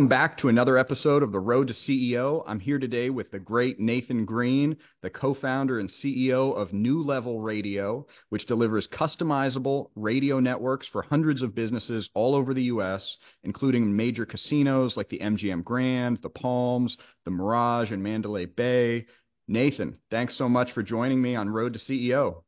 Welcome 0.00 0.08
back 0.08 0.38
to 0.38 0.48
another 0.48 0.78
episode 0.78 1.22
of 1.22 1.30
The 1.30 1.38
Road 1.38 1.68
to 1.68 1.74
CEO. 1.74 2.42
I'm 2.46 2.58
here 2.58 2.78
today 2.78 3.10
with 3.10 3.30
the 3.30 3.38
great 3.38 3.78
Nathan 3.78 4.24
Green, 4.24 4.78
the 5.02 5.10
co 5.10 5.34
founder 5.34 5.78
and 5.78 5.90
CEO 5.90 6.56
of 6.56 6.72
New 6.72 7.02
Level 7.02 7.42
Radio, 7.42 8.06
which 8.30 8.46
delivers 8.46 8.88
customizable 8.88 9.90
radio 9.94 10.40
networks 10.40 10.86
for 10.86 11.02
hundreds 11.02 11.42
of 11.42 11.54
businesses 11.54 12.08
all 12.14 12.34
over 12.34 12.54
the 12.54 12.62
U.S., 12.62 13.18
including 13.44 13.94
major 13.94 14.24
casinos 14.24 14.96
like 14.96 15.10
the 15.10 15.18
MGM 15.18 15.64
Grand, 15.64 16.18
the 16.22 16.30
Palms, 16.30 16.96
the 17.26 17.30
Mirage, 17.30 17.90
and 17.90 18.02
Mandalay 18.02 18.46
Bay. 18.46 19.04
Nathan, 19.48 19.98
thanks 20.10 20.34
so 20.38 20.48
much 20.48 20.72
for 20.72 20.82
joining 20.82 21.20
me 21.20 21.36
on 21.36 21.50
Road 21.50 21.74
to 21.74 21.78
CEO. 21.78 22.44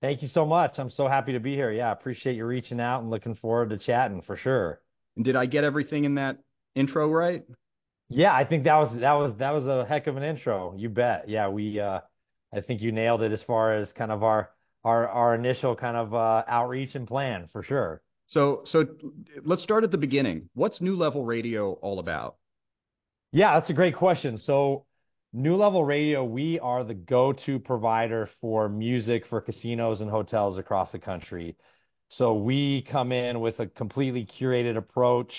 Thank 0.00 0.22
you 0.22 0.28
so 0.28 0.46
much. 0.46 0.78
I'm 0.78 0.88
so 0.88 1.06
happy 1.06 1.34
to 1.34 1.40
be 1.40 1.54
here. 1.54 1.70
Yeah, 1.70 1.92
appreciate 1.92 2.36
you 2.36 2.46
reaching 2.46 2.80
out 2.80 3.02
and 3.02 3.10
looking 3.10 3.34
forward 3.34 3.68
to 3.68 3.78
chatting 3.78 4.22
for 4.22 4.38
sure. 4.38 4.80
And 5.16 5.24
did 5.26 5.36
I 5.36 5.44
get 5.44 5.64
everything 5.64 6.04
in 6.04 6.14
that 6.14 6.38
intro 6.78 7.10
right? 7.10 7.44
Yeah, 8.08 8.34
I 8.34 8.44
think 8.44 8.64
that 8.64 8.76
was 8.76 8.96
that 8.98 9.12
was 9.12 9.36
that 9.36 9.50
was 9.50 9.66
a 9.66 9.84
heck 9.84 10.06
of 10.06 10.16
an 10.16 10.22
intro. 10.22 10.74
You 10.76 10.88
bet. 10.88 11.28
Yeah, 11.28 11.48
we 11.48 11.78
uh 11.80 12.00
I 12.52 12.60
think 12.60 12.80
you 12.80 12.92
nailed 12.92 13.22
it 13.22 13.32
as 13.32 13.42
far 13.42 13.74
as 13.76 13.92
kind 13.92 14.10
of 14.10 14.22
our 14.22 14.50
our 14.84 15.08
our 15.08 15.34
initial 15.34 15.76
kind 15.76 15.96
of 15.96 16.14
uh 16.14 16.44
outreach 16.48 16.94
and 16.94 17.06
plan 17.06 17.48
for 17.52 17.62
sure. 17.62 18.00
So 18.28 18.62
so 18.64 18.86
let's 19.44 19.62
start 19.62 19.84
at 19.84 19.90
the 19.90 19.98
beginning. 19.98 20.48
What's 20.54 20.80
New 20.80 20.96
Level 20.96 21.24
Radio 21.24 21.72
all 21.72 21.98
about? 21.98 22.36
Yeah, 23.32 23.54
that's 23.54 23.68
a 23.68 23.74
great 23.74 23.96
question. 23.96 24.38
So 24.38 24.86
New 25.34 25.56
Level 25.56 25.84
Radio, 25.84 26.24
we 26.24 26.58
are 26.58 26.84
the 26.84 26.94
go-to 26.94 27.58
provider 27.58 28.30
for 28.40 28.70
music 28.70 29.26
for 29.26 29.42
casinos 29.42 30.00
and 30.00 30.10
hotels 30.10 30.56
across 30.56 30.90
the 30.92 30.98
country. 30.98 31.56
So 32.08 32.34
we 32.34 32.86
come 32.90 33.12
in 33.12 33.40
with 33.40 33.60
a 33.60 33.66
completely 33.66 34.24
curated 34.24 34.78
approach 34.78 35.34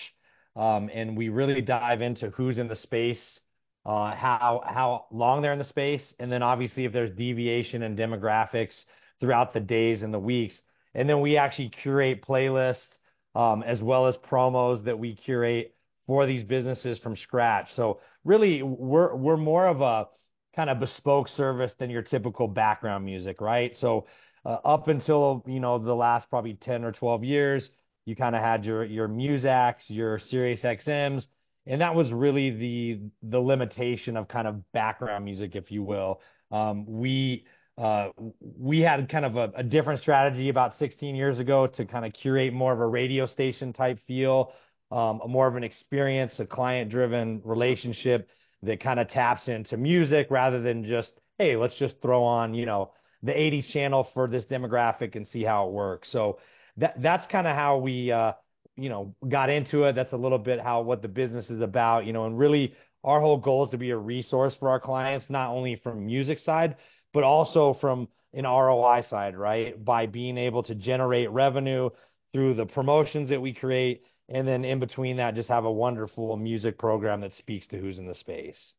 um, 0.55 0.89
and 0.93 1.15
we 1.17 1.29
really 1.29 1.61
dive 1.61 2.01
into 2.01 2.29
who's 2.31 2.57
in 2.57 2.67
the 2.67 2.75
space, 2.75 3.39
uh, 3.85 4.13
how 4.15 4.61
how 4.65 5.05
long 5.11 5.41
they're 5.41 5.53
in 5.53 5.59
the 5.59 5.65
space, 5.65 6.13
and 6.19 6.31
then 6.31 6.43
obviously 6.43 6.85
if 6.85 6.93
there's 6.93 7.15
deviation 7.15 7.83
in 7.83 7.95
demographics 7.95 8.75
throughout 9.19 9.53
the 9.53 9.59
days 9.59 10.01
and 10.01 10.13
the 10.13 10.19
weeks, 10.19 10.61
and 10.93 11.09
then 11.09 11.21
we 11.21 11.37
actually 11.37 11.69
curate 11.69 12.21
playlists 12.21 12.97
um, 13.35 13.63
as 13.63 13.81
well 13.81 14.07
as 14.07 14.15
promos 14.17 14.83
that 14.85 14.97
we 14.97 15.15
curate 15.15 15.75
for 16.07 16.25
these 16.25 16.43
businesses 16.43 16.99
from 16.99 17.15
scratch. 17.15 17.67
So 17.75 17.99
really, 18.23 18.63
we're 18.63 19.15
we're 19.15 19.37
more 19.37 19.67
of 19.67 19.81
a 19.81 20.07
kind 20.55 20.69
of 20.69 20.79
bespoke 20.79 21.27
service 21.27 21.73
than 21.79 21.89
your 21.89 22.01
typical 22.01 22.47
background 22.47 23.05
music, 23.05 23.39
right? 23.39 23.75
So 23.77 24.07
uh, 24.45 24.57
up 24.65 24.87
until 24.87 25.43
you 25.47 25.59
know 25.59 25.77
the 25.77 25.93
last 25.93 26.29
probably 26.29 26.55
10 26.55 26.83
or 26.83 26.91
12 26.91 27.23
years 27.23 27.69
you 28.09 28.15
kind 28.15 28.35
of 28.35 28.41
had 28.41 28.65
your 28.65 28.83
your 28.83 29.07
Muzaks, 29.07 29.83
your 29.87 30.17
Sirius 30.19 30.61
XMs, 30.61 31.27
and 31.67 31.79
that 31.81 31.93
was 31.93 32.11
really 32.11 32.49
the 32.49 32.99
the 33.21 33.39
limitation 33.39 34.17
of 34.17 34.27
kind 34.27 34.47
of 34.47 34.69
background 34.71 35.23
music, 35.23 35.55
if 35.55 35.71
you 35.71 35.83
will. 35.83 36.19
Um, 36.51 36.85
we 36.87 37.45
uh, 37.77 38.09
we 38.57 38.79
had 38.79 39.07
kind 39.07 39.23
of 39.23 39.37
a, 39.37 39.51
a, 39.55 39.63
different 39.63 40.01
strategy 40.01 40.49
about 40.49 40.73
16 40.73 41.15
years 41.15 41.39
ago 41.39 41.65
to 41.65 41.85
kind 41.85 42.05
of 42.05 42.11
curate 42.11 42.51
more 42.51 42.73
of 42.73 42.79
a 42.81 42.85
radio 42.85 43.25
station 43.25 43.71
type 43.71 43.99
feel, 44.05 44.51
um, 44.91 45.21
more 45.25 45.47
of 45.47 45.55
an 45.55 45.63
experience, 45.63 46.37
a 46.39 46.45
client 46.45 46.91
driven 46.91 47.41
relationship 47.45 48.27
that 48.63 48.81
kind 48.81 48.99
of 48.99 49.07
taps 49.07 49.47
into 49.47 49.77
music 49.77 50.27
rather 50.29 50.61
than 50.61 50.83
just, 50.83 51.13
hey, 51.37 51.55
let's 51.55 51.77
just 51.77 52.01
throw 52.01 52.21
on, 52.21 52.53
you 52.53 52.65
know, 52.65 52.91
the 53.23 53.31
80s 53.31 53.69
channel 53.69 54.09
for 54.13 54.27
this 54.27 54.45
demographic 54.45 55.15
and 55.15 55.25
see 55.25 55.43
how 55.43 55.67
it 55.67 55.71
works. 55.71 56.11
So 56.11 56.39
that 56.79 57.01
that's 57.01 57.25
kind 57.27 57.47
of 57.47 57.55
how 57.55 57.77
we 57.77 58.11
uh, 58.11 58.33
you 58.75 58.89
know 58.89 59.15
got 59.27 59.49
into 59.49 59.83
it. 59.83 59.93
That's 59.93 60.13
a 60.13 60.17
little 60.17 60.39
bit 60.39 60.59
how 60.59 60.81
what 60.81 61.01
the 61.01 61.07
business 61.07 61.49
is 61.49 61.61
about, 61.61 62.05
you 62.05 62.13
know, 62.13 62.25
and 62.25 62.37
really 62.37 62.73
our 63.03 63.21
whole 63.21 63.37
goal 63.37 63.65
is 63.65 63.71
to 63.71 63.77
be 63.77 63.91
a 63.91 63.97
resource 63.97 64.55
for 64.59 64.69
our 64.69 64.79
clients, 64.79 65.29
not 65.29 65.51
only 65.51 65.75
from 65.77 66.05
music 66.05 66.39
side, 66.39 66.75
but 67.13 67.23
also 67.23 67.77
from 67.79 68.07
an 68.33 68.43
ROI 68.43 69.01
side, 69.01 69.35
right? 69.37 69.83
By 69.83 70.05
being 70.05 70.37
able 70.37 70.63
to 70.63 70.75
generate 70.75 71.29
revenue 71.31 71.89
through 72.33 72.55
the 72.55 72.65
promotions 72.65 73.29
that 73.29 73.41
we 73.41 73.53
create, 73.53 74.03
and 74.27 74.47
then 74.47 74.63
in 74.63 74.79
between 74.79 75.17
that, 75.17 75.35
just 75.35 75.49
have 75.49 75.65
a 75.65 75.71
wonderful 75.71 76.37
music 76.37 76.77
program 76.77 77.21
that 77.21 77.33
speaks 77.33 77.67
to 77.67 77.79
who's 77.79 77.97
in 77.97 78.07
the 78.07 78.13
space. 78.13 78.73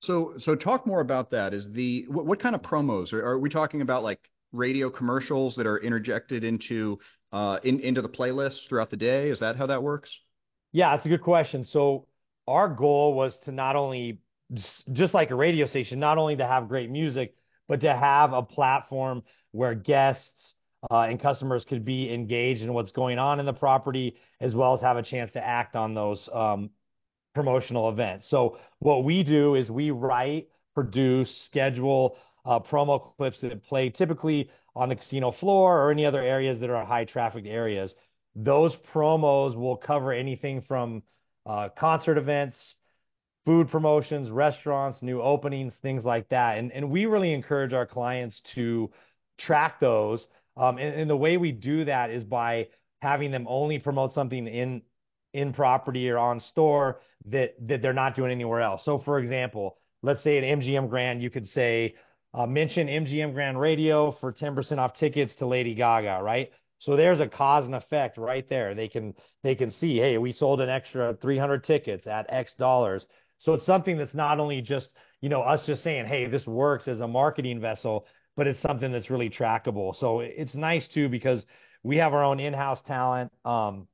So, 0.00 0.34
so 0.38 0.54
talk 0.54 0.86
more 0.86 1.00
about 1.00 1.30
that. 1.30 1.52
Is 1.52 1.68
the 1.72 2.06
what, 2.08 2.26
what 2.26 2.40
kind 2.40 2.54
of 2.54 2.62
promos 2.62 3.12
are, 3.12 3.24
are 3.24 3.38
we 3.38 3.48
talking 3.48 3.80
about? 3.80 4.02
Like 4.02 4.20
radio 4.52 4.88
commercials 4.88 5.56
that 5.56 5.66
are 5.66 5.78
interjected 5.78 6.44
into 6.44 6.98
uh, 7.34 7.58
in, 7.64 7.80
into 7.80 8.00
the 8.00 8.08
playlist 8.08 8.68
throughout 8.68 8.90
the 8.90 8.96
day? 8.96 9.28
Is 9.28 9.40
that 9.40 9.56
how 9.56 9.66
that 9.66 9.82
works? 9.82 10.16
Yeah, 10.72 10.94
that's 10.94 11.04
a 11.04 11.08
good 11.08 11.22
question. 11.22 11.64
So 11.64 12.06
our 12.46 12.68
goal 12.68 13.14
was 13.14 13.36
to 13.40 13.52
not 13.52 13.74
only 13.74 14.20
just 14.92 15.14
like 15.14 15.30
a 15.30 15.34
radio 15.34 15.66
station, 15.66 15.98
not 15.98 16.16
only 16.16 16.36
to 16.36 16.46
have 16.46 16.68
great 16.68 16.90
music, 16.90 17.34
but 17.66 17.80
to 17.80 17.92
have 17.92 18.32
a 18.32 18.42
platform 18.42 19.24
where 19.50 19.74
guests 19.74 20.54
uh, 20.90 21.00
and 21.00 21.20
customers 21.20 21.64
could 21.64 21.84
be 21.84 22.12
engaged 22.12 22.62
in 22.62 22.72
what's 22.72 22.92
going 22.92 23.18
on 23.18 23.40
in 23.40 23.46
the 23.46 23.52
property, 23.52 24.16
as 24.40 24.54
well 24.54 24.74
as 24.74 24.80
have 24.80 24.96
a 24.96 25.02
chance 25.02 25.32
to 25.32 25.44
act 25.44 25.74
on 25.74 25.94
those 25.94 26.28
um, 26.32 26.70
promotional 27.34 27.88
events. 27.88 28.28
So 28.30 28.58
what 28.78 29.02
we 29.02 29.24
do 29.24 29.56
is 29.56 29.70
we 29.70 29.90
write, 29.90 30.48
produce, 30.74 31.34
schedule 31.46 32.16
uh, 32.44 32.60
promo 32.60 33.14
clips 33.16 33.40
that 33.40 33.64
play 33.64 33.90
typically 33.90 34.50
on 34.76 34.88
the 34.88 34.96
casino 34.96 35.32
floor 35.32 35.80
or 35.80 35.90
any 35.90 36.04
other 36.04 36.22
areas 36.22 36.60
that 36.60 36.70
are 36.70 36.84
high 36.84 37.04
traffic 37.04 37.44
areas. 37.46 37.94
Those 38.36 38.76
promos 38.92 39.56
will 39.56 39.76
cover 39.76 40.12
anything 40.12 40.62
from 40.62 41.02
uh, 41.46 41.68
concert 41.78 42.18
events, 42.18 42.74
food 43.44 43.70
promotions, 43.70 44.30
restaurants, 44.30 44.98
new 45.02 45.20
openings, 45.20 45.74
things 45.82 46.04
like 46.04 46.28
that. 46.30 46.58
And, 46.58 46.72
and 46.72 46.90
we 46.90 47.06
really 47.06 47.32
encourage 47.32 47.72
our 47.72 47.86
clients 47.86 48.40
to 48.54 48.90
track 49.38 49.80
those. 49.80 50.26
Um, 50.56 50.78
and, 50.78 51.00
and 51.00 51.10
the 51.10 51.16
way 51.16 51.36
we 51.36 51.52
do 51.52 51.84
that 51.84 52.10
is 52.10 52.24
by 52.24 52.68
having 53.00 53.30
them 53.30 53.46
only 53.48 53.78
promote 53.78 54.12
something 54.12 54.46
in 54.46 54.82
in 55.32 55.52
property 55.52 56.08
or 56.08 56.16
on 56.16 56.38
store 56.40 57.00
that 57.26 57.54
that 57.66 57.82
they're 57.82 57.92
not 57.92 58.14
doing 58.14 58.30
anywhere 58.30 58.60
else. 58.62 58.84
So 58.84 59.00
for 59.00 59.18
example, 59.18 59.76
let's 60.02 60.22
say 60.22 60.38
at 60.38 60.58
MGM 60.58 60.88
Grand, 60.88 61.22
you 61.22 61.30
could 61.30 61.48
say, 61.48 61.94
uh, 62.34 62.46
mention 62.46 62.88
MGM 62.88 63.32
Grand 63.32 63.60
Radio 63.60 64.10
for 64.20 64.32
10% 64.32 64.78
off 64.78 64.96
tickets 64.96 65.36
to 65.36 65.46
Lady 65.46 65.74
Gaga, 65.74 66.20
right? 66.22 66.50
So 66.80 66.96
there's 66.96 67.20
a 67.20 67.28
cause 67.28 67.64
and 67.64 67.74
effect 67.74 68.18
right 68.18 68.46
there. 68.48 68.74
They 68.74 68.88
can 68.88 69.14
they 69.42 69.54
can 69.54 69.70
see, 69.70 69.98
hey, 69.98 70.18
we 70.18 70.32
sold 70.32 70.60
an 70.60 70.68
extra 70.68 71.16
300 71.22 71.64
tickets 71.64 72.06
at 72.06 72.26
X 72.28 72.54
dollars. 72.58 73.06
So 73.38 73.54
it's 73.54 73.64
something 73.64 73.96
that's 73.96 74.14
not 74.14 74.40
only 74.40 74.60
just 74.60 74.90
you 75.20 75.28
know 75.28 75.42
us 75.42 75.64
just 75.64 75.82
saying, 75.82 76.06
hey, 76.06 76.26
this 76.26 76.46
works 76.46 76.88
as 76.88 77.00
a 77.00 77.08
marketing 77.08 77.60
vessel, 77.60 78.06
but 78.36 78.46
it's 78.46 78.60
something 78.60 78.92
that's 78.92 79.08
really 79.10 79.30
trackable. 79.30 79.94
So 79.98 80.20
it's 80.20 80.54
nice 80.54 80.86
too 80.88 81.08
because 81.08 81.46
we 81.84 81.98
have 81.98 82.12
our 82.12 82.24
own 82.24 82.40
in-house 82.40 82.82
talent. 82.82 83.32
Um, 83.44 83.86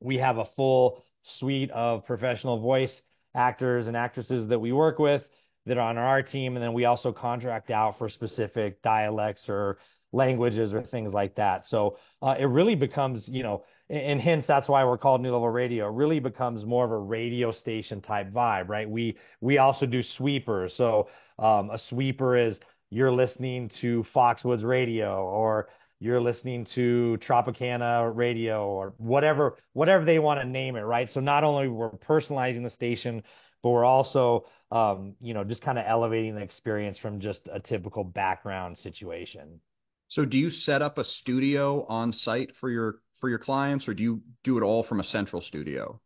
we 0.00 0.16
have 0.18 0.38
a 0.38 0.46
full 0.56 1.02
suite 1.38 1.70
of 1.72 2.06
professional 2.06 2.60
voice 2.60 3.02
actors 3.34 3.88
and 3.88 3.96
actresses 3.96 4.48
that 4.48 4.58
we 4.58 4.72
work 4.72 4.98
with 4.98 5.22
that 5.66 5.76
are 5.76 5.88
on 5.88 5.98
our 5.98 6.22
team, 6.22 6.56
and 6.56 6.62
then 6.62 6.72
we 6.72 6.84
also 6.84 7.12
contract 7.12 7.70
out 7.70 7.98
for 7.98 8.08
specific 8.08 8.80
dialects 8.82 9.48
or 9.48 9.78
languages 10.12 10.72
or 10.72 10.82
things 10.82 11.12
like 11.12 11.34
that. 11.34 11.66
So 11.66 11.98
uh, 12.22 12.36
it 12.38 12.46
really 12.46 12.76
becomes, 12.76 13.28
you 13.28 13.42
know, 13.42 13.64
and 13.88 14.20
hence 14.20 14.46
that's 14.46 14.68
why 14.68 14.84
we're 14.84 14.98
called 14.98 15.20
New 15.20 15.32
Level 15.32 15.48
Radio. 15.48 15.88
It 15.88 15.92
really 15.92 16.18
becomes 16.18 16.64
more 16.64 16.84
of 16.84 16.90
a 16.90 16.98
radio 16.98 17.52
station 17.52 18.00
type 18.00 18.32
vibe, 18.32 18.68
right? 18.68 18.88
We 18.88 19.16
we 19.40 19.58
also 19.58 19.86
do 19.86 20.02
sweepers. 20.02 20.74
So 20.76 21.08
um, 21.38 21.70
a 21.70 21.78
sweeper 21.88 22.36
is 22.36 22.58
you're 22.90 23.12
listening 23.12 23.70
to 23.80 24.04
Foxwoods 24.14 24.64
Radio 24.64 25.24
or 25.24 25.68
you're 26.00 26.20
listening 26.20 26.66
to 26.74 27.18
Tropicana 27.26 28.14
Radio 28.14 28.66
or 28.68 28.92
whatever 28.98 29.56
whatever 29.72 30.04
they 30.04 30.18
want 30.18 30.40
to 30.40 30.46
name 30.46 30.76
it, 30.76 30.82
right? 30.82 31.08
So 31.10 31.20
not 31.20 31.44
only 31.44 31.68
we're 31.68 31.90
personalizing 31.90 32.64
the 32.64 32.70
station, 32.70 33.22
but 33.62 33.70
we're 33.70 33.84
also 33.84 34.46
um, 34.70 35.14
you 35.20 35.34
know 35.34 35.44
just 35.44 35.62
kind 35.62 35.78
of 35.78 35.84
elevating 35.86 36.34
the 36.34 36.42
experience 36.42 36.98
from 36.98 37.20
just 37.20 37.40
a 37.52 37.60
typical 37.60 38.04
background 38.04 38.78
situation. 38.78 39.60
So 40.08 40.24
do 40.24 40.38
you 40.38 40.50
set 40.50 40.82
up 40.82 40.98
a 40.98 41.04
studio 41.04 41.84
on 41.88 42.12
site 42.12 42.54
for 42.60 42.70
your 42.70 43.00
for 43.20 43.28
your 43.28 43.38
clients 43.38 43.88
or 43.88 43.94
do 43.94 44.02
you 44.02 44.22
do 44.44 44.58
it 44.58 44.62
all 44.62 44.82
from 44.82 45.00
a 45.00 45.04
central 45.04 45.42
studio? 45.42 46.00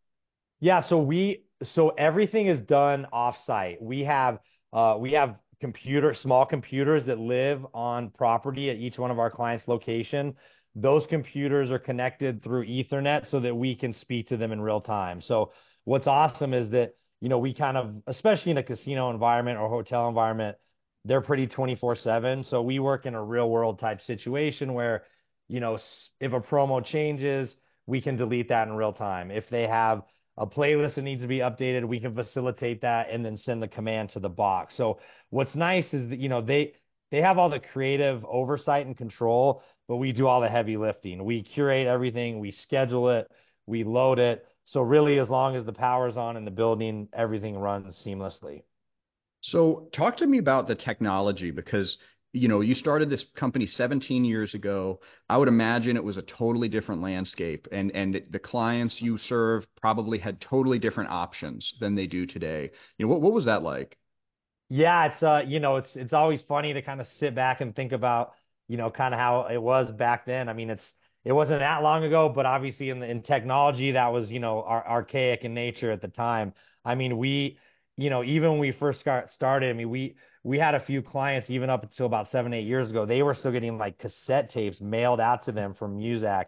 Yeah, 0.61 0.82
so 0.82 0.99
we 0.99 1.44
so 1.62 1.91
everything 1.91 2.47
is 2.47 2.61
done 2.61 3.06
off 3.12 3.37
site. 3.44 3.82
We 3.82 4.05
have 4.05 4.38
uh, 4.73 4.96
we 4.99 5.12
have 5.12 5.37
computer 5.61 6.14
small 6.14 6.46
computers 6.46 7.05
that 7.06 7.19
live 7.19 7.67
on 7.75 8.11
property 8.11 8.70
at 8.70 8.76
each 8.76 8.99
one 8.99 9.11
of 9.11 9.19
our 9.19 9.31
clients' 9.31 9.69
location. 9.69 10.35
Those 10.75 11.06
computers 11.06 11.70
are 11.70 11.79
connected 11.79 12.43
through 12.43 12.67
Ethernet 12.67 13.31
so 13.31 13.41
that 13.41 13.55
we 13.55 13.75
can 13.75 13.93
speak 13.93 14.29
to 14.29 14.37
them 14.37 14.53
in 14.53 14.61
real 14.61 14.81
time. 14.81 15.20
So 15.20 15.53
what's 15.85 16.06
awesome 16.06 16.55
is 16.55 16.70
that 16.70 16.94
you 17.20 17.28
know, 17.28 17.38
we 17.38 17.55
kind 17.55 17.76
of, 17.76 17.94
especially 18.06 18.52
in 18.52 18.58
a 18.58 18.62
casino 18.62 19.11
environment 19.11 19.58
or 19.58 19.69
hotel 19.69 20.08
environment, 20.08 20.56
they're 21.05 21.20
pretty 21.20 21.46
24 21.46 21.96
7. 21.96 22.43
So 22.44 22.62
we 22.62 22.78
work 22.78 23.06
in 23.06 23.14
a 23.14 23.22
real 23.22 23.49
world 23.49 23.78
type 23.78 24.00
situation 24.02 24.75
where, 24.75 25.05
you 25.49 25.61
know, 25.61 25.78
if 26.20 26.32
a 26.32 26.40
promo 26.40 26.84
changes, 26.84 27.55
we 27.87 28.00
can 28.00 28.17
delete 28.17 28.49
that 28.49 28.69
in 28.69 28.75
real 28.75 28.93
time. 28.93 29.31
If 29.31 29.49
they 29.49 29.67
have 29.67 30.02
a 30.37 30.46
playlist 30.46 30.94
that 30.94 31.02
needs 31.02 31.22
to 31.22 31.28
be 31.28 31.38
updated, 31.38 31.87
we 31.87 32.00
can 32.00 32.14
facilitate 32.14 32.82
that 32.82 33.11
and 33.11 33.25
then 33.25 33.37
send 33.37 33.62
the 33.62 33.69
command 33.69 34.11
to 34.11 34.20
the 34.20 34.28
box. 34.28 34.76
So 34.76 35.00
what's 35.31 35.55
nice 35.55 35.93
is 35.93 36.08
that, 36.11 36.19
you 36.19 36.28
know, 36.28 36.40
they 36.40 36.75
they 37.11 37.20
have 37.20 37.38
all 37.38 37.50
the 37.50 37.61
creative 37.61 38.25
oversight 38.25 38.87
and 38.87 38.96
control, 38.96 39.62
but 39.88 39.96
we 39.96 40.12
do 40.12 40.26
all 40.28 40.40
the 40.40 40.49
heavy 40.49 40.76
lifting. 40.76 41.25
We 41.25 41.43
curate 41.43 41.87
everything, 41.87 42.38
we 42.38 42.52
schedule 42.52 43.11
it, 43.11 43.28
we 43.67 43.82
load 43.84 44.19
it. 44.19 44.46
So 44.70 44.81
really 44.81 45.19
as 45.19 45.28
long 45.28 45.55
as 45.55 45.67
the 45.67 45.72
power's 45.75 46.17
on 46.17 46.38
in 46.38 46.46
the 46.46 46.50
building, 46.50 47.11
everything 47.12 47.58
runs 47.58 47.94
seamlessly. 48.02 48.62
So 49.43 49.88
talk 49.93 50.17
to 50.19 50.26
me 50.26 50.38
about 50.38 50.67
the 50.67 50.75
technology 50.75 51.50
because 51.50 51.99
you 52.32 52.46
know, 52.46 52.61
you 52.61 52.75
started 52.76 53.11
this 53.11 53.25
company 53.34 53.67
17 53.67 54.25
years 54.25 54.55
ago. 54.55 55.00
I 55.28 55.37
would 55.37 55.49
imagine 55.49 55.96
it 55.96 56.05
was 56.05 56.17
a 56.17 56.22
totally 56.22 56.69
different 56.69 57.02
landscape, 57.02 57.67
and 57.72 57.90
and 57.93 58.22
the 58.31 58.38
clients 58.38 59.02
you 59.02 59.19
serve 59.19 59.67
probably 59.81 60.19
had 60.19 60.40
totally 60.40 60.78
different 60.78 61.11
options 61.11 61.75
than 61.81 61.96
they 61.96 62.06
do 62.06 62.26
today. 62.26 62.70
You 62.99 63.06
know, 63.06 63.11
what 63.12 63.20
what 63.20 63.32
was 63.32 63.46
that 63.46 63.62
like? 63.64 63.99
Yeah, 64.69 65.06
it's 65.12 65.22
uh, 65.22 65.43
you 65.46 65.58
know, 65.61 65.76
it's 65.76 65.96
it's 65.96 66.12
always 66.12 66.40
funny 66.43 66.72
to 66.75 66.82
kind 66.82 67.00
of 67.00 67.06
sit 67.08 67.34
back 67.34 67.61
and 67.61 67.75
think 67.75 67.93
about, 67.93 68.34
you 68.69 68.76
know, 68.76 68.90
kind 68.90 69.12
of 69.14 69.19
how 69.20 69.46
it 69.46 69.58
was 69.58 69.90
back 69.90 70.26
then. 70.26 70.49
I 70.49 70.52
mean, 70.52 70.70
it's 70.70 70.93
it 71.25 71.32
wasn't 71.32 71.61
that 71.61 71.82
long 71.82 72.05
ago, 72.05 72.28
but 72.28 72.46
obviously 72.46 72.90
in 72.90 73.00
the, 73.00 73.06
in 73.06 73.22
technology 73.22 73.93
that 73.93 74.12
was, 74.12 74.31
you 74.31 74.40
know, 74.40 74.62
ar- 74.62 74.87
archaic 74.87 75.44
in 75.44 75.55
nature 75.55 75.90
at 75.90 76.00
the 76.00 76.08
time. 76.08 76.55
I 76.84 76.94
mean, 76.94 77.19
we, 77.19 77.58
you 77.96 78.08
know, 78.08 78.25
even 78.25 78.52
when 78.52 78.58
we 78.58 78.72
first 78.72 79.05
got 79.05 79.31
started, 79.31 79.70
I 79.70 79.72
mean, 79.75 79.90
we 79.90 80.17
we 80.43 80.58
had 80.58 80.75
a 80.75 80.81
few 80.81 81.02
clients 81.02 81.50
even 81.50 81.69
up 81.69 81.82
until 81.82 82.06
about 82.06 82.28
seven, 82.31 82.55
eight 82.55 82.67
years 82.67 82.88
ago. 82.88 83.05
They 83.05 83.22
were 83.22 83.34
still 83.34 83.52
getting 83.52 83.76
like 83.76 83.99
cassette 83.99 84.50
tapes 84.50 84.81
mailed 84.81 85.20
out 85.20 85.43
to 85.44 85.52
them 85.52 85.75
from 85.75 85.99
Muzak. 85.99 86.46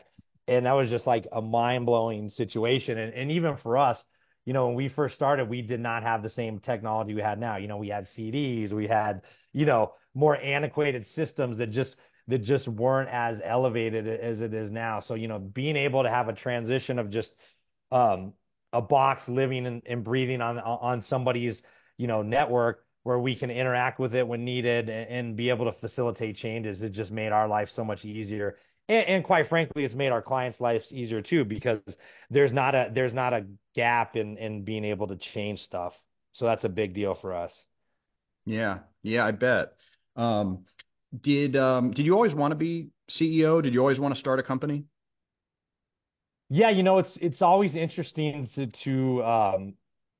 And 0.48 0.66
that 0.66 0.72
was 0.72 0.88
just 0.88 1.06
like 1.06 1.26
a 1.30 1.42
mind 1.42 1.84
blowing 1.86 2.30
situation. 2.30 2.98
And, 2.98 3.12
and 3.12 3.30
even 3.30 3.58
for 3.58 3.76
us, 3.76 3.98
you 4.44 4.54
know, 4.54 4.66
when 4.66 4.74
we 4.74 4.88
first 4.88 5.14
started, 5.14 5.48
we 5.48 5.62
did 5.62 5.78
not 5.78 6.02
have 6.02 6.22
the 6.22 6.30
same 6.30 6.58
technology 6.58 7.14
we 7.14 7.20
had 7.20 7.38
now. 7.38 7.58
You 7.58 7.68
know, 7.68 7.76
we 7.76 7.88
had 7.88 8.06
CDs, 8.06 8.72
we 8.72 8.88
had, 8.88 9.22
you 9.52 9.66
know, 9.66 9.92
more 10.14 10.36
antiquated 10.36 11.06
systems 11.06 11.58
that 11.58 11.70
just 11.70 11.94
that 12.28 12.42
just 12.42 12.68
weren't 12.68 13.10
as 13.10 13.40
elevated 13.44 14.06
as 14.06 14.40
it 14.40 14.54
is 14.54 14.70
now. 14.70 15.00
So, 15.00 15.14
you 15.14 15.28
know, 15.28 15.38
being 15.38 15.76
able 15.76 16.02
to 16.02 16.10
have 16.10 16.28
a 16.28 16.32
transition 16.32 16.98
of 16.98 17.10
just 17.10 17.32
um, 17.90 18.32
a 18.72 18.80
box 18.80 19.28
living 19.28 19.66
and, 19.66 19.82
and 19.86 20.04
breathing 20.04 20.40
on 20.40 20.58
on 20.58 21.02
somebody's, 21.02 21.60
you 21.98 22.06
know, 22.06 22.22
network 22.22 22.84
where 23.02 23.18
we 23.18 23.34
can 23.34 23.50
interact 23.50 23.98
with 23.98 24.14
it 24.14 24.26
when 24.26 24.44
needed 24.44 24.88
and, 24.88 25.10
and 25.10 25.36
be 25.36 25.50
able 25.50 25.64
to 25.64 25.78
facilitate 25.80 26.36
changes. 26.36 26.82
It 26.82 26.92
just 26.92 27.10
made 27.10 27.32
our 27.32 27.48
life 27.48 27.68
so 27.74 27.84
much 27.84 28.04
easier. 28.04 28.56
And, 28.88 29.06
and, 29.06 29.24
quite 29.24 29.48
frankly, 29.48 29.84
it's 29.84 29.94
made 29.94 30.10
our 30.10 30.22
clients' 30.22 30.60
lives 30.60 30.92
easier 30.92 31.22
too 31.22 31.44
because 31.44 31.80
there's 32.30 32.52
not 32.52 32.74
a 32.74 32.90
there's 32.94 33.12
not 33.12 33.32
a 33.32 33.46
gap 33.74 34.16
in 34.16 34.38
in 34.38 34.64
being 34.64 34.84
able 34.84 35.08
to 35.08 35.16
change 35.16 35.60
stuff. 35.60 35.94
So 36.32 36.46
that's 36.46 36.64
a 36.64 36.68
big 36.68 36.94
deal 36.94 37.14
for 37.14 37.34
us. 37.34 37.66
Yeah, 38.44 38.80
yeah, 39.02 39.24
I 39.24 39.30
bet. 39.32 39.74
Um, 40.16 40.64
did 41.20 41.56
um, 41.56 41.90
did 41.90 42.06
you 42.06 42.14
always 42.14 42.34
want 42.34 42.52
to 42.52 42.56
be 42.56 42.90
CEO? 43.10 43.62
Did 43.62 43.74
you 43.74 43.80
always 43.80 43.98
want 43.98 44.14
to 44.14 44.20
start 44.20 44.38
a 44.38 44.42
company? 44.42 44.84
Yeah, 46.48 46.70
you 46.70 46.82
know, 46.82 46.98
it's 46.98 47.16
it's 47.20 47.42
always 47.42 47.74
interesting 47.74 48.48
to 48.54 48.66
to 48.84 49.24
um, 49.24 49.74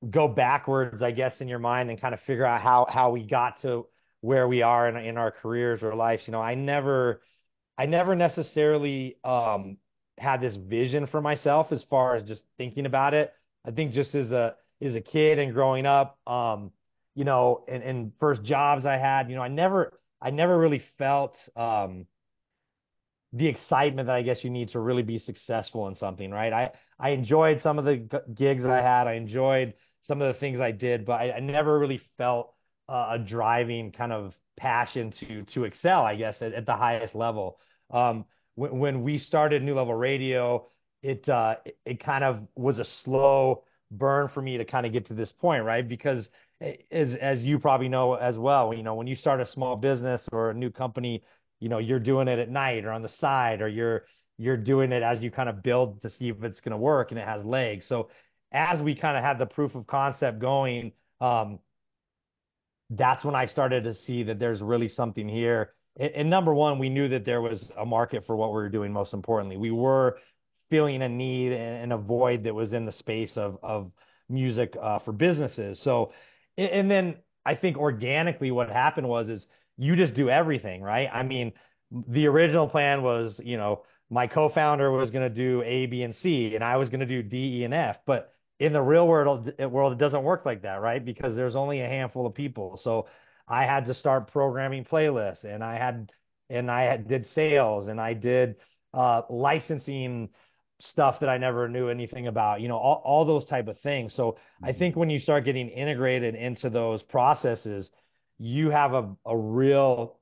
go 0.09 0.27
backwards, 0.27 1.01
I 1.01 1.11
guess, 1.11 1.41
in 1.41 1.47
your 1.47 1.59
mind 1.59 1.89
and 1.89 1.99
kind 1.99 2.13
of 2.13 2.19
figure 2.21 2.45
out 2.45 2.61
how 2.61 2.85
how 2.89 3.11
we 3.11 3.23
got 3.23 3.61
to 3.61 3.87
where 4.21 4.47
we 4.47 4.61
are 4.61 4.87
in 4.87 4.97
in 4.97 5.17
our 5.17 5.31
careers 5.31 5.83
or 5.83 5.95
lives. 5.95 6.23
You 6.27 6.31
know, 6.31 6.41
I 6.41 6.55
never 6.55 7.21
I 7.77 7.85
never 7.85 8.15
necessarily 8.15 9.17
um 9.23 9.77
had 10.17 10.41
this 10.41 10.55
vision 10.55 11.07
for 11.07 11.21
myself 11.21 11.71
as 11.71 11.83
far 11.89 12.15
as 12.15 12.23
just 12.27 12.43
thinking 12.57 12.85
about 12.85 13.13
it. 13.13 13.33
I 13.65 13.71
think 13.71 13.93
just 13.93 14.15
as 14.15 14.31
a 14.31 14.55
as 14.81 14.95
a 14.95 15.01
kid 15.01 15.39
and 15.39 15.53
growing 15.53 15.85
up, 15.85 16.19
um, 16.27 16.71
you 17.15 17.23
know, 17.23 17.63
and, 17.67 17.83
and 17.83 18.11
first 18.19 18.43
jobs 18.43 18.85
I 18.85 18.97
had, 18.97 19.29
you 19.29 19.35
know, 19.35 19.41
I 19.41 19.47
never 19.47 19.93
I 20.23 20.31
never 20.31 20.57
really 20.57 20.83
felt 20.97 21.37
um 21.55 22.07
the 23.33 23.47
excitement 23.47 24.07
that 24.07 24.15
I 24.15 24.21
guess 24.21 24.43
you 24.43 24.49
need 24.49 24.69
to 24.69 24.79
really 24.79 25.01
be 25.01 25.17
successful 25.17 25.87
in 25.87 25.95
something, 25.95 26.29
right? 26.31 26.53
I 26.53 26.71
I 26.99 27.09
enjoyed 27.09 27.61
some 27.61 27.79
of 27.79 27.85
the 27.85 28.21
gigs 28.33 28.63
that 28.63 28.71
I 28.71 28.81
had. 28.81 29.07
I 29.07 29.13
enjoyed 29.13 29.73
some 30.03 30.21
of 30.21 30.33
the 30.33 30.39
things 30.39 30.59
I 30.61 30.71
did, 30.71 31.05
but 31.05 31.13
I, 31.13 31.31
I 31.33 31.39
never 31.39 31.77
really 31.79 32.01
felt 32.17 32.53
uh, 32.87 33.09
a 33.13 33.19
driving 33.19 33.91
kind 33.91 34.11
of 34.13 34.33
passion 34.57 35.11
to 35.19 35.43
to 35.53 35.63
excel, 35.63 36.03
I 36.03 36.15
guess, 36.15 36.41
at, 36.41 36.53
at 36.53 36.65
the 36.65 36.75
highest 36.75 37.15
level. 37.15 37.59
Um, 37.89 38.25
when, 38.55 38.77
when 38.79 39.03
we 39.03 39.17
started 39.17 39.63
New 39.63 39.75
Level 39.75 39.95
Radio, 39.95 40.67
it, 41.01 41.27
uh, 41.27 41.55
it 41.85 42.03
kind 42.03 42.23
of 42.23 42.47
was 42.55 42.79
a 42.79 42.85
slow 43.03 43.63
burn 43.91 44.27
for 44.27 44.41
me 44.41 44.57
to 44.57 44.65
kind 44.65 44.85
of 44.85 44.93
get 44.93 45.07
to 45.07 45.13
this 45.15 45.31
point, 45.31 45.63
right? 45.63 45.87
Because 45.87 46.29
as 46.91 47.15
as 47.15 47.43
you 47.43 47.59
probably 47.59 47.89
know 47.89 48.13
as 48.13 48.37
well, 48.37 48.73
you 48.73 48.83
know, 48.83 48.95
when 48.95 49.07
you 49.07 49.15
start 49.15 49.41
a 49.41 49.45
small 49.45 49.75
business 49.75 50.27
or 50.31 50.51
a 50.51 50.53
new 50.53 50.69
company, 50.69 51.23
you 51.59 51.69
know, 51.69 51.77
you're 51.77 51.99
doing 51.99 52.27
it 52.27 52.39
at 52.39 52.49
night 52.49 52.85
or 52.85 52.91
on 52.91 53.01
the 53.01 53.09
side, 53.09 53.61
or 53.61 53.67
you're 53.67 54.03
you're 54.37 54.57
doing 54.57 54.91
it 54.91 55.03
as 55.03 55.21
you 55.21 55.31
kind 55.31 55.49
of 55.49 55.61
build 55.61 56.01
to 56.01 56.09
see 56.09 56.29
if 56.29 56.43
it's 56.43 56.59
going 56.59 56.71
to 56.71 56.77
work 56.77 57.11
and 57.11 57.19
it 57.19 57.27
has 57.27 57.43
legs. 57.43 57.85
So 57.87 58.09
as 58.51 58.81
we 58.81 58.95
kind 58.95 59.17
of 59.17 59.23
had 59.23 59.37
the 59.37 59.45
proof 59.45 59.75
of 59.75 59.87
concept 59.87 60.39
going, 60.39 60.91
um, 61.21 61.59
that's 62.89 63.23
when 63.23 63.35
I 63.35 63.45
started 63.47 63.83
to 63.85 63.93
see 63.93 64.23
that 64.23 64.39
there's 64.39 64.61
really 64.61 64.89
something 64.89 65.27
here. 65.27 65.73
And, 65.97 66.11
and, 66.15 66.29
number 66.29 66.53
one, 66.53 66.79
we 66.79 66.89
knew 66.89 67.07
that 67.09 67.25
there 67.25 67.41
was 67.41 67.71
a 67.77 67.85
market 67.85 68.25
for 68.25 68.35
what 68.35 68.49
we 68.49 68.55
were 68.55 68.69
doing. 68.69 68.91
Most 68.91 69.13
importantly, 69.13 69.57
we 69.57 69.71
were 69.71 70.17
feeling 70.69 71.01
a 71.01 71.09
need 71.09 71.51
and, 71.51 71.83
and 71.83 71.93
a 71.93 71.97
void 71.97 72.43
that 72.43 72.53
was 72.53 72.73
in 72.73 72.85
the 72.85 72.91
space 72.91 73.37
of 73.37 73.57
of 73.61 73.91
music 74.29 74.75
uh, 74.81 74.99
for 74.99 75.11
businesses. 75.11 75.79
So, 75.83 76.11
and 76.57 76.89
then 76.89 77.15
I 77.45 77.55
think 77.55 77.77
organically, 77.77 78.51
what 78.51 78.69
happened 78.69 79.07
was 79.07 79.29
is 79.29 79.45
you 79.77 79.95
just 79.95 80.13
do 80.13 80.29
everything, 80.29 80.81
right? 80.81 81.09
I 81.11 81.23
mean, 81.23 81.53
the 81.91 82.27
original 82.27 82.67
plan 82.67 83.03
was, 83.03 83.39
you 83.43 83.57
know, 83.57 83.83
my 84.09 84.27
co-founder 84.27 84.91
was 84.91 85.11
going 85.11 85.27
to 85.27 85.33
do 85.33 85.61
A, 85.63 85.85
B, 85.87 86.03
and 86.03 86.13
C, 86.13 86.55
and 86.55 86.63
I 86.63 86.77
was 86.77 86.89
going 86.89 86.99
to 86.99 87.05
do 87.05 87.23
D, 87.23 87.61
E, 87.61 87.63
and 87.63 87.73
F. 87.73 87.99
But 88.05 88.31
in 88.59 88.73
the 88.73 88.81
real 88.81 89.07
world 89.07 89.51
world 89.59 89.93
it 89.93 89.99
doesn't 89.99 90.23
work 90.23 90.45
like 90.45 90.61
that 90.61 90.81
right 90.81 91.03
because 91.03 91.35
there's 91.35 91.55
only 91.55 91.81
a 91.81 91.87
handful 91.87 92.25
of 92.25 92.33
people 92.33 92.77
so 92.77 93.07
i 93.47 93.65
had 93.65 93.85
to 93.85 93.93
start 93.93 94.31
programming 94.31 94.85
playlists 94.85 95.43
and 95.43 95.63
i 95.63 95.75
had 95.77 96.11
and 96.49 96.69
i 96.69 96.83
had, 96.83 97.07
did 97.07 97.25
sales 97.25 97.87
and 97.87 97.99
i 97.99 98.13
did 98.13 98.55
uh, 98.93 99.23
licensing 99.29 100.29
stuff 100.89 101.19
that 101.19 101.29
i 101.29 101.37
never 101.37 101.67
knew 101.67 101.89
anything 101.89 102.27
about 102.27 102.61
you 102.61 102.67
know 102.67 102.77
all, 102.77 103.01
all 103.05 103.25
those 103.25 103.45
type 103.45 103.67
of 103.67 103.79
things. 103.79 104.13
So 104.15 104.37
i 104.61 104.69
mm-hmm. 104.69 104.79
think 104.79 104.95
when 104.95 105.09
you 105.09 105.19
start 105.19 105.45
getting 105.45 105.69
integrated 105.69 106.35
into 106.35 106.69
those 106.69 107.03
processes 107.03 107.89
you 108.39 108.69
have 108.69 108.93
a, 108.93 109.15
a 109.25 109.37
real 109.37 110.17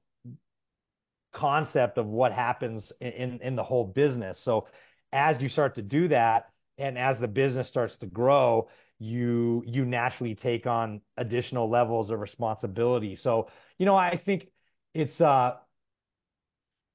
concept 1.34 1.98
of 1.98 2.08
what 2.08 2.34
happens 2.34 2.92
in 3.00 3.40
in 3.42 3.56
the 3.56 3.64
whole 3.64 3.86
business. 3.86 4.40
So 4.44 4.68
as 5.14 5.42
you 5.42 5.50
start 5.50 5.76
to 5.76 5.82
do 5.82 6.08
that 6.10 6.50
and 6.78 6.98
as 6.98 7.20
the 7.20 7.28
business 7.28 7.70
starts 7.70 7.96
to 7.98 8.06
grow 8.06 8.70
you 9.00 9.64
you 9.66 9.84
naturally 9.84 10.36
take 10.36 10.68
on 10.68 11.02
additional 11.18 11.70
levels 11.70 12.12
of 12.12 12.20
responsibility. 12.20 13.16
So 13.16 13.50
you 13.78 13.86
know 13.86 13.96
i 13.96 14.18
think 14.18 14.48
it's 14.94 15.20
uh 15.20 15.56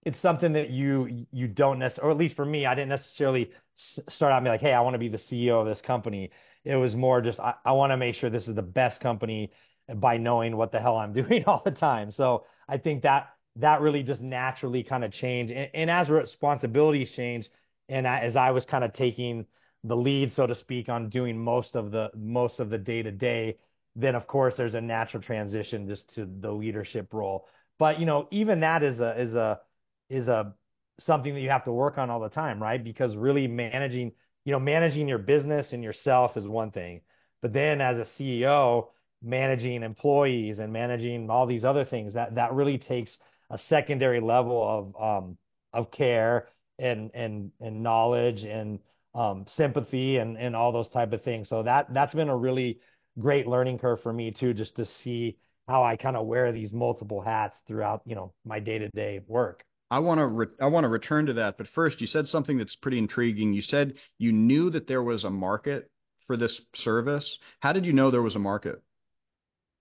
it's 0.07 0.21
something 0.21 0.53
that 0.55 0.71
you 0.71 1.27
you 1.33 1.47
don't 1.47 1.79
necessarily 1.79 2.09
or 2.09 2.13
at 2.13 2.17
least 2.17 2.37
for 2.37 2.45
me 2.45 2.65
i 2.65 2.75
didn't 2.75 2.89
necessarily 2.89 3.51
start 4.09 4.33
out 4.33 4.39
and 4.39 4.45
be 4.45 4.51
like 4.51 4.61
hey 4.61 4.73
i 4.73 4.81
want 4.81 4.95
to 4.95 4.99
be 4.99 5.09
the 5.09 5.19
ceo 5.19 5.61
of 5.61 5.67
this 5.67 5.81
company 5.81 6.31
it 6.65 6.77
was 6.77 6.95
more 6.95 7.21
just 7.21 7.39
i, 7.41 7.55
I 7.65 7.73
want 7.73 7.93
to 7.93 7.97
make 7.97 8.15
sure 8.15 8.31
this 8.31 8.49
is 8.49 8.55
the 8.55 8.63
best 8.63 9.01
company 9.01 9.53
by 9.97 10.17
knowing 10.17 10.57
what 10.57 10.73
the 10.73 10.81
hell 10.81 10.97
i'm 10.97 11.13
doing 11.23 11.45
all 11.47 11.63
the 11.65 11.71
time 11.71 12.13
so 12.13 12.45
i 12.69 12.79
think 12.79 13.03
that 13.03 13.29
that 13.57 13.81
really 13.81 14.03
just 14.03 14.21
naturally 14.21 14.83
kind 14.83 15.05
of 15.05 15.13
changed 15.13 15.53
and, 15.53 15.71
and 15.75 15.91
as 15.91 16.09
responsibilities 16.09 17.11
change 17.15 17.49
and 17.89 18.07
I, 18.07 18.21
as 18.21 18.37
i 18.37 18.51
was 18.51 18.65
kind 18.65 18.85
of 18.85 18.93
taking 18.93 19.47
the 19.87 19.97
lead, 19.97 20.33
so 20.33 20.47
to 20.47 20.55
speak, 20.55 20.89
on 20.89 21.09
doing 21.09 21.39
most 21.39 21.77
of 21.77 21.91
the 21.91 22.11
most 22.17 22.61
of 22.61 22.71
the 22.71 22.79
day 22.79 23.03
to 23.03 23.11
day, 23.11 23.57
then 23.95 24.15
of 24.15 24.27
course 24.27 24.55
there's 24.57 24.75
a 24.75 24.81
natural 24.81 25.23
transition 25.23 25.89
just 25.89 26.13
to 26.15 26.29
the 26.41 26.51
leadership 26.51 27.13
role. 27.13 27.47
But 27.79 28.01
you 28.01 28.07
know, 28.07 28.29
even 28.31 28.61
that 28.61 28.83
is 28.83 29.01
a 29.01 29.21
is 29.21 29.35
a 29.35 29.61
is 30.09 30.29
a 30.29 30.55
something 31.01 31.35
that 31.35 31.41
you 31.41 31.51
have 31.51 31.65
to 31.65 31.73
work 31.73 31.99
on 31.99 32.11
all 32.11 32.21
the 32.21 32.29
time, 32.29 32.63
right? 32.63 32.83
Because 32.83 33.15
really 33.17 33.47
managing, 33.47 34.13
you 34.45 34.53
know, 34.53 34.61
managing 34.61 35.09
your 35.09 35.19
business 35.19 35.73
and 35.73 35.83
yourself 35.85 36.37
is 36.37 36.47
one 36.47 36.71
thing, 36.71 37.03
but 37.43 37.53
then 37.53 37.81
as 37.81 37.99
a 37.99 38.05
CEO, 38.05 38.89
managing 39.23 39.83
employees 39.83 40.59
and 40.59 40.73
managing 40.73 41.31
all 41.31 41.47
these 41.47 41.65
other 41.65 41.85
things 41.85 42.15
that 42.15 42.35
that 42.37 42.53
really 42.53 42.79
takes 42.79 43.17
a 43.51 43.59
secondary 43.59 44.21
level 44.21 44.95
of 44.97 45.03
um 45.03 45.39
of 45.73 45.91
care 45.91 46.49
and 46.79 47.11
and 47.15 47.51
and 47.61 47.83
knowledge 47.83 48.45
and 48.45 48.79
um, 49.15 49.47
sympathy 49.49 50.19
and 50.19 50.37
and 50.37 50.55
all 50.55 50.73
those 50.73 50.89
type 50.91 51.13
of 51.13 51.23
things. 51.23 51.49
So 51.49 51.63
that 51.63 51.93
that's 51.93 52.15
been 52.15 52.29
a 52.29 52.37
really 52.37 52.81
great 53.19 53.47
learning 53.47 53.79
curve 53.79 54.01
for 54.03 54.13
me 54.13 54.31
too, 54.31 54.55
just 54.55 54.77
to 54.77 54.85
see 54.87 55.39
how 55.69 55.83
I 55.83 55.97
kind 55.97 56.17
of 56.17 56.27
wear 56.27 56.53
these 56.53 56.73
multiple 56.73 57.21
hats 57.21 57.59
throughout 57.67 58.03
you 58.07 58.15
know 58.15 58.33
my 58.45 58.61
day 58.61 58.79
to 58.79 58.89
day 58.91 59.21
work. 59.27 59.65
I 59.91 60.01
want 60.01 60.19
to 60.19 60.27
re- 60.27 60.57
I 60.61 60.67
want 60.67 60.85
to 60.85 60.89
return 60.89 61.27
to 61.27 61.35
that, 61.35 61.59
but 61.59 61.69
first 61.69 62.01
you 62.01 62.07
said 62.07 62.27
something 62.27 62.59
that's 62.59 62.77
pretty 62.77 62.99
intriguing. 62.99 63.53
You 63.53 63.63
said 63.63 63.95
you 64.19 64.33
knew 64.33 64.71
that 64.71 64.87
there 64.87 65.03
was 65.03 65.25
a 65.25 65.31
market 65.31 65.91
for 66.27 66.37
this 66.37 66.61
service. 66.75 67.39
How 67.61 67.73
did 67.73 67.85
you 67.85 67.93
know 67.93 68.11
there 68.11 68.23
was 68.23 68.37
a 68.37 68.41
market? 68.41 68.83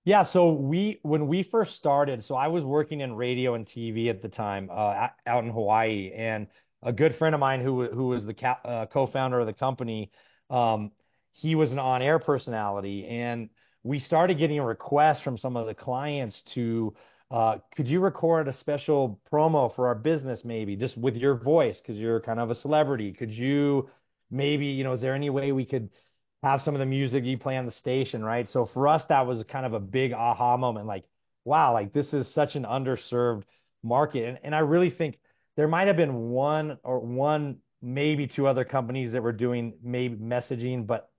Yeah, 0.04 0.24
so 0.24 0.52
we 0.52 1.00
when 1.02 1.28
we 1.28 1.42
first 1.42 1.76
started, 1.78 2.24
so 2.24 2.36
I 2.36 2.48
was 2.48 2.64
working 2.64 3.02
in 3.02 3.16
radio 3.16 3.56
and 3.56 3.66
TV 3.66 4.10
at 4.10 4.22
the 4.22 4.30
time, 4.30 4.70
uh, 4.72 5.08
out 5.26 5.44
in 5.44 5.50
Hawaii, 5.50 6.12
and 6.16 6.48
a 6.84 6.94
good 6.94 7.16
friend 7.16 7.34
of 7.34 7.42
mine 7.42 7.62
who 7.62 7.88
who 7.90 8.08
was 8.10 8.24
the 8.24 8.48
uh, 8.64 8.86
co-founder 8.86 9.40
of 9.40 9.48
the 9.48 9.54
company, 9.54 10.12
um, 10.52 10.92
he 11.32 11.56
was 11.56 11.72
an 11.72 11.80
on-air 11.80 12.20
personality, 12.20 13.08
and 13.08 13.50
we 13.82 14.00
started 14.00 14.38
getting 14.38 14.62
requests 14.62 15.22
from 15.22 15.40
some 15.40 15.58
of 15.58 15.66
the 15.66 15.74
clients 15.74 16.40
to, 16.54 16.94
uh, 17.32 17.58
could 17.76 17.88
you 17.88 18.00
record 18.00 18.48
a 18.48 18.54
special 18.54 19.20
promo 19.32 19.74
for 19.76 19.88
our 19.88 19.96
business, 19.96 20.42
maybe 20.44 20.76
just 20.76 20.98
with 20.98 21.16
your 21.16 21.36
voice, 21.36 21.80
because 21.80 21.98
you're 21.98 22.22
kind 22.22 22.40
of 22.40 22.52
a 22.52 22.56
celebrity? 22.56 23.12
Could 23.14 23.32
you 23.32 23.90
maybe, 24.32 24.68
you 24.68 24.84
know, 24.84 24.94
is 24.94 25.02
there 25.02 25.16
any 25.16 25.30
way 25.30 25.52
we 25.52 25.66
could 25.66 25.90
have 26.44 26.62
some 26.62 26.76
of 26.76 26.80
the 26.80 26.86
music 26.86 27.24
you 27.24 27.38
play 27.38 27.58
on 27.58 27.66
the 27.66 27.72
station, 27.72 28.24
right? 28.24 28.48
So 28.48 28.66
for 28.66 28.88
us, 28.88 29.04
that 29.10 29.26
was 29.26 29.44
kind 29.50 29.66
of 29.66 29.74
a 29.74 29.80
big 29.80 30.14
aha 30.14 30.58
moment, 30.58 30.86
like, 30.86 31.06
wow, 31.44 31.74
like 31.74 31.94
this 31.94 32.14
is 32.14 32.32
such 32.34 32.56
an 32.56 32.64
underserved 32.64 33.44
market, 33.84 34.28
and 34.28 34.40
and 34.44 34.56
I 34.56 34.60
really 34.60 34.90
think 34.90 35.18
there 35.56 35.68
might 35.68 35.88
have 35.88 35.98
been 35.98 36.30
one 36.30 36.78
or 36.84 37.00
one 37.00 37.58
maybe 37.82 38.28
two 38.28 38.48
other 38.48 38.66
companies 38.66 39.12
that 39.12 39.22
were 39.22 39.32
doing 39.32 39.74
maybe 39.84 40.16
messaging, 40.16 40.88
but 40.88 41.10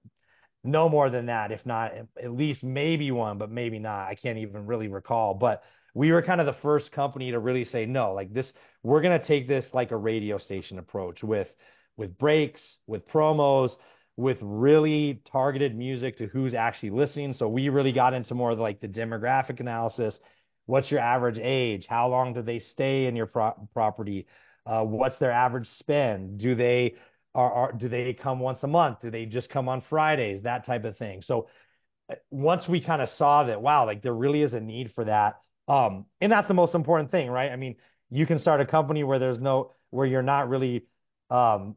no 0.64 0.88
more 0.88 1.10
than 1.10 1.26
that, 1.26 1.52
if 1.52 1.64
not 1.64 1.92
at 2.22 2.32
least 2.32 2.64
maybe 2.64 3.10
one, 3.12 3.38
but 3.38 3.50
maybe 3.50 3.78
not. 3.78 4.08
I 4.08 4.16
can't 4.16 4.38
even 4.38 4.66
really 4.66 4.88
recall. 4.88 5.34
But 5.34 5.62
we 5.96 6.12
were 6.12 6.20
kind 6.20 6.42
of 6.42 6.46
the 6.46 6.60
first 6.60 6.92
company 6.92 7.30
to 7.30 7.38
really 7.38 7.64
say 7.64 7.86
no, 7.86 8.12
like 8.12 8.30
this, 8.34 8.52
we're 8.82 9.00
gonna 9.00 9.24
take 9.24 9.48
this 9.48 9.70
like 9.72 9.92
a 9.92 9.96
radio 9.96 10.36
station 10.36 10.78
approach 10.78 11.22
with 11.22 11.48
with 11.96 12.18
breaks, 12.18 12.60
with 12.86 13.08
promos, 13.08 13.70
with 14.18 14.36
really 14.42 15.22
targeted 15.32 15.74
music 15.74 16.18
to 16.18 16.26
who's 16.26 16.52
actually 16.52 16.90
listening. 16.90 17.32
So 17.32 17.48
we 17.48 17.70
really 17.70 17.92
got 17.92 18.12
into 18.12 18.34
more 18.34 18.50
of 18.50 18.58
like 18.58 18.80
the 18.80 18.88
demographic 18.88 19.58
analysis. 19.58 20.18
What's 20.66 20.90
your 20.90 21.00
average 21.00 21.38
age? 21.40 21.86
How 21.88 22.10
long 22.10 22.34
do 22.34 22.42
they 22.42 22.58
stay 22.58 23.06
in 23.06 23.16
your 23.16 23.26
pro- 23.26 23.68
property? 23.72 24.26
Uh, 24.66 24.82
what's 24.82 25.18
their 25.18 25.32
average 25.32 25.68
spend? 25.78 26.38
Do 26.38 26.54
they 26.54 26.96
are, 27.34 27.52
are 27.52 27.72
do 27.72 27.88
they 27.88 28.12
come 28.12 28.38
once 28.40 28.62
a 28.64 28.66
month? 28.66 28.98
Do 29.00 29.10
they 29.10 29.24
just 29.24 29.48
come 29.48 29.66
on 29.66 29.80
Fridays? 29.88 30.42
That 30.42 30.66
type 30.66 30.84
of 30.84 30.98
thing. 30.98 31.22
So 31.22 31.48
uh, 32.10 32.16
once 32.30 32.68
we 32.68 32.82
kind 32.82 33.00
of 33.00 33.08
saw 33.08 33.44
that, 33.44 33.62
wow, 33.62 33.86
like 33.86 34.02
there 34.02 34.12
really 34.12 34.42
is 34.42 34.52
a 34.52 34.60
need 34.60 34.92
for 34.92 35.04
that. 35.04 35.36
Um, 35.68 36.06
and 36.20 36.30
that's 36.30 36.48
the 36.48 36.54
most 36.54 36.74
important 36.74 37.10
thing, 37.10 37.28
right? 37.28 37.50
I 37.50 37.56
mean, 37.56 37.76
you 38.10 38.26
can 38.26 38.38
start 38.38 38.60
a 38.60 38.66
company 38.66 39.04
where 39.04 39.18
there's 39.18 39.40
no 39.40 39.72
where 39.90 40.06
you're 40.06 40.22
not 40.22 40.48
really 40.48 40.84
um, 41.30 41.76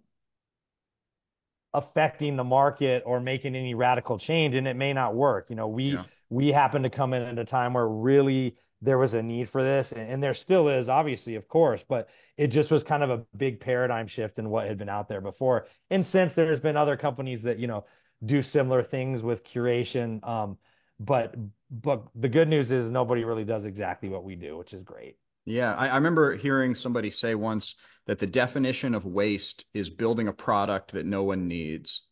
affecting 1.74 2.36
the 2.36 2.44
market 2.44 3.04
or 3.06 3.20
making 3.20 3.56
any 3.56 3.74
radical 3.74 4.18
change 4.18 4.56
and 4.56 4.68
it 4.68 4.76
may 4.76 4.92
not 4.92 5.14
work 5.14 5.50
you 5.50 5.56
know 5.56 5.68
we 5.68 5.92
yeah. 5.92 6.04
we 6.30 6.48
happen 6.48 6.82
to 6.82 6.90
come 6.90 7.14
in 7.14 7.22
at 7.22 7.38
a 7.38 7.46
time 7.46 7.74
where 7.74 7.88
really 7.88 8.56
there 8.82 8.98
was 8.98 9.14
a 9.14 9.22
need 9.22 9.48
for 9.50 9.62
this 9.62 9.92
and, 9.92 10.10
and, 10.10 10.24
there 10.24 10.34
still 10.34 10.68
is 10.68 10.90
obviously 10.90 11.36
of 11.36 11.48
course 11.48 11.84
but 11.88 12.08
it 12.38 12.48
just 12.48 12.72
was 12.72 12.84
kind 12.84 13.04
of 13.04 13.12
a 13.12 13.24
big 13.38 13.60
paradigm 13.60 14.08
shift 14.08 14.40
in 14.40 14.50
what 14.50 14.68
had 14.68 14.80
been 14.80 14.90
out 14.90 15.08
there 15.08 15.22
before 15.22 15.68
and 15.92 16.04
since 16.04 16.34
there's 16.36 16.60
been 16.60 16.76
other 16.76 16.98
companies 16.98 17.44
that 17.44 17.60
you 17.60 17.68
know 17.68 17.86
do 18.26 18.42
similar 18.42 18.82
things 18.82 19.22
with 19.22 19.44
curation 19.44 20.28
um, 20.28 20.58
but 21.00 21.36
but 21.70 22.04
the 22.16 22.30
good 22.30 22.48
news 22.48 22.72
is 22.72 22.90
nobody 22.90 23.24
really 23.24 23.46
does 23.46 23.66
exactly 23.66 24.10
what 24.10 24.24
we 24.24 24.36
do 24.36 24.58
which 24.58 24.74
is 24.74 24.84
great 24.84 25.18
yeah, 25.50 25.74
I, 25.74 25.88
I 25.88 25.96
remember 25.96 26.36
hearing 26.36 26.76
somebody 26.76 27.10
say 27.10 27.34
once 27.34 27.74
that 28.06 28.20
the 28.20 28.28
definition 28.28 28.94
of 28.94 29.04
waste 29.04 29.66
is 29.74 29.90
building 29.90 30.28
a 30.28 30.34
product 30.34 30.94
that 30.94 31.08
no 31.08 31.24
one 31.24 31.48
needs. 31.48 32.04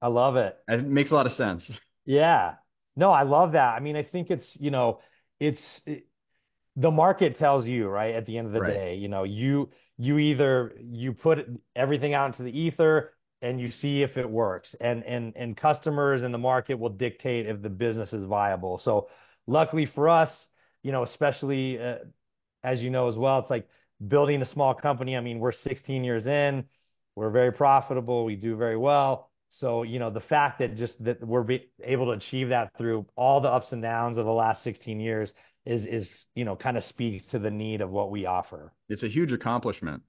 I 0.00 0.08
love 0.08 0.36
it. 0.36 0.56
It 0.68 0.86
makes 0.86 1.10
a 1.10 1.14
lot 1.14 1.26
of 1.26 1.32
sense. 1.32 1.70
Yeah. 2.06 2.54
No, 2.94 3.10
I 3.10 3.24
love 3.24 3.52
that. 3.52 3.74
I 3.74 3.80
mean, 3.80 3.96
I 3.96 4.04
think 4.04 4.30
it's, 4.30 4.48
you 4.60 4.70
know, 4.70 5.00
it's 5.40 5.80
it, 5.86 6.06
the 6.76 6.92
market 6.92 7.36
tells 7.36 7.66
you, 7.66 7.88
right? 7.88 8.14
At 8.14 8.26
the 8.26 8.38
end 8.38 8.46
of 8.46 8.52
the 8.52 8.60
right. 8.60 8.72
day, 8.72 8.94
you 8.94 9.08
know, 9.08 9.24
you 9.24 9.70
you 9.98 10.16
either 10.18 10.76
you 10.80 11.12
put 11.12 11.46
everything 11.74 12.14
out 12.14 12.26
into 12.26 12.44
the 12.44 12.56
ether 12.56 13.12
and 13.46 13.60
you 13.60 13.70
see 13.70 14.02
if 14.02 14.16
it 14.16 14.28
works 14.28 14.74
and 14.80 15.04
and 15.04 15.32
and 15.36 15.56
customers 15.56 16.22
in 16.22 16.32
the 16.32 16.38
market 16.38 16.78
will 16.78 16.90
dictate 16.90 17.46
if 17.46 17.62
the 17.62 17.68
business 17.68 18.12
is 18.12 18.24
viable. 18.24 18.78
So 18.78 19.08
luckily 19.46 19.86
for 19.86 20.08
us, 20.08 20.30
you 20.82 20.92
know, 20.92 21.04
especially 21.04 21.78
uh, 21.80 21.96
as 22.64 22.82
you 22.82 22.90
know 22.90 23.08
as 23.08 23.16
well, 23.16 23.38
it's 23.38 23.50
like 23.50 23.68
building 24.08 24.42
a 24.42 24.46
small 24.46 24.74
company. 24.74 25.16
I 25.16 25.20
mean, 25.20 25.38
we're 25.38 25.52
16 25.52 26.04
years 26.04 26.26
in, 26.26 26.64
we're 27.14 27.30
very 27.30 27.52
profitable, 27.52 28.24
we 28.24 28.36
do 28.36 28.56
very 28.56 28.76
well. 28.76 29.30
So, 29.48 29.84
you 29.84 29.98
know, 29.98 30.10
the 30.10 30.20
fact 30.20 30.58
that 30.58 30.76
just 30.76 31.02
that 31.04 31.24
we're 31.24 31.46
able 31.82 32.06
to 32.06 32.12
achieve 32.12 32.48
that 32.48 32.70
through 32.76 33.06
all 33.16 33.40
the 33.40 33.48
ups 33.48 33.72
and 33.72 33.80
downs 33.80 34.18
of 34.18 34.26
the 34.26 34.32
last 34.32 34.64
16 34.64 34.98
years 35.00 35.32
is 35.64 35.86
is, 35.86 36.10
you 36.34 36.44
know, 36.44 36.56
kind 36.56 36.76
of 36.76 36.84
speaks 36.84 37.26
to 37.28 37.38
the 37.38 37.50
need 37.50 37.80
of 37.80 37.90
what 37.90 38.10
we 38.10 38.26
offer. 38.26 38.72
It's 38.88 39.04
a 39.04 39.08
huge 39.08 39.32
accomplishment. 39.32 40.02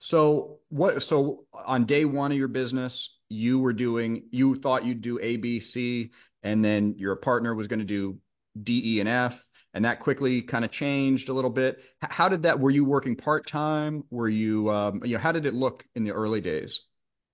So, 0.00 0.60
what 0.68 1.02
so 1.02 1.44
on 1.52 1.86
day 1.86 2.04
1 2.04 2.32
of 2.32 2.38
your 2.38 2.48
business, 2.48 3.10
you 3.28 3.58
were 3.58 3.72
doing 3.72 4.24
you 4.30 4.54
thought 4.56 4.84
you'd 4.84 5.02
do 5.02 5.18
A, 5.20 5.36
B, 5.36 5.60
C, 5.60 6.10
and 6.42 6.64
then 6.64 6.94
your 6.96 7.16
partner 7.16 7.54
was 7.54 7.66
going 7.66 7.80
to 7.80 7.84
do 7.84 8.18
D, 8.62 8.96
E, 8.96 9.00
and 9.00 9.08
F 9.08 9.34
and 9.74 9.84
that 9.84 10.00
quickly 10.00 10.42
kind 10.42 10.64
of 10.64 10.72
changed 10.72 11.28
a 11.28 11.32
little 11.32 11.50
bit. 11.50 11.78
How 12.00 12.28
did 12.28 12.42
that? 12.42 12.58
Were 12.58 12.70
you 12.70 12.84
working 12.84 13.16
part 13.16 13.46
time? 13.48 14.04
Were 14.10 14.28
you, 14.28 14.70
um, 14.70 15.02
you 15.04 15.14
know, 15.14 15.22
how 15.22 15.32
did 15.32 15.46
it 15.46 15.54
look 15.54 15.84
in 15.94 16.04
the 16.04 16.10
early 16.10 16.40
days? 16.40 16.80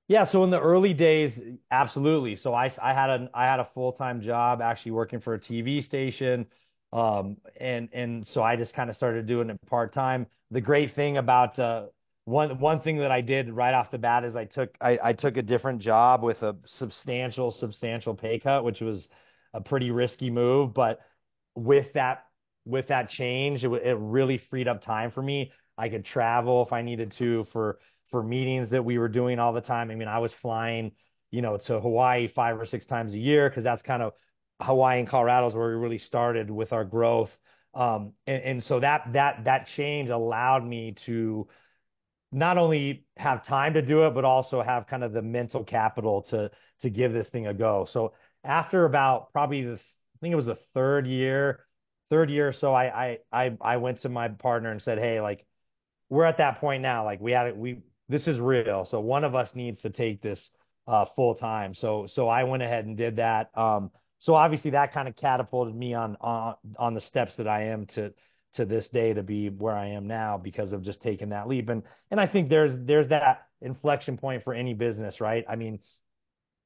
Yeah, 0.09 0.25
so 0.25 0.44
in 0.44 0.50
the 0.50 0.61
early 0.61 0.92
days, 0.92 1.33
absolutely. 1.71 2.37
So 2.37 2.52
I, 2.52 2.71
I 2.83 2.92
had 2.92 3.09
a 3.09 3.30
I 3.33 3.44
had 3.44 3.61
a 3.61 3.68
full 3.73 3.92
time 3.92 4.21
job 4.21 4.61
actually 4.61 4.92
working 4.92 5.21
for 5.21 5.35
a 5.35 5.40
TV 5.40 5.83
station, 5.83 6.47
um, 6.92 7.38
and 7.59 7.88
and 7.92 8.26
so 8.26 8.42
I 8.42 8.56
just 8.56 8.75
kind 8.75 8.90
of 8.90 8.97
started 8.97 9.26
doing 9.26 9.49
it 9.49 9.59
part 9.66 9.94
time. 9.94 10.26
The 10.50 10.61
great 10.61 10.92
thing 10.92 11.16
about 11.16 11.59
uh, 11.59 11.87
one 12.24 12.58
one 12.58 12.80
thing 12.80 12.98
that 12.98 13.10
I 13.10 13.20
did 13.20 13.52
right 13.52 13.74
off 13.74 13.90
the 13.90 13.98
bat 13.98 14.24
is 14.24 14.34
I 14.34 14.44
took 14.46 14.74
I, 14.80 14.98
I 15.02 15.12
took 15.12 15.36
a 15.36 15.42
different 15.42 15.80
job 15.80 16.22
with 16.22 16.42
a 16.42 16.56
substantial 16.64 17.50
substantial 17.50 18.14
pay 18.14 18.38
cut, 18.38 18.64
which 18.64 18.80
was 18.80 19.08
a 19.52 19.60
pretty 19.60 19.90
risky 19.90 20.30
move, 20.30 20.72
but 20.72 21.00
with 21.54 21.92
that 21.94 22.24
with 22.64 22.88
that 22.88 23.10
change, 23.10 23.62
it, 23.62 23.70
it 23.70 23.96
really 23.98 24.38
freed 24.38 24.68
up 24.68 24.82
time 24.82 25.10
for 25.10 25.22
me. 25.22 25.52
I 25.76 25.88
could 25.88 26.04
travel 26.04 26.64
if 26.64 26.72
I 26.72 26.82
needed 26.82 27.12
to 27.18 27.44
for 27.52 27.78
for 28.10 28.22
meetings 28.22 28.70
that 28.70 28.84
we 28.84 28.96
were 28.98 29.08
doing 29.08 29.38
all 29.38 29.52
the 29.52 29.60
time. 29.60 29.90
I 29.90 29.94
mean, 29.94 30.08
I 30.08 30.18
was 30.18 30.32
flying, 30.40 30.92
you 31.30 31.42
know, 31.42 31.58
to 31.66 31.80
Hawaii 31.80 32.28
five 32.28 32.58
or 32.58 32.64
six 32.64 32.86
times 32.86 33.12
a 33.12 33.18
year 33.18 33.50
because 33.50 33.64
that's 33.64 33.82
kind 33.82 34.02
of 34.02 34.12
Hawaii 34.62 35.00
and 35.00 35.08
Colorado 35.08 35.48
is 35.48 35.54
where 35.54 35.68
we 35.68 35.74
really 35.74 35.98
started 35.98 36.50
with 36.50 36.72
our 36.72 36.84
growth. 36.84 37.30
Um, 37.74 38.12
and, 38.26 38.42
and 38.42 38.62
so 38.62 38.80
that 38.80 39.12
that 39.12 39.44
that 39.44 39.66
change 39.76 40.08
allowed 40.08 40.64
me 40.64 40.94
to 41.06 41.48
not 42.34 42.58
only 42.58 43.04
have 43.16 43.46
time 43.46 43.74
to 43.74 43.82
do 43.82 44.06
it, 44.06 44.14
but 44.14 44.24
also 44.24 44.60
have 44.60 44.88
kind 44.88 45.04
of 45.04 45.12
the 45.12 45.22
mental 45.22 45.62
capital 45.62 46.22
to 46.22 46.50
to 46.82 46.90
give 46.90 47.12
this 47.12 47.28
thing 47.28 47.46
a 47.46 47.54
go. 47.54 47.86
So 47.90 48.12
after 48.42 48.84
about 48.84 49.32
probably 49.32 49.62
the 49.62 49.74
I 49.74 50.18
think 50.20 50.32
it 50.32 50.36
was 50.36 50.46
the 50.46 50.58
third 50.74 51.06
year, 51.06 51.64
third 52.10 52.30
year 52.30 52.48
or 52.48 52.52
so, 52.52 52.74
I 52.74 52.84
I 53.04 53.18
I 53.32 53.56
I 53.60 53.76
went 53.76 54.00
to 54.00 54.08
my 54.08 54.28
partner 54.28 54.72
and 54.72 54.82
said, 54.82 54.98
hey, 54.98 55.20
like 55.20 55.46
we're 56.10 56.24
at 56.24 56.38
that 56.38 56.60
point 56.60 56.82
now. 56.82 57.04
Like 57.04 57.20
we 57.20 57.30
had 57.30 57.46
it, 57.46 57.56
we 57.56 57.82
this 58.08 58.26
is 58.26 58.38
real. 58.40 58.84
So 58.84 58.98
one 58.98 59.22
of 59.22 59.36
us 59.36 59.54
needs 59.54 59.80
to 59.82 59.90
take 59.90 60.20
this 60.20 60.50
uh, 60.88 61.06
full 61.14 61.36
time. 61.36 61.72
So 61.72 62.06
so 62.08 62.28
I 62.28 62.42
went 62.44 62.64
ahead 62.64 62.84
and 62.84 62.96
did 62.96 63.16
that. 63.16 63.56
Um, 63.56 63.92
so 64.18 64.34
obviously 64.34 64.72
that 64.72 64.92
kind 64.92 65.06
of 65.06 65.14
catapulted 65.14 65.74
me 65.74 65.94
on 65.94 66.16
on 66.20 66.56
on 66.78 66.94
the 66.94 67.00
steps 67.00 67.36
that 67.36 67.46
I 67.46 67.66
am 67.66 67.86
to 67.94 68.12
to 68.54 68.64
this 68.64 68.88
day 68.88 69.12
to 69.12 69.23
be 69.23 69.49
where 69.49 69.76
I 69.76 69.88
am 69.88 70.06
now 70.06 70.38
because 70.38 70.73
of 70.73 70.82
just 70.82 71.02
taking 71.02 71.30
that 71.30 71.49
leap. 71.49 71.68
And 71.68 71.82
and 72.11 72.20
I 72.20 72.26
think 72.26 72.49
there's 72.49 72.73
there's 72.87 73.08
that 73.08 73.46
inflection 73.61 74.16
point 74.16 74.44
for 74.44 74.54
any 74.54 74.75
business, 74.75 75.20
right? 75.20 75.44
I 75.49 75.56
mean, 75.56 75.80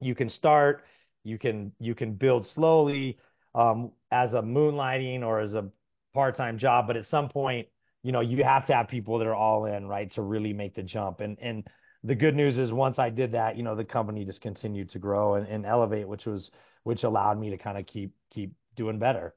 you 0.00 0.14
can 0.14 0.28
start, 0.28 0.84
you 1.24 1.38
can 1.38 1.72
you 1.78 1.94
can 1.94 2.14
build 2.14 2.46
slowly, 2.46 3.18
um, 3.54 3.92
as 4.10 4.32
a 4.32 4.42
moonlighting 4.42 5.22
or 5.22 5.40
as 5.40 5.54
a 5.54 5.68
part-time 6.14 6.58
job. 6.58 6.86
But 6.86 6.96
at 6.96 7.06
some 7.06 7.28
point, 7.28 7.68
you 8.02 8.12
know, 8.12 8.20
you 8.20 8.44
have 8.44 8.66
to 8.66 8.74
have 8.74 8.88
people 8.88 9.18
that 9.18 9.26
are 9.26 9.34
all 9.34 9.66
in, 9.66 9.86
right, 9.86 10.10
to 10.12 10.22
really 10.22 10.52
make 10.52 10.74
the 10.74 10.82
jump. 10.82 11.20
And 11.20 11.38
and 11.40 11.66
the 12.04 12.14
good 12.14 12.34
news 12.34 12.58
is 12.58 12.72
once 12.72 12.98
I 12.98 13.10
did 13.10 13.32
that, 13.32 13.56
you 13.56 13.62
know, 13.62 13.74
the 13.74 13.84
company 13.84 14.24
just 14.24 14.40
continued 14.40 14.90
to 14.90 14.98
grow 14.98 15.34
and, 15.34 15.46
and 15.48 15.66
elevate, 15.66 16.06
which 16.06 16.26
was 16.26 16.50
which 16.84 17.02
allowed 17.02 17.38
me 17.38 17.50
to 17.50 17.58
kind 17.58 17.78
of 17.78 17.86
keep 17.86 18.12
keep 18.30 18.52
doing 18.76 18.98
better. 18.98 19.34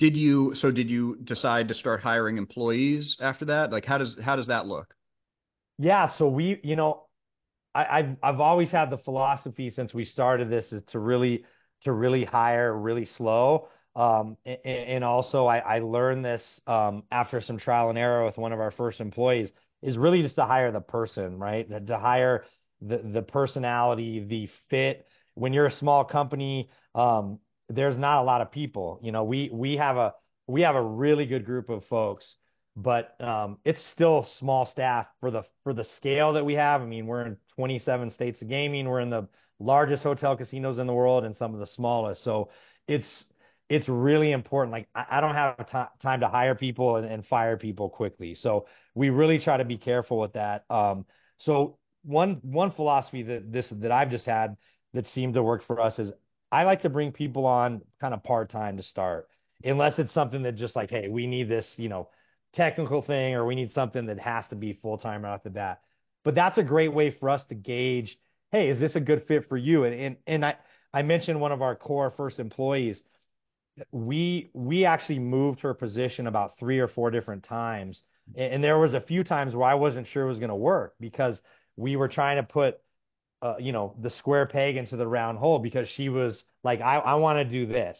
Did 0.00 0.16
you 0.16 0.54
so 0.54 0.70
did 0.70 0.90
you 0.90 1.16
decide 1.24 1.68
to 1.68 1.74
start 1.74 2.00
hiring 2.00 2.38
employees 2.38 3.18
after 3.20 3.44
that? 3.44 3.70
Like 3.70 3.84
how 3.84 3.98
does 3.98 4.18
how 4.20 4.34
does 4.34 4.46
that 4.46 4.66
look? 4.66 4.94
Yeah, 5.78 6.08
so 6.16 6.26
we, 6.26 6.58
you 6.62 6.74
know, 6.74 7.04
I, 7.74 7.84
I've 7.84 8.16
I've 8.22 8.40
always 8.40 8.70
had 8.70 8.88
the 8.88 8.96
philosophy 8.96 9.68
since 9.68 9.92
we 9.92 10.06
started 10.06 10.50
this 10.50 10.72
is 10.72 10.82
to 10.88 10.98
really 10.98 11.44
to 11.82 11.92
really 11.92 12.24
hire 12.24 12.76
really 12.76 13.04
slow. 13.04 13.68
Um, 13.94 14.36
and, 14.46 14.58
and, 14.64 15.04
also, 15.04 15.46
I, 15.46 15.58
I 15.58 15.78
learned 15.80 16.24
this 16.24 16.60
um, 16.66 17.02
after 17.10 17.40
some 17.40 17.58
trial 17.58 17.90
and 17.90 17.98
error 17.98 18.24
with 18.24 18.38
one 18.38 18.52
of 18.52 18.60
our 18.60 18.70
first 18.70 19.00
employees 19.00 19.50
is 19.82 19.98
really 19.98 20.22
just 20.22 20.36
to 20.36 20.44
hire 20.44 20.70
the 20.70 20.80
person, 20.80 21.38
right? 21.38 21.68
To 21.88 21.98
hire 21.98 22.44
the 22.80 22.98
the 22.98 23.22
personality, 23.22 24.24
the 24.24 24.48
fit 24.70 25.06
when 25.34 25.52
you're 25.52 25.66
a 25.66 25.72
small 25.72 26.04
company, 26.04 26.70
um, 26.94 27.38
there's 27.70 27.96
not 27.96 28.20
a 28.20 28.24
lot 28.24 28.40
of 28.40 28.50
people. 28.50 28.98
You 29.02 29.12
know, 29.12 29.24
we 29.24 29.48
we 29.52 29.76
have 29.76 29.96
a 29.96 30.14
we 30.46 30.62
have 30.62 30.74
a 30.74 30.82
really 30.82 31.26
good 31.26 31.44
group 31.44 31.70
of 31.70 31.84
folks, 31.86 32.34
but 32.76 33.20
um, 33.20 33.58
it's 33.64 33.80
still 33.92 34.26
small 34.38 34.66
staff 34.66 35.06
for 35.20 35.30
the 35.30 35.44
for 35.64 35.72
the 35.72 35.84
scale 35.96 36.32
that 36.34 36.44
we 36.44 36.54
have. 36.54 36.82
I 36.82 36.86
mean, 36.86 37.06
we're 37.06 37.26
in 37.26 37.36
27 37.56 38.10
states 38.10 38.42
of 38.42 38.48
gaming. 38.48 38.88
We're 38.88 39.00
in 39.00 39.10
the 39.10 39.28
largest 39.58 40.02
hotel 40.02 40.36
casinos 40.36 40.78
in 40.78 40.86
the 40.86 40.92
world 40.94 41.24
and 41.24 41.36
some 41.36 41.54
of 41.54 41.60
the 41.60 41.66
smallest. 41.66 42.24
So 42.24 42.50
it's 42.88 43.24
it's 43.68 43.88
really 43.88 44.32
important. 44.32 44.72
Like 44.72 44.88
I, 44.94 45.06
I 45.10 45.20
don't 45.20 45.34
have 45.34 45.56
t- 45.66 46.02
time 46.02 46.20
to 46.20 46.28
hire 46.28 46.56
people 46.56 46.96
and, 46.96 47.06
and, 47.06 47.24
fire 47.24 47.56
people 47.56 47.88
quickly. 47.88 48.34
So 48.34 48.66
we 48.96 49.10
really 49.10 49.38
try 49.38 49.58
to 49.58 49.64
be 49.64 49.78
careful 49.78 50.18
with 50.18 50.32
that. 50.32 50.64
Um, 50.68 51.06
so 51.38 51.78
one 52.02 52.40
one 52.42 52.72
philosophy 52.72 53.22
that 53.22 53.52
this 53.52 53.68
that 53.70 53.92
I've 53.92 54.10
just 54.10 54.26
had 54.26 54.56
that 54.92 55.06
seemed 55.06 55.34
to 55.34 55.42
work 55.42 55.62
for 55.64 55.80
us 55.80 55.98
is 55.98 56.10
I 56.52 56.64
like 56.64 56.82
to 56.82 56.88
bring 56.88 57.12
people 57.12 57.46
on 57.46 57.82
kind 58.00 58.14
of 58.14 58.22
part 58.22 58.50
time 58.50 58.76
to 58.76 58.82
start, 58.82 59.28
unless 59.62 59.98
it's 59.98 60.12
something 60.12 60.42
that 60.42 60.56
just 60.56 60.76
like, 60.76 60.90
hey, 60.90 61.08
we 61.08 61.26
need 61.26 61.48
this, 61.48 61.72
you 61.76 61.88
know, 61.88 62.08
technical 62.54 63.02
thing, 63.02 63.34
or 63.34 63.46
we 63.46 63.54
need 63.54 63.72
something 63.72 64.06
that 64.06 64.18
has 64.18 64.46
to 64.48 64.56
be 64.56 64.72
full 64.72 64.98
time 64.98 65.22
right 65.24 65.34
off 65.34 65.44
the 65.44 65.50
bat. 65.50 65.80
But 66.24 66.34
that's 66.34 66.58
a 66.58 66.62
great 66.62 66.92
way 66.92 67.10
for 67.10 67.30
us 67.30 67.44
to 67.48 67.54
gauge, 67.54 68.18
hey, 68.50 68.68
is 68.68 68.80
this 68.80 68.96
a 68.96 69.00
good 69.00 69.26
fit 69.26 69.48
for 69.48 69.56
you? 69.56 69.84
And 69.84 69.94
and, 69.94 70.16
and 70.26 70.44
I 70.44 70.56
I 70.92 71.02
mentioned 71.02 71.40
one 71.40 71.52
of 71.52 71.62
our 71.62 71.76
core 71.76 72.12
first 72.16 72.38
employees. 72.38 73.00
We 73.92 74.50
we 74.52 74.84
actually 74.84 75.20
moved 75.20 75.60
her 75.60 75.72
position 75.72 76.26
about 76.26 76.58
three 76.58 76.80
or 76.80 76.88
four 76.88 77.10
different 77.10 77.44
times, 77.44 78.02
and, 78.34 78.54
and 78.54 78.64
there 78.64 78.78
was 78.78 78.94
a 78.94 79.00
few 79.00 79.24
times 79.24 79.54
where 79.54 79.68
I 79.68 79.74
wasn't 79.74 80.08
sure 80.08 80.24
it 80.24 80.28
was 80.28 80.40
going 80.40 80.50
to 80.50 80.56
work 80.56 80.94
because 81.00 81.40
we 81.76 81.96
were 81.96 82.08
trying 82.08 82.36
to 82.36 82.42
put 82.42 82.78
uh, 83.42 83.54
you 83.58 83.72
know, 83.72 83.94
the 84.00 84.10
square 84.10 84.46
peg 84.46 84.76
into 84.76 84.96
the 84.96 85.06
round 85.06 85.38
hole 85.38 85.58
because 85.58 85.88
she 85.88 86.08
was 86.08 86.42
like, 86.62 86.80
I, 86.80 86.96
I 86.96 87.14
want 87.14 87.38
to 87.38 87.44
do 87.44 87.66
this. 87.66 87.98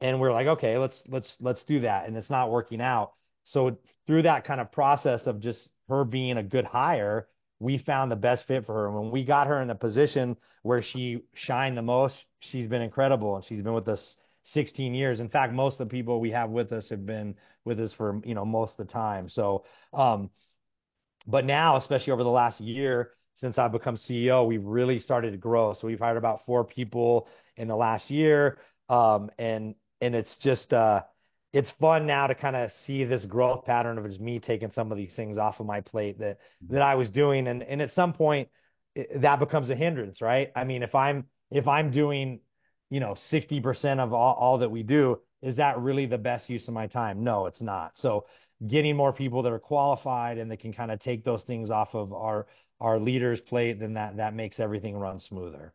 And 0.00 0.20
we're 0.20 0.32
like, 0.32 0.46
okay, 0.46 0.76
let's, 0.78 1.00
let's, 1.08 1.32
let's 1.40 1.64
do 1.64 1.80
that. 1.80 2.06
And 2.06 2.16
it's 2.16 2.30
not 2.30 2.50
working 2.50 2.80
out. 2.80 3.12
So 3.44 3.78
through 4.06 4.22
that 4.22 4.44
kind 4.44 4.60
of 4.60 4.72
process 4.72 5.26
of 5.26 5.40
just 5.40 5.68
her 5.88 6.04
being 6.04 6.36
a 6.36 6.42
good 6.42 6.64
hire, 6.64 7.28
we 7.60 7.78
found 7.78 8.10
the 8.10 8.16
best 8.16 8.46
fit 8.46 8.66
for 8.66 8.74
her. 8.74 8.86
And 8.88 8.96
when 8.96 9.10
we 9.10 9.24
got 9.24 9.46
her 9.46 9.62
in 9.62 9.70
a 9.70 9.74
position 9.74 10.36
where 10.62 10.82
she 10.82 11.22
shined 11.34 11.76
the 11.76 11.82
most, 11.82 12.14
she's 12.40 12.66
been 12.66 12.82
incredible 12.82 13.36
and 13.36 13.44
she's 13.44 13.62
been 13.62 13.74
with 13.74 13.88
us 13.88 14.16
16 14.44 14.94
years. 14.94 15.20
In 15.20 15.28
fact, 15.28 15.52
most 15.52 15.80
of 15.80 15.88
the 15.88 15.92
people 15.92 16.20
we 16.20 16.32
have 16.32 16.50
with 16.50 16.72
us 16.72 16.88
have 16.90 17.06
been 17.06 17.36
with 17.64 17.80
us 17.80 17.92
for, 17.92 18.20
you 18.24 18.34
know, 18.34 18.44
most 18.44 18.78
of 18.78 18.86
the 18.86 18.92
time. 18.92 19.28
So, 19.28 19.64
um, 19.92 20.30
but 21.26 21.44
now, 21.46 21.76
especially 21.76 22.12
over 22.12 22.24
the 22.24 22.30
last 22.30 22.60
year, 22.60 23.12
since 23.34 23.58
I've 23.58 23.72
become 23.72 23.96
CEO, 23.96 24.46
we've 24.46 24.64
really 24.64 24.98
started 24.98 25.32
to 25.32 25.36
grow. 25.36 25.74
So 25.74 25.86
we've 25.86 25.98
hired 25.98 26.16
about 26.16 26.44
four 26.46 26.64
people 26.64 27.28
in 27.56 27.68
the 27.68 27.76
last 27.76 28.10
year. 28.10 28.58
Um, 28.88 29.30
and, 29.38 29.74
and 30.00 30.14
it's 30.14 30.36
just, 30.36 30.72
uh, 30.72 31.02
it's 31.52 31.70
fun 31.80 32.06
now 32.06 32.26
to 32.26 32.34
kind 32.34 32.56
of 32.56 32.70
see 32.84 33.04
this 33.04 33.24
growth 33.24 33.64
pattern 33.64 33.98
of 33.98 34.06
just 34.06 34.20
me 34.20 34.40
taking 34.40 34.70
some 34.70 34.90
of 34.90 34.98
these 34.98 35.14
things 35.14 35.38
off 35.38 35.60
of 35.60 35.66
my 35.66 35.80
plate 35.80 36.18
that, 36.18 36.38
that 36.68 36.82
I 36.82 36.94
was 36.94 37.10
doing. 37.10 37.46
And, 37.48 37.62
and 37.62 37.80
at 37.82 37.90
some 37.90 38.12
point 38.12 38.48
it, 38.94 39.22
that 39.22 39.40
becomes 39.40 39.70
a 39.70 39.74
hindrance, 39.74 40.20
right? 40.20 40.50
I 40.54 40.64
mean, 40.64 40.82
if 40.82 40.94
I'm, 40.94 41.24
if 41.50 41.68
I'm 41.68 41.90
doing, 41.90 42.40
you 42.90 43.00
know, 43.00 43.16
60% 43.32 43.98
of 43.98 44.12
all, 44.12 44.34
all 44.34 44.58
that 44.58 44.70
we 44.70 44.82
do, 44.82 45.20
is 45.44 45.56
that 45.56 45.78
really 45.78 46.06
the 46.06 46.18
best 46.18 46.48
use 46.48 46.66
of 46.68 46.74
my 46.74 46.86
time? 46.86 47.22
No, 47.22 47.46
it's 47.46 47.60
not. 47.62 47.92
So 47.96 48.26
getting 48.66 48.96
more 48.96 49.12
people 49.12 49.42
that 49.42 49.52
are 49.52 49.58
qualified 49.58 50.38
and 50.38 50.50
that 50.50 50.60
can 50.60 50.72
kind 50.72 50.90
of 50.90 51.00
take 51.00 51.24
those 51.24 51.44
things 51.44 51.70
off 51.70 51.94
of 51.94 52.12
our 52.12 52.46
our 52.80 52.98
leaders 52.98 53.40
plate, 53.40 53.78
then 53.80 53.94
that 53.94 54.16
that 54.16 54.34
makes 54.34 54.58
everything 54.58 54.96
run 54.96 55.20
smoother. 55.20 55.72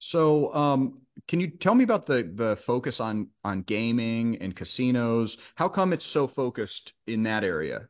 So, 0.00 0.54
um, 0.54 1.00
can 1.26 1.40
you 1.40 1.50
tell 1.50 1.74
me 1.74 1.84
about 1.84 2.06
the 2.06 2.30
the 2.34 2.58
focus 2.66 3.00
on 3.00 3.28
on 3.44 3.62
gaming 3.62 4.36
and 4.40 4.54
casinos? 4.54 5.36
How 5.54 5.68
come 5.68 5.92
it's 5.92 6.06
so 6.12 6.28
focused 6.28 6.92
in 7.06 7.22
that 7.24 7.44
area? 7.44 7.88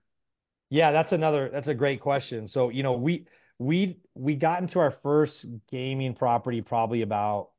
Yeah, 0.70 0.92
that's 0.92 1.12
another 1.12 1.50
that's 1.50 1.68
a 1.68 1.74
great 1.74 2.00
question. 2.00 2.48
So, 2.48 2.68
you 2.68 2.82
know, 2.82 2.92
we 2.92 3.26
we 3.58 3.98
we 4.14 4.36
got 4.36 4.62
into 4.62 4.78
our 4.78 4.94
first 5.02 5.44
gaming 5.70 6.14
property 6.14 6.62
probably 6.62 7.02
about 7.02 7.50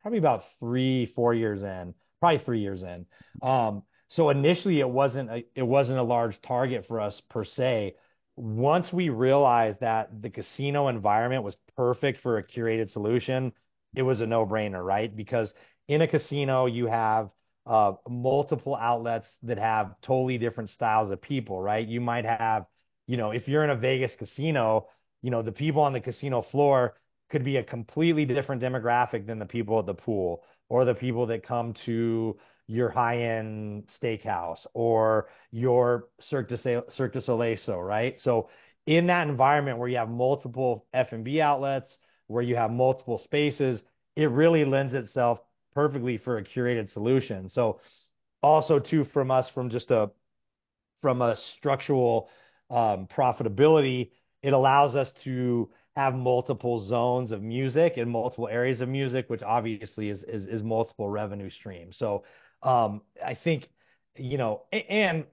probably 0.00 0.18
about 0.18 0.44
three 0.60 1.06
four 1.14 1.34
years 1.34 1.62
in, 1.62 1.94
probably 2.22 2.38
three 2.44 2.60
years 2.60 2.84
in. 2.84 3.04
Um, 3.42 3.82
so 4.08 4.30
initially 4.30 4.78
it 4.78 4.88
wasn't 4.88 5.28
a, 5.28 5.44
it 5.56 5.64
wasn't 5.64 5.98
a 5.98 6.04
large 6.04 6.40
target 6.40 6.86
for 6.86 7.00
us 7.00 7.20
per 7.28 7.44
se. 7.44 7.96
Once 8.36 8.92
we 8.92 9.08
realized 9.08 9.80
that 9.80 10.22
the 10.22 10.30
casino 10.30 10.86
environment 10.86 11.42
was 11.42 11.56
perfect 11.76 12.20
for 12.20 12.38
a 12.38 12.46
curated 12.46 12.90
solution, 12.92 13.52
it 13.96 14.02
was 14.02 14.20
a 14.20 14.26
no-brainer, 14.26 14.82
right? 14.82 15.14
Because 15.14 15.52
in 15.88 16.00
a 16.00 16.06
casino 16.06 16.66
you 16.66 16.86
have 16.86 17.30
uh, 17.66 17.94
multiple 18.08 18.76
outlets 18.76 19.26
that 19.42 19.58
have 19.58 20.00
totally 20.00 20.38
different 20.38 20.70
styles 20.70 21.10
of 21.10 21.20
people, 21.20 21.60
right? 21.60 21.86
You 21.88 22.00
might 22.00 22.24
have, 22.24 22.66
you 23.08 23.16
know, 23.16 23.32
if 23.32 23.48
you're 23.48 23.64
in 23.64 23.70
a 23.70 23.76
Vegas 23.76 24.12
casino, 24.16 24.86
you 25.22 25.32
know, 25.32 25.42
the 25.42 25.50
people 25.50 25.82
on 25.82 25.92
the 25.92 26.00
casino 26.00 26.42
floor 26.42 26.94
could 27.30 27.44
be 27.44 27.56
a 27.56 27.64
completely 27.64 28.26
different 28.26 28.62
demographic 28.62 29.26
than 29.26 29.40
the 29.40 29.46
people 29.46 29.80
at 29.80 29.86
the 29.86 29.94
pool 29.94 30.44
or 30.72 30.86
the 30.86 30.94
people 30.94 31.26
that 31.26 31.42
come 31.42 31.74
to 31.84 32.34
your 32.66 32.88
high-end 32.88 33.86
steakhouse 34.02 34.64
or 34.72 35.28
your 35.50 36.08
Cirque 36.18 36.48
du, 36.48 36.56
Cirque 36.88 37.12
du 37.12 37.20
Soleil 37.20 37.58
right? 37.82 38.18
So 38.18 38.48
in 38.86 39.06
that 39.08 39.28
environment 39.28 39.76
where 39.76 39.88
you 39.90 39.98
have 39.98 40.08
multiple 40.08 40.86
F&B 40.94 41.42
outlets, 41.42 41.98
where 42.26 42.42
you 42.42 42.56
have 42.56 42.70
multiple 42.70 43.18
spaces, 43.18 43.82
it 44.16 44.30
really 44.30 44.64
lends 44.64 44.94
itself 44.94 45.40
perfectly 45.74 46.16
for 46.16 46.38
a 46.38 46.42
curated 46.42 46.90
solution. 46.90 47.50
So 47.50 47.80
also 48.42 48.78
too 48.78 49.04
from 49.04 49.30
us 49.30 49.50
from 49.50 49.68
just 49.68 49.90
a 49.90 50.10
from 51.02 51.20
a 51.20 51.36
structural 51.58 52.30
um, 52.70 53.08
profitability, 53.14 54.12
it 54.42 54.54
allows 54.54 54.96
us 54.96 55.12
to 55.24 55.68
have 55.96 56.14
multiple 56.14 56.86
zones 56.86 57.32
of 57.32 57.42
music 57.42 57.96
and 57.96 58.10
multiple 58.10 58.48
areas 58.48 58.80
of 58.80 58.88
music, 58.88 59.28
which 59.28 59.42
obviously 59.42 60.08
is 60.08 60.22
is, 60.24 60.46
is 60.46 60.62
multiple 60.62 61.08
revenue 61.08 61.50
streams. 61.50 61.96
So 61.98 62.24
um, 62.62 63.02
I 63.24 63.34
think, 63.34 63.68
you 64.16 64.38
know, 64.38 64.62
and 64.72 65.26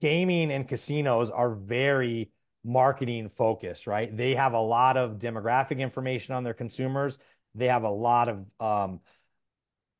gaming 0.00 0.50
and 0.50 0.68
casinos 0.68 1.30
are 1.30 1.54
very 1.54 2.30
marketing 2.64 3.30
focused, 3.36 3.86
right? 3.86 4.14
They 4.14 4.34
have 4.34 4.52
a 4.52 4.60
lot 4.60 4.96
of 4.96 5.18
demographic 5.18 5.78
information 5.78 6.34
on 6.34 6.44
their 6.44 6.54
consumers. 6.54 7.16
They 7.54 7.66
have 7.66 7.84
a 7.84 7.90
lot 7.90 8.28
of, 8.28 8.38
um, 8.60 9.00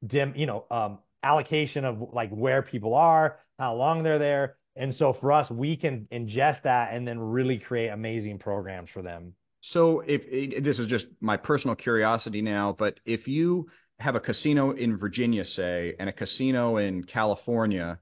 dim, 0.06 0.34
you 0.36 0.46
know, 0.46 0.64
um, 0.70 0.98
allocation 1.22 1.84
of 1.84 2.00
like 2.12 2.30
where 2.30 2.62
people 2.62 2.94
are, 2.94 3.38
how 3.58 3.74
long 3.74 4.02
they're 4.02 4.18
there. 4.18 4.56
And 4.76 4.94
so 4.94 5.12
for 5.12 5.32
us, 5.32 5.50
we 5.50 5.76
can 5.76 6.08
ingest 6.12 6.62
that 6.62 6.94
and 6.94 7.06
then 7.06 7.18
really 7.18 7.58
create 7.58 7.88
amazing 7.88 8.38
programs 8.38 8.88
for 8.90 9.02
them. 9.02 9.34
So 9.62 10.00
if, 10.06 10.62
this 10.64 10.78
is 10.78 10.86
just 10.86 11.06
my 11.20 11.36
personal 11.36 11.76
curiosity 11.76 12.42
now, 12.42 12.74
but 12.78 12.98
if 13.04 13.28
you 13.28 13.68
have 13.98 14.14
a 14.14 14.20
casino 14.20 14.70
in 14.72 14.96
Virginia, 14.96 15.44
say, 15.44 15.94
and 15.98 16.08
a 16.08 16.12
casino 16.12 16.78
in 16.78 17.04
California, 17.04 17.98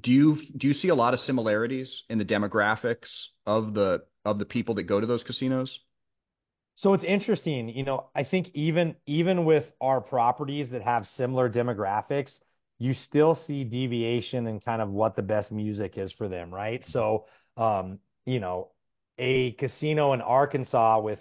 do 0.00 0.10
you 0.10 0.38
do 0.56 0.68
you 0.68 0.74
see 0.74 0.88
a 0.88 0.94
lot 0.94 1.14
of 1.14 1.20
similarities 1.20 2.02
in 2.10 2.18
the 2.18 2.24
demographics 2.24 3.08
of 3.46 3.74
the 3.74 4.02
of 4.24 4.38
the 4.38 4.44
people 4.44 4.74
that 4.74 4.82
go 4.84 5.00
to 5.00 5.06
those 5.06 5.22
casinos? 5.22 5.78
So 6.74 6.94
it's 6.94 7.04
interesting, 7.04 7.68
you 7.68 7.84
know, 7.84 8.10
I 8.14 8.24
think 8.24 8.50
even 8.54 8.96
even 9.06 9.44
with 9.44 9.64
our 9.80 10.00
properties 10.00 10.70
that 10.70 10.82
have 10.82 11.06
similar 11.06 11.50
demographics, 11.50 12.38
you 12.78 12.94
still 12.94 13.34
see 13.34 13.64
deviation 13.64 14.46
in 14.46 14.60
kind 14.60 14.80
of 14.82 14.88
what 14.90 15.16
the 15.16 15.22
best 15.22 15.50
music 15.50 15.98
is 15.98 16.12
for 16.12 16.28
them, 16.28 16.54
right? 16.54 16.84
So, 16.84 17.26
um, 17.56 17.98
you 18.26 18.38
know, 18.38 18.70
a 19.18 19.52
casino 19.52 20.12
in 20.12 20.20
Arkansas 20.20 21.00
with 21.00 21.20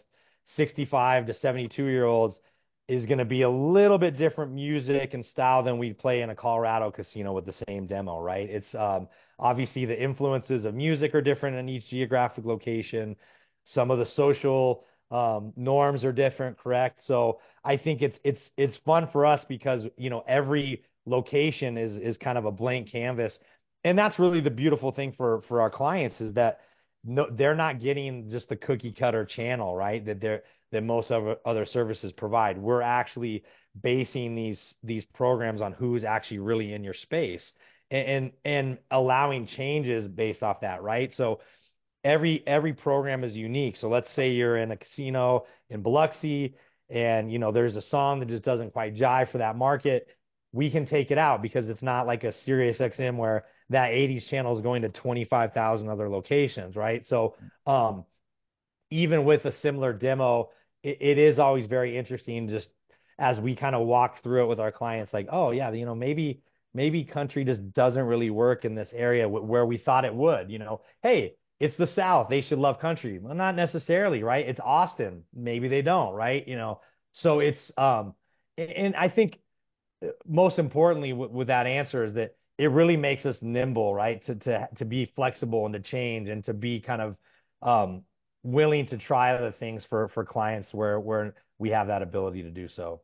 65 0.55 1.27
to 1.27 1.33
72 1.33 1.83
year 1.83 2.05
olds 2.05 2.39
is 2.88 3.05
going 3.05 3.17
to 3.17 3.25
be 3.25 3.41
a 3.41 3.49
little 3.49 3.97
bit 3.97 4.15
different 4.15 4.53
music 4.53 5.13
and 5.13 5.25
style 5.25 5.62
than 5.62 5.77
we 5.77 5.91
play 5.91 6.21
in 6.21 6.29
a 6.29 6.36
Colorado 6.36 6.89
casino 6.89 7.33
with 7.33 7.45
the 7.45 7.55
same 7.67 7.86
demo, 7.86 8.19
right? 8.19 8.49
It's 8.49 8.73
um, 8.75 9.10
obviously 9.39 9.86
the 9.86 10.01
influences 10.01 10.63
of 10.63 10.73
music 10.73 11.13
are 11.13 11.21
different 11.21 11.57
in 11.57 11.67
each 11.67 11.88
geographic 11.88 12.45
location. 12.45 13.17
Some 13.65 13.91
of 13.91 13.99
the 13.99 14.05
social 14.05 14.86
um, 15.12 15.51
norms 15.57 16.05
are 16.05 16.13
different, 16.13 16.57
correct? 16.57 17.01
So 17.03 17.39
I 17.63 17.75
think 17.75 18.01
it's 18.01 18.19
it's 18.23 18.51
it's 18.55 18.77
fun 18.86 19.10
for 19.12 19.25
us 19.25 19.43
because 19.47 19.83
you 19.97 20.10
know 20.10 20.23
every 20.27 20.83
location 21.05 21.77
is 21.77 21.97
is 21.97 22.17
kind 22.17 22.38
of 22.38 22.45
a 22.45 22.51
blank 22.51 22.89
canvas, 22.89 23.38
and 23.83 23.97
that's 23.97 24.17
really 24.17 24.41
the 24.41 24.49
beautiful 24.49 24.91
thing 24.91 25.13
for 25.17 25.41
for 25.49 25.60
our 25.62 25.69
clients 25.69 26.21
is 26.21 26.33
that 26.36 26.60
no, 27.03 27.27
they're 27.31 27.55
not 27.55 27.79
getting 27.79 28.29
just 28.29 28.49
the 28.49 28.55
cookie 28.55 28.91
cutter 28.91 29.25
channel, 29.25 29.75
right? 29.75 30.05
That 30.05 30.19
they're 30.19 30.43
that 30.71 30.83
most 30.83 31.12
other 31.12 31.65
services 31.65 32.12
provide. 32.12 32.57
We're 32.57 32.81
actually 32.81 33.43
basing 33.81 34.36
these 34.36 34.75
these 34.83 35.05
programs 35.05 35.62
on 35.62 35.73
who's 35.73 36.03
actually 36.03 36.39
really 36.39 36.73
in 36.73 36.83
your 36.83 36.93
space 36.93 37.51
and, 37.91 38.07
and 38.07 38.31
and, 38.43 38.77
allowing 38.91 39.47
changes 39.47 40.07
based 40.07 40.43
off 40.43 40.62
that, 40.62 40.81
right? 40.81 41.13
So 41.13 41.39
every 42.03 42.43
every 42.45 42.73
program 42.73 43.23
is 43.23 43.36
unique. 43.36 43.77
So 43.77 43.89
let's 43.89 44.13
say 44.13 44.31
you're 44.31 44.57
in 44.57 44.71
a 44.71 44.77
casino 44.77 45.45
in 45.69 45.81
Biloxi 45.81 46.55
and 46.89 47.31
you 47.31 47.39
know 47.39 47.51
there's 47.51 47.75
a 47.75 47.81
song 47.81 48.19
that 48.19 48.29
just 48.29 48.43
doesn't 48.43 48.73
quite 48.73 48.95
jive 48.95 49.31
for 49.31 49.38
that 49.39 49.55
market, 49.55 50.07
we 50.51 50.71
can 50.71 50.86
take 50.86 51.12
it 51.12 51.17
out 51.17 51.41
because 51.41 51.69
it's 51.69 51.83
not 51.83 52.07
like 52.07 52.23
a 52.23 52.31
Sirius 52.31 52.79
XM 52.79 53.17
where 53.17 53.45
that 53.69 53.91
80s 53.91 54.27
channel 54.27 54.56
is 54.56 54.62
going 54.62 54.84
to 54.84 54.89
25,000 54.89 55.89
other 55.89 56.10
locations, 56.10 56.75
right? 56.75 57.06
So 57.06 57.36
um, 57.65 58.06
even 58.89 59.25
with 59.25 59.45
a 59.45 59.51
similar 59.51 59.93
demo, 59.93 60.49
it, 60.84 60.97
it 61.01 61.17
is 61.17 61.39
always 61.39 61.65
very 61.65 61.97
interesting 61.97 62.47
just 62.47 62.69
as 63.19 63.39
we 63.39 63.56
kind 63.56 63.75
of 63.75 63.86
walk 63.88 64.21
through 64.23 64.43
it 64.43 64.47
with 64.47 64.60
our 64.60 64.71
clients, 64.71 65.13
like, 65.13 65.27
oh 65.32 65.51
yeah, 65.51 65.71
you 65.71 65.86
know, 65.86 65.95
maybe 65.95 66.41
maybe 66.73 67.03
country 67.03 67.43
just 67.43 67.73
doesn't 67.73 68.03
really 68.06 68.30
work 68.30 68.63
in 68.63 68.75
this 68.75 68.93
area 68.95 69.27
where 69.27 69.65
we 69.65 69.77
thought 69.77 70.06
it 70.06 70.13
would. 70.13 70.51
You 70.51 70.60
know, 70.60 70.82
hey, 71.01 71.36
it's 71.60 71.75
the 71.75 71.88
South, 71.88 72.30
they 72.30 72.41
should 72.41 72.60
love 72.60 72.80
country. 72.80 73.17
Well, 73.19 73.34
not 73.34 73.56
necessarily, 73.56 74.21
right? 74.21 74.47
It's 74.47 74.60
Austin, 74.63 75.23
maybe 75.34 75.67
they 75.67 75.82
don't, 75.82 76.13
right? 76.13 76.47
You 76.47 76.56
know, 76.56 76.82
so 77.13 77.39
it's 77.39 77.71
um, 77.77 78.13
and 78.58 78.95
I 78.95 79.10
think 79.10 79.39
uh, 80.03 80.10
most 80.25 80.60
importantly 80.60 81.13
with, 81.13 81.32
with 81.32 81.47
that 81.47 81.65
answer 81.65 82.03
is 82.03 82.13
that 82.13 82.36
it 82.57 82.71
really 82.71 82.97
makes 82.97 83.25
us 83.25 83.37
nimble, 83.41 83.93
right? 83.93 84.23
To 84.25 84.35
to 84.35 84.67
to 84.77 84.85
be 84.85 85.11
flexible 85.15 85.65
and 85.65 85.73
to 85.73 85.79
change 85.79 86.29
and 86.29 86.43
to 86.45 86.53
be 86.53 86.79
kind 86.79 87.01
of 87.01 87.15
um, 87.61 88.03
willing 88.43 88.87
to 88.87 88.97
try 88.97 89.35
other 89.35 89.51
things 89.51 89.83
for 89.89 90.09
for 90.09 90.25
clients 90.25 90.73
where 90.73 90.99
where 90.99 91.35
we 91.59 91.69
have 91.69 91.87
that 91.87 92.01
ability 92.01 92.43
to 92.43 92.51
do 92.51 92.67
so. 92.67 93.01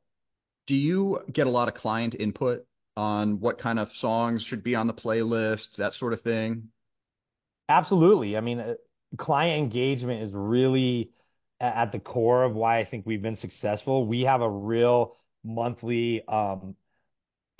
Do 0.67 0.75
you 0.75 1.19
get 1.31 1.47
a 1.47 1.49
lot 1.49 1.67
of 1.67 1.73
client 1.73 2.15
input 2.17 2.65
on 2.95 3.39
what 3.39 3.57
kind 3.57 3.79
of 3.79 3.91
songs 3.93 4.43
should 4.43 4.63
be 4.63 4.75
on 4.75 4.87
the 4.87 4.93
playlist, 4.93 5.75
that 5.77 5.93
sort 5.93 6.13
of 6.13 6.21
thing? 6.21 6.69
Absolutely. 7.67 8.37
I 8.37 8.41
mean, 8.41 8.59
uh, 8.59 8.73
client 9.17 9.63
engagement 9.63 10.23
is 10.23 10.31
really 10.33 11.11
at 11.59 11.91
the 11.91 11.99
core 11.99 12.43
of 12.43 12.53
why 12.53 12.79
I 12.79 12.85
think 12.85 13.05
we've 13.05 13.21
been 13.21 13.35
successful. 13.35 14.05
We 14.05 14.21
have 14.21 14.41
a 14.41 14.49
real 14.49 15.17
monthly 15.43 16.25
um, 16.27 16.75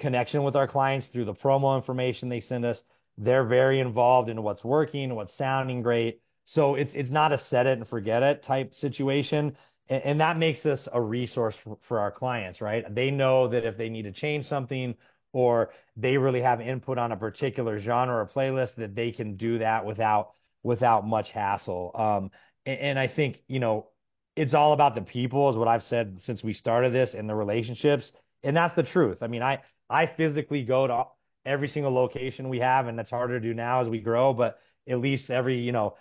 connection 0.03 0.43
with 0.43 0.55
our 0.55 0.67
clients 0.67 1.07
through 1.07 1.25
the 1.25 1.33
promo 1.33 1.75
information 1.75 2.29
they 2.29 2.41
send 2.41 2.65
us. 2.65 2.83
They're 3.17 3.45
very 3.45 3.79
involved 3.79 4.29
in 4.29 4.43
what's 4.43 4.63
working, 4.63 5.15
what's 5.15 5.35
sounding 5.37 5.81
great. 5.81 6.21
So 6.45 6.75
it's 6.75 6.93
it's 6.93 7.09
not 7.09 7.31
a 7.31 7.37
set 7.37 7.65
it 7.65 7.77
and 7.79 7.87
forget 7.87 8.21
it 8.21 8.43
type 8.43 8.73
situation. 8.73 9.55
And, 9.87 10.03
and 10.03 10.19
that 10.19 10.37
makes 10.37 10.65
us 10.65 10.87
a 10.91 11.01
resource 11.01 11.55
for, 11.63 11.77
for 11.87 11.99
our 11.99 12.11
clients, 12.11 12.61
right? 12.61 12.83
They 12.93 13.11
know 13.11 13.47
that 13.47 13.65
if 13.65 13.77
they 13.77 13.89
need 13.89 14.03
to 14.03 14.11
change 14.11 14.45
something 14.47 14.95
or 15.31 15.71
they 15.95 16.17
really 16.17 16.41
have 16.41 16.59
input 16.61 16.97
on 16.97 17.11
a 17.11 17.17
particular 17.17 17.79
genre 17.79 18.15
or 18.15 18.27
playlist 18.27 18.75
that 18.75 18.93
they 18.95 19.11
can 19.11 19.37
do 19.37 19.59
that 19.59 19.85
without 19.85 20.33
without 20.63 21.07
much 21.07 21.31
hassle. 21.31 21.91
Um, 21.95 22.31
and, 22.65 22.79
and 22.79 22.99
I 22.99 23.07
think, 23.07 23.41
you 23.47 23.59
know, 23.59 23.87
it's 24.35 24.53
all 24.53 24.73
about 24.73 24.95
the 24.95 25.01
people 25.01 25.49
is 25.49 25.55
what 25.55 25.67
I've 25.67 25.83
said 25.83 26.19
since 26.19 26.43
we 26.43 26.53
started 26.53 26.93
this 26.93 27.13
and 27.13 27.29
the 27.29 27.35
relationships. 27.35 28.11
And 28.43 28.55
that's 28.57 28.75
the 28.75 28.83
truth. 28.83 29.19
I 29.21 29.27
mean, 29.27 29.41
I 29.41 29.59
I 29.89 30.07
physically 30.07 30.63
go 30.63 30.87
to 30.87 31.03
every 31.45 31.67
single 31.67 31.93
location 31.93 32.49
we 32.49 32.59
have, 32.59 32.87
and 32.87 32.97
that's 32.97 33.09
harder 33.09 33.39
to 33.39 33.47
do 33.47 33.53
now 33.53 33.81
as 33.81 33.89
we 33.89 33.99
grow, 33.99 34.33
but 34.33 34.59
at 34.87 34.99
least 34.99 35.29
every, 35.29 35.59
you 35.59 35.71
know, 35.71 35.95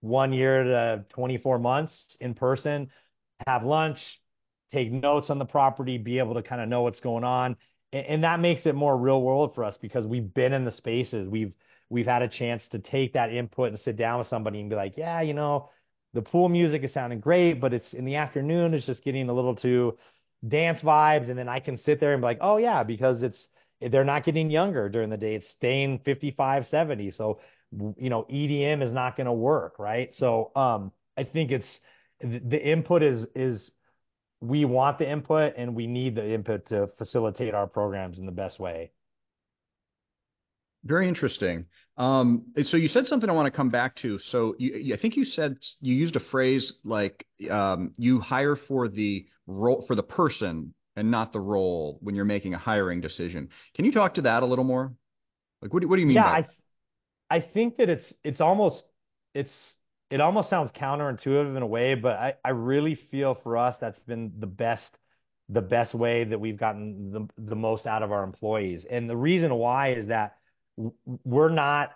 one 0.00 0.32
year 0.32 0.64
to 0.64 1.04
24 1.10 1.58
months 1.58 2.16
in 2.20 2.34
person, 2.34 2.90
have 3.46 3.64
lunch, 3.64 3.98
take 4.72 4.92
notes 4.92 5.30
on 5.30 5.38
the 5.38 5.44
property, 5.44 5.98
be 5.98 6.18
able 6.18 6.34
to 6.34 6.42
kind 6.42 6.60
of 6.60 6.68
know 6.68 6.82
what's 6.82 7.00
going 7.00 7.24
on. 7.24 7.56
And, 7.92 8.06
and 8.06 8.24
that 8.24 8.40
makes 8.40 8.66
it 8.66 8.74
more 8.74 8.96
real 8.96 9.22
world 9.22 9.54
for 9.54 9.64
us 9.64 9.76
because 9.80 10.06
we've 10.06 10.32
been 10.34 10.52
in 10.52 10.64
the 10.64 10.72
spaces. 10.72 11.28
We've 11.28 11.54
we've 11.90 12.06
had 12.06 12.22
a 12.22 12.28
chance 12.28 12.66
to 12.70 12.78
take 12.78 13.12
that 13.12 13.32
input 13.32 13.68
and 13.68 13.78
sit 13.78 13.96
down 13.96 14.18
with 14.18 14.28
somebody 14.28 14.60
and 14.60 14.70
be 14.70 14.76
like, 14.76 14.96
yeah, 14.96 15.20
you 15.20 15.34
know, 15.34 15.70
the 16.12 16.22
pool 16.22 16.48
music 16.48 16.82
is 16.82 16.92
sounding 16.92 17.20
great, 17.20 17.60
but 17.60 17.72
it's 17.74 17.92
in 17.92 18.04
the 18.04 18.16
afternoon, 18.16 18.74
it's 18.74 18.86
just 18.86 19.04
getting 19.04 19.28
a 19.28 19.34
little 19.34 19.54
too 19.54 19.96
dance 20.46 20.80
vibes, 20.80 21.28
and 21.28 21.38
then 21.38 21.48
I 21.48 21.60
can 21.60 21.76
sit 21.76 22.00
there 22.00 22.12
and 22.12 22.20
be 22.20 22.26
like, 22.26 22.38
oh 22.40 22.56
yeah, 22.58 22.82
because 22.82 23.22
it's 23.22 23.48
they're 23.80 24.04
not 24.04 24.24
getting 24.24 24.50
younger 24.50 24.88
during 24.88 25.10
the 25.10 25.16
day. 25.16 25.34
It's 25.34 25.48
staying 25.50 26.00
55, 26.04 26.66
70. 26.66 27.10
So 27.12 27.40
you 27.98 28.10
know, 28.10 28.24
EDM 28.30 28.82
is 28.82 28.92
not 28.92 29.16
going 29.16 29.26
to 29.26 29.32
work, 29.32 29.78
right? 29.78 30.14
So 30.14 30.52
um, 30.54 30.92
I 31.16 31.24
think 31.24 31.50
it's 31.50 31.80
the 32.20 32.60
input 32.62 33.02
is 33.02 33.26
is 33.34 33.70
we 34.40 34.64
want 34.64 34.98
the 34.98 35.10
input 35.10 35.54
and 35.56 35.74
we 35.74 35.86
need 35.86 36.14
the 36.14 36.34
input 36.34 36.66
to 36.66 36.88
facilitate 36.98 37.54
our 37.54 37.66
programs 37.66 38.18
in 38.18 38.26
the 38.26 38.32
best 38.32 38.60
way. 38.60 38.92
Very 40.84 41.08
interesting. 41.08 41.64
Um, 41.96 42.46
so 42.62 42.76
you 42.76 42.88
said 42.88 43.06
something 43.06 43.30
I 43.30 43.32
want 43.32 43.46
to 43.46 43.56
come 43.56 43.70
back 43.70 43.94
to. 43.96 44.18
So 44.18 44.56
you, 44.58 44.94
I 44.94 44.96
think 44.96 45.16
you 45.16 45.24
said 45.24 45.56
you 45.80 45.94
used 45.94 46.16
a 46.16 46.20
phrase 46.20 46.72
like 46.84 47.26
um, 47.50 47.92
you 47.96 48.20
hire 48.20 48.56
for 48.56 48.88
the 48.88 49.26
role 49.46 49.84
for 49.86 49.94
the 49.94 50.02
person 50.02 50.74
and 50.96 51.10
not 51.10 51.32
the 51.32 51.40
role 51.40 51.98
when 52.02 52.14
you're 52.14 52.24
making 52.24 52.54
a 52.54 52.58
hiring 52.58 53.00
decision. 53.00 53.48
Can 53.74 53.84
you 53.84 53.92
talk 53.92 54.14
to 54.14 54.22
that 54.22 54.42
a 54.42 54.46
little 54.46 54.64
more? 54.64 54.92
Like, 55.62 55.72
what 55.72 55.82
do, 55.82 55.88
what 55.88 55.96
do 55.96 56.00
you 56.02 56.08
mean? 56.08 56.16
Yeah, 56.16 56.26
I 56.26 56.46
I 57.30 57.40
think 57.40 57.78
that 57.78 57.88
it's 57.88 58.12
it's 58.24 58.40
almost 58.40 58.84
it's 59.34 59.76
it 60.10 60.20
almost 60.20 60.50
sounds 60.50 60.70
counterintuitive 60.72 61.56
in 61.56 61.62
a 61.62 61.66
way, 61.66 61.94
but 61.94 62.16
I 62.16 62.34
I 62.44 62.50
really 62.50 62.94
feel 62.96 63.34
for 63.42 63.56
us 63.56 63.76
that's 63.80 63.98
been 64.00 64.32
the 64.38 64.46
best 64.46 64.98
the 65.48 65.62
best 65.62 65.94
way 65.94 66.24
that 66.24 66.40
we've 66.40 66.58
gotten 66.58 67.10
the 67.12 67.28
the 67.38 67.56
most 67.56 67.86
out 67.86 68.02
of 68.02 68.12
our 68.12 68.24
employees. 68.24 68.86
And 68.88 69.08
the 69.10 69.16
reason 69.16 69.54
why 69.54 69.94
is 69.94 70.08
that 70.08 70.36
we're 71.24 71.48
not, 71.48 71.90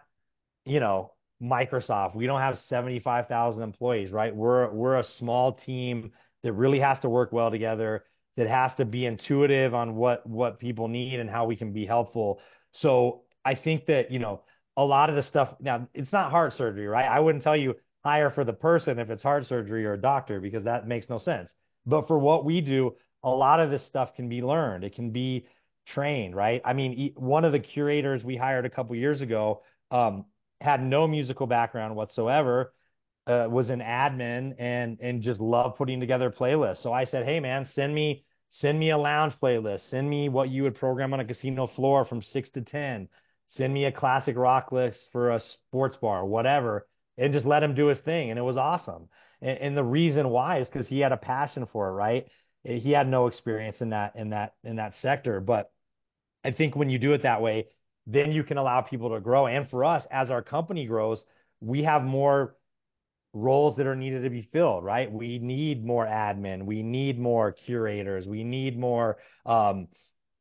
you 0.64 0.80
know, 0.80 1.12
Microsoft. 1.42 2.14
We 2.14 2.26
don't 2.26 2.40
have 2.40 2.58
75,000 2.58 3.62
employees, 3.62 4.10
right? 4.10 4.34
We're 4.34 4.70
we're 4.70 4.98
a 4.98 5.04
small 5.04 5.52
team 5.52 6.12
that 6.42 6.52
really 6.52 6.80
has 6.80 6.98
to 7.00 7.08
work 7.08 7.32
well 7.32 7.50
together, 7.50 8.04
that 8.36 8.48
has 8.48 8.74
to 8.76 8.84
be 8.84 9.06
intuitive 9.06 9.74
on 9.74 9.96
what 9.96 10.26
what 10.26 10.58
people 10.58 10.88
need 10.88 11.20
and 11.20 11.30
how 11.30 11.46
we 11.46 11.56
can 11.56 11.72
be 11.72 11.86
helpful. 11.86 12.40
So 12.72 13.22
I 13.44 13.54
think 13.54 13.86
that, 13.86 14.10
you 14.10 14.18
know, 14.18 14.42
a 14.76 14.84
lot 14.84 15.10
of 15.10 15.16
the 15.16 15.22
stuff 15.22 15.54
now 15.60 15.88
it's 15.94 16.12
not 16.12 16.30
heart 16.30 16.54
surgery, 16.54 16.86
right? 16.86 17.06
I 17.06 17.20
wouldn't 17.20 17.44
tell 17.44 17.56
you 17.56 17.74
hire 18.04 18.30
for 18.30 18.44
the 18.44 18.52
person 18.52 18.98
if 18.98 19.10
it's 19.10 19.22
heart 19.22 19.46
surgery 19.46 19.84
or 19.84 19.94
a 19.94 20.00
doctor 20.00 20.40
because 20.40 20.64
that 20.64 20.86
makes 20.86 21.08
no 21.08 21.18
sense. 21.18 21.52
But 21.86 22.06
for 22.06 22.18
what 22.18 22.44
we 22.44 22.60
do, 22.60 22.94
a 23.22 23.30
lot 23.30 23.60
of 23.60 23.70
this 23.70 23.84
stuff 23.86 24.14
can 24.14 24.28
be 24.28 24.42
learned. 24.42 24.84
It 24.84 24.94
can 24.94 25.10
be 25.10 25.46
trained, 25.88 26.36
right? 26.36 26.60
I 26.64 26.72
mean, 26.72 27.12
one 27.16 27.44
of 27.44 27.52
the 27.52 27.60
curators 27.60 28.22
we 28.24 28.36
hired 28.36 28.66
a 28.66 28.70
couple 28.70 28.94
years 28.96 29.20
ago 29.20 29.62
um, 29.90 30.26
had 30.60 30.82
no 30.82 31.06
musical 31.06 31.46
background 31.46 31.96
whatsoever, 31.96 32.72
uh, 33.26 33.46
was 33.50 33.68
an 33.70 33.80
admin 33.80 34.54
and 34.58 34.98
and 35.00 35.22
just 35.22 35.40
loved 35.40 35.76
putting 35.76 36.00
together 36.00 36.30
playlists. 36.30 36.82
So 36.82 36.92
I 36.92 37.04
said, 37.04 37.26
hey 37.26 37.40
man, 37.40 37.66
send 37.74 37.94
me 37.94 38.24
send 38.48 38.78
me 38.78 38.90
a 38.90 38.98
lounge 38.98 39.34
playlist, 39.42 39.90
send 39.90 40.08
me 40.08 40.28
what 40.30 40.48
you 40.48 40.62
would 40.62 40.74
program 40.74 41.12
on 41.12 41.20
a 41.20 41.24
casino 41.24 41.66
floor 41.66 42.06
from 42.06 42.22
six 42.22 42.48
to 42.50 42.62
ten, 42.62 43.08
send 43.48 43.72
me 43.72 43.84
a 43.84 43.92
classic 43.92 44.36
rock 44.36 44.72
list 44.72 45.08
for 45.12 45.30
a 45.30 45.40
sports 45.40 45.96
bar, 45.96 46.24
whatever, 46.24 46.88
and 47.18 47.34
just 47.34 47.44
let 47.46 47.62
him 47.62 47.74
do 47.74 47.86
his 47.86 48.00
thing, 48.00 48.30
and 48.30 48.38
it 48.38 48.42
was 48.42 48.56
awesome. 48.56 49.08
And, 49.42 49.58
and 49.58 49.76
the 49.76 49.84
reason 49.84 50.30
why 50.30 50.60
is 50.60 50.68
because 50.70 50.88
he 50.88 51.00
had 51.00 51.12
a 51.12 51.18
passion 51.18 51.66
for 51.70 51.88
it, 51.88 51.92
right? 51.92 52.26
He 52.64 52.90
had 52.90 53.08
no 53.08 53.26
experience 53.26 53.80
in 53.80 53.90
that 53.90 54.16
in 54.16 54.30
that 54.30 54.54
in 54.64 54.76
that 54.76 54.94
sector, 54.96 55.40
but 55.40 55.70
I 56.48 56.52
think 56.52 56.74
when 56.74 56.88
you 56.88 56.98
do 56.98 57.12
it 57.12 57.22
that 57.22 57.42
way, 57.42 57.66
then 58.06 58.32
you 58.32 58.42
can 58.42 58.56
allow 58.56 58.80
people 58.80 59.10
to 59.10 59.20
grow. 59.20 59.46
And 59.46 59.68
for 59.68 59.84
us, 59.84 60.06
as 60.10 60.30
our 60.30 60.42
company 60.42 60.86
grows, 60.86 61.22
we 61.60 61.82
have 61.82 62.02
more 62.02 62.56
roles 63.34 63.76
that 63.76 63.86
are 63.86 63.94
needed 63.94 64.22
to 64.22 64.30
be 64.30 64.48
filled, 64.50 64.82
right? 64.82 65.12
We 65.12 65.38
need 65.38 65.84
more 65.84 66.06
admin, 66.06 66.64
we 66.64 66.82
need 66.82 67.18
more 67.18 67.52
curators, 67.52 68.26
we 68.26 68.44
need 68.44 68.78
more 68.78 69.18
um, 69.44 69.88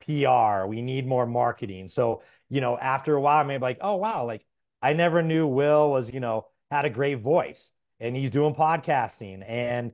PR, 0.05 0.65
we 0.65 0.81
need 0.81 1.05
more 1.05 1.25
marketing. 1.25 1.89
So, 1.89 2.21
you 2.49 2.61
know, 2.61 2.77
after 2.77 3.15
a 3.15 3.21
while, 3.21 3.41
I 3.41 3.43
may 3.43 3.57
be 3.57 3.63
like, 3.63 3.79
oh 3.81 3.97
wow, 3.97 4.25
like 4.25 4.45
I 4.81 4.93
never 4.93 5.21
knew 5.21 5.45
Will 5.45 5.91
was, 5.91 6.09
you 6.09 6.21
know, 6.21 6.47
had 6.71 6.85
a 6.85 6.89
great 6.89 7.19
voice 7.19 7.71
and 7.99 8.15
he's 8.15 8.31
doing 8.31 8.55
podcasting 8.55 9.43
and 9.45 9.91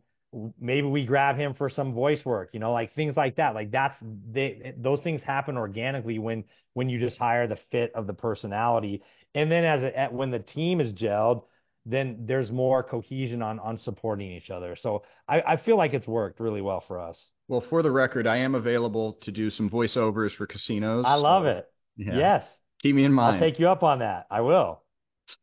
maybe 0.59 0.87
we 0.87 1.05
grab 1.05 1.37
him 1.37 1.53
for 1.53 1.69
some 1.69 1.93
voice 1.93 2.25
work 2.25 2.49
you 2.53 2.59
know 2.59 2.71
like 2.71 2.93
things 2.95 3.15
like 3.15 3.35
that. 3.35 3.53
Like 3.55 3.71
that's 3.71 3.95
they 4.31 4.73
those 4.77 5.01
things 5.01 5.21
happen 5.21 5.57
organically 5.57 6.19
when 6.19 6.43
when 6.73 6.89
you 6.89 6.99
just 6.99 7.17
hire 7.17 7.47
the 7.47 7.57
fit 7.71 7.91
of 7.95 8.07
the 8.07 8.13
personality. 8.13 9.01
And 9.35 9.51
then 9.51 9.63
as 9.63 9.83
a, 9.83 10.07
when 10.11 10.31
the 10.31 10.39
team 10.39 10.81
is 10.81 10.93
gelled 10.93 11.43
then 11.85 12.23
there's 12.25 12.49
more 12.49 12.81
cohesion 12.81 13.41
on 13.41 13.59
on 13.59 13.77
supporting 13.77 14.31
each 14.31 14.49
other. 14.49 14.75
So 14.79 15.03
I, 15.27 15.41
I 15.41 15.57
feel 15.57 15.77
like 15.77 15.93
it's 15.93 16.07
worked 16.07 16.39
really 16.39 16.61
well 16.61 16.83
for 16.87 16.99
us. 16.99 17.23
Well 17.47 17.63
for 17.69 17.83
the 17.83 17.91
record 17.91 18.25
i 18.25 18.37
am 18.37 18.55
available 18.55 19.13
to 19.23 19.31
do 19.31 19.49
some 19.49 19.69
voiceovers 19.69 20.31
for 20.31 20.47
casinos. 20.47 21.05
I 21.07 21.15
love 21.15 21.43
so, 21.43 21.49
it. 21.49 21.65
Yeah. 21.97 22.17
yes. 22.17 22.57
Keep 22.81 22.95
me 22.95 23.05
in 23.05 23.13
mind. 23.13 23.35
I'll 23.35 23.41
take 23.41 23.59
you 23.59 23.69
up 23.69 23.83
on 23.83 23.99
that. 23.99 24.27
I 24.31 24.41
will. 24.41 24.81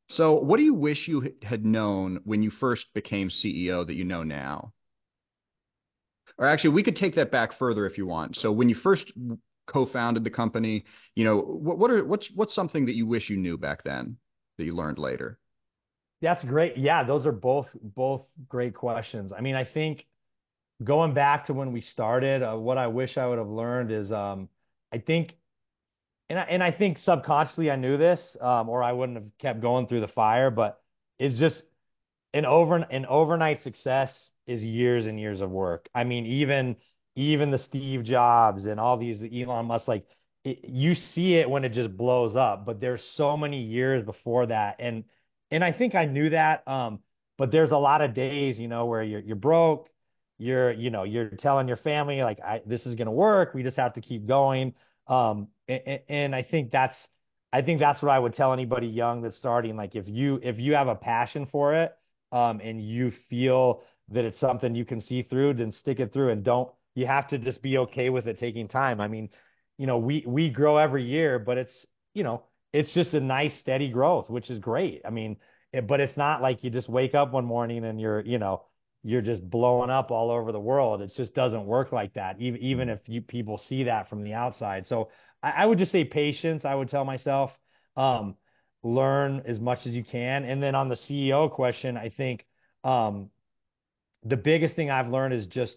So 0.08 0.34
what 0.34 0.58
do 0.58 0.62
you 0.62 0.74
wish 0.74 1.08
you 1.08 1.34
had 1.42 1.64
known 1.64 2.20
when 2.24 2.42
you 2.42 2.50
first 2.50 2.86
became 2.94 3.30
ceo 3.30 3.86
that 3.86 3.94
you 3.94 4.04
know 4.04 4.22
now 4.22 4.72
or 6.40 6.48
actually 6.48 6.70
we 6.70 6.82
could 6.82 6.96
take 6.96 7.14
that 7.14 7.30
back 7.30 7.56
further 7.58 7.86
if 7.86 7.98
you 7.98 8.06
want. 8.06 8.34
So 8.34 8.50
when 8.50 8.68
you 8.68 8.74
first 8.74 9.12
co-founded 9.66 10.24
the 10.24 10.30
company, 10.30 10.84
you 11.14 11.22
know, 11.22 11.38
what, 11.38 11.78
what 11.78 11.90
are 11.90 12.04
what's 12.04 12.28
what's 12.34 12.54
something 12.54 12.86
that 12.86 12.94
you 12.94 13.06
wish 13.06 13.30
you 13.30 13.36
knew 13.36 13.56
back 13.56 13.84
then 13.84 14.16
that 14.58 14.64
you 14.64 14.74
learned 14.74 14.98
later? 14.98 15.38
That's 16.22 16.42
great. 16.42 16.76
Yeah, 16.76 17.04
those 17.04 17.26
are 17.26 17.32
both 17.32 17.68
both 17.74 18.22
great 18.48 18.74
questions. 18.74 19.32
I 19.36 19.42
mean, 19.42 19.54
I 19.54 19.64
think 19.64 20.06
going 20.82 21.12
back 21.12 21.46
to 21.46 21.52
when 21.52 21.72
we 21.72 21.82
started, 21.82 22.42
uh, 22.42 22.56
what 22.56 22.78
I 22.78 22.86
wish 22.86 23.18
I 23.18 23.26
would 23.26 23.38
have 23.38 23.48
learned 23.48 23.92
is 23.92 24.10
um, 24.10 24.48
I 24.92 24.98
think, 24.98 25.34
and 26.30 26.38
I, 26.38 26.42
and 26.42 26.62
I 26.62 26.72
think 26.72 26.98
subconsciously 26.98 27.70
I 27.70 27.76
knew 27.76 27.98
this, 27.98 28.36
um, 28.40 28.68
or 28.70 28.82
I 28.82 28.92
wouldn't 28.92 29.18
have 29.18 29.28
kept 29.38 29.60
going 29.60 29.86
through 29.86 30.00
the 30.00 30.08
fire. 30.08 30.50
But 30.50 30.80
it's 31.18 31.38
just 31.38 31.62
an 32.32 32.46
over 32.46 32.76
an 32.76 33.04
overnight 33.06 33.60
success 33.60 34.30
is 34.50 34.62
years 34.62 35.06
and 35.06 35.18
years 35.20 35.40
of 35.40 35.50
work. 35.50 35.88
I 35.94 36.04
mean, 36.04 36.26
even 36.26 36.76
even 37.16 37.50
the 37.50 37.58
Steve 37.58 38.04
Jobs 38.04 38.66
and 38.66 38.78
all 38.80 38.96
these 38.96 39.20
Elon 39.22 39.66
Musk, 39.66 39.88
like 39.88 40.06
it, 40.44 40.60
you 40.68 40.94
see 40.94 41.34
it 41.36 41.48
when 41.50 41.64
it 41.64 41.70
just 41.70 41.96
blows 41.96 42.36
up, 42.36 42.64
but 42.64 42.80
there's 42.80 43.02
so 43.14 43.36
many 43.36 43.62
years 43.62 44.04
before 44.04 44.46
that, 44.46 44.76
and 44.78 45.04
and 45.50 45.64
I 45.64 45.72
think 45.72 45.94
I 45.94 46.04
knew 46.06 46.30
that. 46.30 46.66
Um, 46.68 47.00
but 47.38 47.50
there's 47.50 47.70
a 47.72 47.76
lot 47.78 48.02
of 48.02 48.14
days, 48.14 48.58
you 48.58 48.68
know, 48.68 48.86
where 48.86 49.02
you're 49.02 49.20
you're 49.20 49.36
broke, 49.36 49.88
you're 50.38 50.72
you 50.72 50.90
know 50.90 51.04
you're 51.04 51.28
telling 51.30 51.68
your 51.68 51.76
family 51.76 52.22
like 52.22 52.40
I, 52.40 52.62
this 52.66 52.86
is 52.86 52.94
gonna 52.94 53.12
work, 53.12 53.54
we 53.54 53.62
just 53.62 53.76
have 53.76 53.94
to 53.94 54.00
keep 54.00 54.26
going. 54.26 54.74
Um, 55.06 55.48
and, 55.68 56.00
and 56.08 56.34
I 56.34 56.42
think 56.42 56.70
that's 56.70 56.96
I 57.52 57.62
think 57.62 57.80
that's 57.80 58.00
what 58.02 58.10
I 58.10 58.18
would 58.18 58.34
tell 58.34 58.52
anybody 58.52 58.86
young 58.86 59.22
that's 59.22 59.36
starting. 59.36 59.76
Like 59.76 59.94
if 59.96 60.08
you 60.08 60.40
if 60.42 60.58
you 60.58 60.74
have 60.74 60.88
a 60.88 60.94
passion 60.94 61.46
for 61.46 61.74
it, 61.74 61.92
um, 62.32 62.60
and 62.60 62.80
you 62.80 63.12
feel 63.28 63.82
that 64.10 64.24
it's 64.24 64.40
something 64.40 64.74
you 64.74 64.84
can 64.84 65.00
see 65.00 65.22
through, 65.22 65.54
then 65.54 65.72
stick 65.72 66.00
it 66.00 66.12
through 66.12 66.30
and 66.30 66.44
don't. 66.44 66.70
You 66.94 67.06
have 67.06 67.28
to 67.28 67.38
just 67.38 67.62
be 67.62 67.78
okay 67.78 68.10
with 68.10 68.26
it 68.26 68.38
taking 68.38 68.68
time. 68.68 69.00
I 69.00 69.08
mean, 69.08 69.30
you 69.78 69.86
know, 69.86 69.98
we 69.98 70.24
we 70.26 70.50
grow 70.50 70.76
every 70.76 71.04
year, 71.04 71.38
but 71.38 71.58
it's 71.58 71.86
you 72.14 72.24
know 72.24 72.44
it's 72.72 72.92
just 72.92 73.14
a 73.14 73.20
nice 73.20 73.58
steady 73.58 73.90
growth, 73.90 74.28
which 74.28 74.50
is 74.50 74.58
great. 74.58 75.02
I 75.04 75.10
mean, 75.10 75.36
it, 75.72 75.86
but 75.86 76.00
it's 76.00 76.16
not 76.16 76.42
like 76.42 76.64
you 76.64 76.70
just 76.70 76.88
wake 76.88 77.14
up 77.14 77.32
one 77.32 77.44
morning 77.44 77.84
and 77.84 78.00
you're 78.00 78.20
you 78.20 78.38
know 78.38 78.64
you're 79.02 79.22
just 79.22 79.48
blowing 79.48 79.90
up 79.90 80.10
all 80.10 80.30
over 80.30 80.52
the 80.52 80.60
world. 80.60 81.00
It 81.00 81.12
just 81.16 81.34
doesn't 81.34 81.64
work 81.64 81.92
like 81.92 82.14
that. 82.14 82.40
Even 82.40 82.60
even 82.60 82.88
if 82.88 83.00
you 83.06 83.22
people 83.22 83.58
see 83.58 83.84
that 83.84 84.08
from 84.08 84.22
the 84.24 84.34
outside. 84.34 84.86
So 84.86 85.10
I, 85.42 85.50
I 85.50 85.66
would 85.66 85.78
just 85.78 85.92
say 85.92 86.04
patience. 86.04 86.64
I 86.64 86.74
would 86.74 86.90
tell 86.90 87.04
myself. 87.04 87.52
Um, 87.96 88.36
learn 88.82 89.42
as 89.46 89.58
much 89.60 89.80
as 89.86 89.92
you 89.92 90.04
can. 90.04 90.44
And 90.44 90.62
then 90.62 90.74
on 90.74 90.88
the 90.88 90.94
CEO 90.94 91.50
question, 91.50 91.96
I 91.96 92.08
think 92.08 92.46
um, 92.84 93.30
the 94.24 94.36
biggest 94.36 94.76
thing 94.76 94.90
I've 94.90 95.08
learned 95.08 95.34
is 95.34 95.46
just 95.46 95.76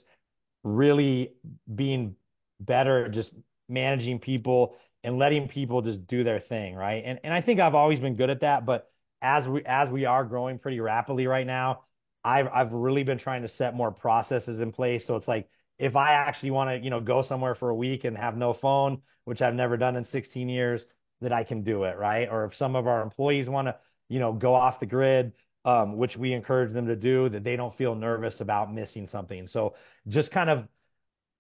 really 0.64 1.34
being 1.74 2.16
better, 2.60 3.10
just 3.10 3.32
managing 3.70 4.20
people 4.20 4.76
and 5.04 5.18
letting 5.18 5.48
people 5.48 5.82
just 5.82 6.08
do 6.08 6.24
their 6.24 6.40
thing, 6.40 6.76
right? 6.76 7.04
And 7.06 7.20
and 7.24 7.34
I 7.34 7.42
think 7.42 7.60
I've 7.60 7.76
always 7.76 8.00
been 8.00 8.16
good 8.16 8.30
at 8.30 8.42
that, 8.42 8.66
but 8.66 8.90
as 9.22 9.48
we 9.48 9.64
as 9.66 9.90
we 9.90 10.06
are 10.06 10.24
growing 10.24 10.60
pretty 10.60 10.80
rapidly 10.80 11.28
right 11.28 11.46
now, 11.48 11.84
I've 12.24 12.48
I've 12.48 12.72
really 12.72 13.04
been 13.04 13.18
trying 13.18 13.42
to 13.44 13.50
set 13.50 13.76
more 13.76 13.92
processes 13.92 14.60
in 14.60 14.72
place. 14.72 15.06
So 15.06 15.16
it's 15.16 15.28
like 15.28 15.50
if 15.80 15.96
I 15.96 16.14
actually 16.14 16.52
want 16.52 16.70
to, 16.70 16.84
you 16.84 16.90
know, 16.90 17.02
go 17.02 17.22
somewhere 17.22 17.56
for 17.56 17.70
a 17.70 17.76
week 17.76 18.04
and 18.06 18.18
have 18.18 18.38
no 18.38 18.54
phone, 18.54 19.02
which 19.26 19.42
I've 19.42 19.56
never 19.56 19.78
done 19.78 19.96
in 19.96 20.06
16 20.06 20.48
years, 20.50 20.84
that 21.22 21.34
I 21.34 21.44
can 21.44 21.64
do 21.64 21.84
it, 21.84 21.98
right? 21.98 22.28
Or 22.30 22.46
if 22.46 22.56
some 22.56 22.76
of 22.76 22.88
our 22.88 23.02
employees 23.02 23.50
want 23.50 23.68
to, 23.68 23.76
you 24.10 24.20
know, 24.20 24.34
go 24.34 24.54
off 24.54 24.80
the 24.80 24.86
grid, 24.86 25.34
um, 25.66 25.98
which 25.98 26.18
we 26.18 26.34
encourage 26.34 26.74
them 26.74 26.88
to 26.88 26.96
do, 26.96 27.30
that 27.30 27.44
they 27.44 27.56
don't 27.56 27.76
feel 27.78 27.96
nervous 27.96 28.42
about 28.42 28.74
missing 28.74 29.08
something. 29.08 29.48
So 29.48 29.76
just 30.08 30.32
kind 30.32 30.50
of 30.50 30.68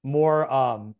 more 0.04 0.52
um, 0.52 0.96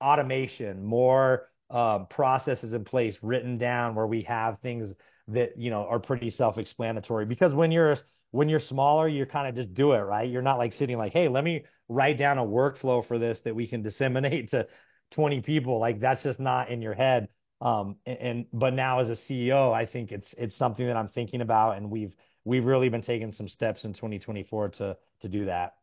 automation, 0.00 0.84
more 0.84 1.48
um, 1.70 2.06
processes 2.08 2.72
in 2.72 2.84
place 2.84 3.16
written 3.22 3.58
down 3.58 3.94
where 3.94 4.06
we 4.06 4.22
have 4.22 4.58
things 4.60 4.94
that 5.28 5.56
you 5.56 5.70
know 5.70 5.86
are 5.88 5.98
pretty 5.98 6.30
self-explanatory. 6.30 7.26
Because 7.26 7.54
when 7.54 7.72
you're 7.72 7.96
when 8.30 8.48
you're 8.48 8.60
smaller, 8.60 9.08
you're 9.08 9.26
kind 9.26 9.48
of 9.48 9.54
just 9.54 9.72
do 9.74 9.92
it, 9.92 10.00
right? 10.00 10.28
You're 10.28 10.42
not 10.42 10.58
like 10.58 10.72
sitting 10.72 10.98
like, 10.98 11.12
hey, 11.12 11.28
let 11.28 11.44
me 11.44 11.64
write 11.88 12.18
down 12.18 12.38
a 12.38 12.44
workflow 12.44 13.06
for 13.06 13.18
this 13.18 13.40
that 13.44 13.54
we 13.54 13.66
can 13.66 13.82
disseminate 13.82 14.50
to 14.50 14.66
20 15.12 15.40
people. 15.42 15.78
Like 15.78 16.00
that's 16.00 16.22
just 16.22 16.40
not 16.40 16.70
in 16.70 16.82
your 16.82 16.94
head. 16.94 17.28
Um, 17.64 17.96
and, 18.04 18.18
and 18.18 18.46
but 18.52 18.74
now 18.74 19.00
as 19.00 19.08
a 19.08 19.16
CEO, 19.16 19.72
I 19.72 19.86
think 19.86 20.12
it's 20.12 20.34
it's 20.36 20.56
something 20.56 20.86
that 20.86 20.96
I'm 20.96 21.08
thinking 21.08 21.40
about, 21.40 21.78
and 21.78 21.90
we've 21.90 22.14
we've 22.44 22.66
really 22.66 22.90
been 22.90 23.02
taking 23.02 23.32
some 23.32 23.48
steps 23.48 23.84
in 23.84 23.94
2024 23.94 24.68
to 24.68 24.96
to 25.22 25.28
do 25.28 25.46
that. 25.46 25.74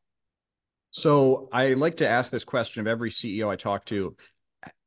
So 0.92 1.50
I 1.52 1.70
like 1.70 1.98
to 1.98 2.08
ask 2.08 2.32
this 2.32 2.44
question 2.44 2.82
of 2.82 2.88
every 2.88 3.12
CEO 3.12 3.50
I 3.50 3.56
talk 3.56 3.86
to 3.86 4.16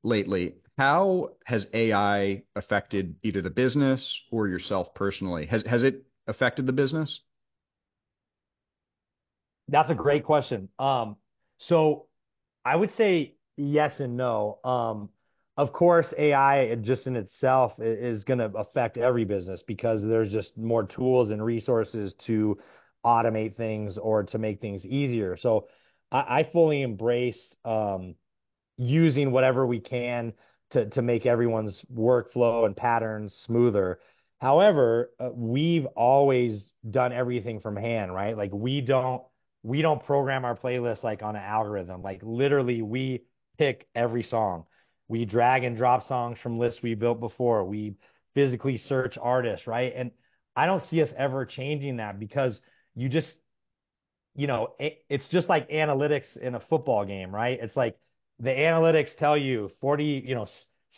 lately. 0.03 0.55
How 0.79 1.31
has 1.47 1.67
AI 1.73 2.43
affected 2.55 3.17
either 3.23 3.43
the 3.43 3.51
business 3.51 4.21
or 4.31 4.49
yourself 4.49 4.95
personally? 4.95 5.47
Has 5.47 5.65
has 5.65 5.83
it 5.83 6.05
affected 6.29 6.67
the 6.67 6.73
business? 6.73 7.21
That's 9.69 9.91
a 9.91 9.95
great 9.95 10.25
question. 10.25 10.69
Um, 10.79 11.17
so 11.59 12.07
I 12.65 12.77
would 12.77 12.93
say 12.93 13.35
yes 13.57 13.99
and 13.99 14.17
no. 14.17 14.59
Um, 14.63 15.09
of 15.57 15.73
course, 15.73 16.13
AI 16.19 16.75
just 16.77 17.07
in 17.07 17.17
itself 17.17 17.75
is 17.79 18.25
going 18.25 18.39
to 18.41 18.51
affect 18.57 18.97
every 18.97 19.25
business 19.25 19.63
because 19.63 20.03
there's 20.03 20.33
just 20.33 20.57
more 20.59 20.85
tools 20.85 21.31
and 21.31 21.45
resources 21.45 22.15
to 22.27 22.59
automate 23.05 23.57
things 23.57 23.97
or 23.99 24.25
to 24.25 24.39
make 24.39 24.61
things 24.61 24.85
easier. 24.85 25.37
So 25.37 25.69
I, 26.11 26.41
I 26.41 26.43
fully 26.43 26.83
embrace 26.83 27.55
um, 27.65 28.15
using 28.77 29.31
whatever 29.31 29.67
we 29.67 29.81
can 29.81 30.33
to 30.71 30.87
to 30.91 31.03
make 31.03 31.27
everyone's 31.27 31.85
workflow 31.95 32.67
and 32.67 32.77
patterns 32.77 33.35
smoother. 33.47 34.01
However, 34.41 35.11
uh, 35.21 35.31
we've 35.33 35.87
always 35.87 36.71
done 36.91 37.13
everything 37.13 37.61
from 37.61 37.77
hand, 37.77 38.13
right? 38.13 38.37
Like 38.37 38.51
we 38.53 38.81
don't 38.81 39.23
we 39.63 39.83
don't 39.83 40.03
program 40.03 40.45
our 40.45 40.57
playlist 40.57 41.03
like 41.03 41.23
on 41.23 41.37
an 41.37 41.43
algorithm. 41.43 42.03
Like 42.03 42.21
literally, 42.23 42.83
we 42.83 43.25
pick 43.59 43.87
every 43.95 44.23
song. 44.23 44.65
We 45.09 45.25
drag 45.25 45.65
and 45.65 45.77
drop 45.77 46.05
songs 46.07 46.39
from 46.43 46.59
lists 46.59 46.83
we 46.83 46.95
built 46.95 47.21
before. 47.21 47.65
We 47.65 47.97
physically 48.35 48.79
search 48.79 49.17
artists, 49.21 49.67
right? 49.67 49.93
And 49.95 50.11
I 50.57 50.67
don't 50.67 50.83
see 50.85 51.03
us 51.03 51.11
ever 51.17 51.45
changing 51.47 51.97
that 51.99 52.19
because 52.19 52.61
you 52.95 53.09
just, 53.09 53.35
you 54.35 54.47
know, 54.47 54.75
it, 54.79 55.05
it's 55.09 55.29
just 55.29 55.49
like 55.49 55.69
analytics 55.71 56.37
in 56.37 56.55
a 56.55 56.61
football 56.61 57.05
game, 57.05 57.35
right? 57.35 57.59
It's 57.61 57.77
like 57.77 57.97
the 58.41 58.51
analytics 58.51 59.17
tell 59.17 59.37
you 59.37 59.71
40, 59.81 60.25
you 60.27 60.35
know, 60.35 60.47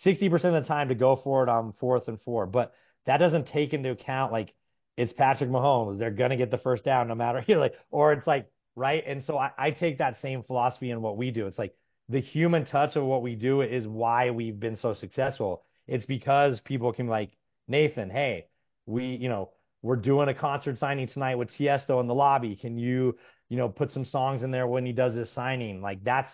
60% 0.04 0.56
of 0.56 0.62
the 0.62 0.68
time 0.68 0.88
to 0.88 0.94
go 0.94 1.16
for 1.16 1.42
it 1.42 1.48
on 1.48 1.74
fourth 1.80 2.08
and 2.08 2.20
four, 2.22 2.46
but 2.46 2.74
that 3.06 3.18
doesn't 3.18 3.48
take 3.48 3.72
into 3.72 3.90
account 3.90 4.32
like 4.32 4.54
it's 4.96 5.12
Patrick 5.12 5.50
Mahomes. 5.50 5.98
They're 5.98 6.10
going 6.10 6.30
to 6.30 6.36
get 6.36 6.50
the 6.50 6.58
first 6.58 6.84
down 6.84 7.08
no 7.08 7.14
matter, 7.14 7.44
you 7.46 7.54
know, 7.54 7.60
like, 7.60 7.74
or 7.90 8.12
it's 8.12 8.26
like, 8.26 8.50
right. 8.74 9.02
And 9.06 9.22
so 9.22 9.38
I, 9.38 9.50
I 9.58 9.70
take 9.70 9.98
that 9.98 10.20
same 10.20 10.42
philosophy 10.42 10.90
in 10.90 11.02
what 11.02 11.16
we 11.16 11.30
do. 11.30 11.46
It's 11.46 11.58
like, 11.58 11.74
the 12.08 12.20
human 12.20 12.64
touch 12.64 12.96
of 12.96 13.04
what 13.04 13.22
we 13.22 13.34
do 13.34 13.62
is 13.62 13.86
why 13.86 14.30
we've 14.30 14.60
been 14.60 14.76
so 14.76 14.94
successful. 14.94 15.64
It's 15.86 16.06
because 16.06 16.60
people 16.60 16.92
can 16.92 17.08
like, 17.08 17.30
Nathan, 17.68 18.10
hey, 18.10 18.46
we, 18.86 19.06
you 19.06 19.28
know, 19.28 19.50
we're 19.82 19.96
doing 19.96 20.28
a 20.28 20.34
concert 20.34 20.78
signing 20.78 21.08
tonight 21.08 21.36
with 21.36 21.48
Tiesto 21.50 22.00
in 22.00 22.06
the 22.06 22.14
lobby. 22.14 22.56
Can 22.56 22.78
you, 22.78 23.16
you 23.48 23.56
know, 23.56 23.68
put 23.68 23.90
some 23.90 24.04
songs 24.04 24.42
in 24.42 24.50
there 24.50 24.66
when 24.66 24.86
he 24.86 24.92
does 24.92 25.14
his 25.14 25.30
signing? 25.30 25.80
Like 25.80 26.02
that's 26.04 26.30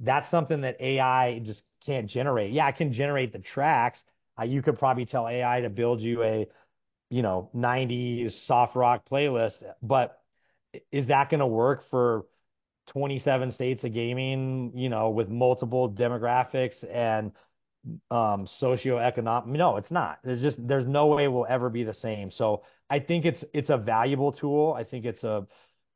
that's 0.00 0.30
something 0.30 0.60
that 0.60 0.80
AI 0.80 1.40
just 1.40 1.62
can't 1.84 2.08
generate. 2.08 2.52
Yeah, 2.52 2.68
it 2.68 2.76
can 2.76 2.92
generate 2.92 3.32
the 3.32 3.40
tracks. 3.40 4.04
Uh, 4.38 4.44
you 4.44 4.62
could 4.62 4.78
probably 4.78 5.06
tell 5.06 5.26
AI 5.28 5.60
to 5.62 5.70
build 5.70 6.00
you 6.00 6.22
a, 6.22 6.46
you 7.10 7.22
know, 7.22 7.50
90s 7.54 8.46
soft 8.46 8.76
rock 8.76 9.02
playlist, 9.10 9.62
but 9.82 10.20
is 10.92 11.06
that 11.08 11.30
going 11.30 11.40
to 11.40 11.46
work 11.46 11.84
for 11.90 12.26
27 12.88 13.50
states 13.52 13.84
of 13.84 13.92
gaming, 13.92 14.72
you 14.74 14.88
know, 14.88 15.10
with 15.10 15.28
multiple 15.28 15.90
demographics 15.90 16.84
and 16.92 17.32
um 18.10 18.46
socioeconomic 18.60 19.46
no 19.46 19.76
it's 19.76 19.90
not. 19.90 20.18
There's 20.24 20.42
just 20.42 20.58
there's 20.66 20.86
no 20.86 21.06
way 21.06 21.28
we'll 21.28 21.46
ever 21.48 21.70
be 21.70 21.84
the 21.84 21.94
same. 21.94 22.30
So 22.30 22.62
i 22.90 22.98
think 22.98 23.24
it's 23.24 23.44
it's 23.54 23.70
a 23.70 23.76
valuable 23.76 24.32
tool. 24.32 24.74
I 24.76 24.84
think 24.84 25.04
it's 25.04 25.24
a 25.24 25.46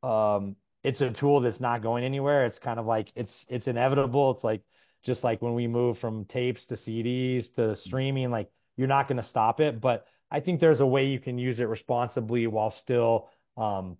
um 0.07 0.55
it's 0.83 1.01
a 1.01 1.11
tool 1.11 1.41
that's 1.41 1.59
not 1.59 1.81
going 1.81 2.03
anywhere. 2.03 2.45
It's 2.45 2.59
kind 2.59 2.79
of 2.79 2.85
like 2.85 3.11
it's 3.15 3.45
it's 3.49 3.67
inevitable. 3.67 4.31
It's 4.31 4.43
like 4.43 4.61
just 5.03 5.23
like 5.23 5.41
when 5.41 5.53
we 5.53 5.67
move 5.67 5.97
from 5.99 6.25
tapes 6.25 6.65
to 6.67 6.75
cds 6.75 7.53
to 7.55 7.75
streaming 7.75 8.31
like 8.31 8.49
you're 8.77 8.87
not 8.87 9.07
going 9.07 9.21
to 9.21 9.27
stop 9.27 9.59
it. 9.59 9.79
But 9.81 10.05
i 10.31 10.39
think 10.39 10.59
there's 10.59 10.79
a 10.79 10.85
way 10.85 11.05
you 11.05 11.19
can 11.19 11.37
use 11.37 11.59
it 11.59 11.65
responsibly 11.65 12.47
while 12.47 12.71
still 12.71 13.29
um 13.57 13.97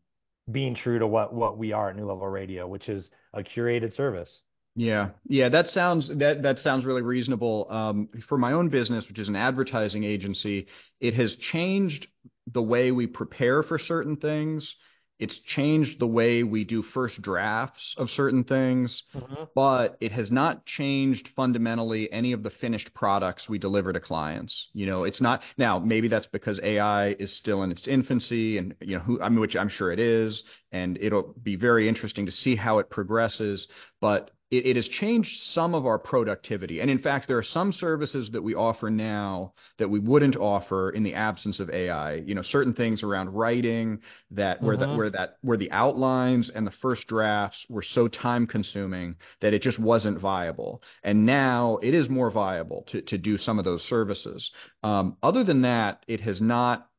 being 0.52 0.76
true 0.76 1.00
to 1.00 1.08
what 1.08 1.34
what 1.34 1.58
we 1.58 1.72
are 1.72 1.90
at 1.90 1.96
New 1.96 2.06
Level 2.06 2.28
Radio, 2.28 2.68
which 2.68 2.90
is 2.90 3.10
a 3.34 3.44
curated 3.44 3.96
service. 3.96 4.42
Yeah, 4.76 5.10
yeah, 5.28 5.50
that 5.50 5.68
sounds 5.68 6.10
that 6.18 6.42
that 6.42 6.60
sounds 6.60 6.86
really 6.86 7.04
reasonable. 7.04 7.68
Um, 7.70 8.10
for 8.28 8.38
my 8.38 8.54
own 8.54 8.70
business, 8.70 9.08
which 9.08 9.20
is 9.20 9.28
an 9.28 9.36
advertising 9.36 10.04
agency, 10.04 10.68
it 11.00 11.14
has 11.14 11.36
changed 11.36 12.08
the 12.52 12.62
way 12.62 12.92
we 12.92 13.08
prepare 13.08 13.62
for 13.64 13.78
certain 13.78 14.18
things 14.18 14.76
it's 15.24 15.40
changed 15.56 16.00
the 16.00 16.08
way 16.20 16.44
we 16.44 16.66
do 16.66 16.84
first 16.84 17.22
drafts 17.22 17.96
of 17.98 18.10
certain 18.10 18.44
things, 18.44 19.04
hmm 19.14 19.44
but 19.56 19.98
it 20.02 20.12
has 20.12 20.32
not 20.32 20.66
changed 20.66 21.30
fundamentally 21.36 22.12
any 22.12 22.32
of 22.34 22.42
the 22.44 22.50
finished 22.50 22.92
products 22.94 23.48
we 23.48 23.60
deliver 23.60 23.94
to 23.94 24.00
clients. 24.00 24.54
You 24.74 24.88
know, 24.88 25.04
it's 25.04 25.22
not 25.22 25.42
now, 25.58 25.78
maybe 25.80 26.08
that's 26.08 26.28
because 26.28 26.60
AI 26.64 27.10
is 27.12 27.38
still 27.38 27.62
in 27.64 27.72
its 27.72 27.88
infancy 27.88 28.58
and, 28.58 28.74
you 28.82 28.96
know, 28.98 29.04
who, 29.04 29.22
I 29.22 29.30
mean, 29.30 29.40
which 29.40 29.56
I'm 29.56 29.70
sure 29.70 29.92
it 29.92 30.00
is, 30.00 30.42
and 30.72 30.98
it'll 31.00 31.36
be 31.44 31.56
very 31.56 31.88
interesting 31.88 32.26
to 32.26 32.32
see 32.32 32.56
how 32.56 32.80
it 32.80 32.90
progresses. 32.90 33.68
But 34.04 34.32
it, 34.52 34.66
it 34.68 34.76
has 34.76 34.88
changed 34.88 35.42
some 35.44 35.74
of 35.74 35.88
our 35.88 35.98
productivity. 35.98 36.82
And 36.82 36.92
in 36.92 37.00
fact, 37.00 37.28
there 37.28 37.38
are 37.40 37.44
some 37.44 37.72
services 37.74 38.30
that 38.32 38.44
we 38.44 38.54
offer 38.54 38.92
now 38.92 39.54
that 39.80 39.90
we 39.90 40.00
wouldn't 40.00 40.36
offer 40.36 40.92
in 40.92 41.04
the 41.04 41.14
absence 41.16 41.60
of 41.60 41.70
AI. 41.72 42.16
You 42.16 42.36
know, 42.36 42.42
certain 42.44 42.74
things 42.74 43.02
around 43.04 43.30
writing 43.34 44.02
that 44.32 44.62
where 44.62 44.78
that 44.78 44.92
hmm 44.92 44.94
where 44.94 45.10
that 45.12 45.38
where 45.42 45.58
the 45.58 45.72
outlines 45.72 46.50
and 46.50 46.68
the 46.68 46.72
first 46.84 47.08
drafts 47.08 47.66
were 47.70 47.82
so 47.82 48.08
time 48.10 48.46
consuming 48.46 49.16
that 49.42 49.54
it 49.54 49.62
just 49.62 49.80
wasn't 49.80 50.20
viable. 50.20 50.84
And 51.04 51.26
now 51.26 51.80
it 51.82 51.94
is 51.94 52.10
more 52.10 52.30
viable 52.32 52.84
to 52.92 53.02
to 53.04 53.18
do 53.18 53.38
some 53.38 53.58
of 53.60 53.66
those 53.66 53.84
services. 53.84 54.52
Um, 54.84 55.18
other 55.24 55.44
than 55.46 55.62
that, 55.62 56.04
it 56.08 56.22
has 56.22 56.42
not 56.42 56.90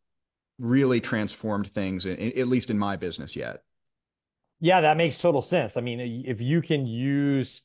really 0.59 1.01
transformed 1.01 1.71
things, 1.75 2.07
in, 2.07 2.38
at 2.38 2.49
least 2.49 2.71
in 2.71 2.79
my 2.79 2.97
business 2.97 3.37
yet. 3.37 3.62
Yeah, 4.64 4.81
that 4.81 4.96
makes 4.96 5.18
total 5.20 5.42
sense. 5.42 5.74
I 5.77 5.83
mean, 5.83 6.00
if 6.27 6.40
you 6.40 6.62
can 6.62 6.87
use, 6.87 7.61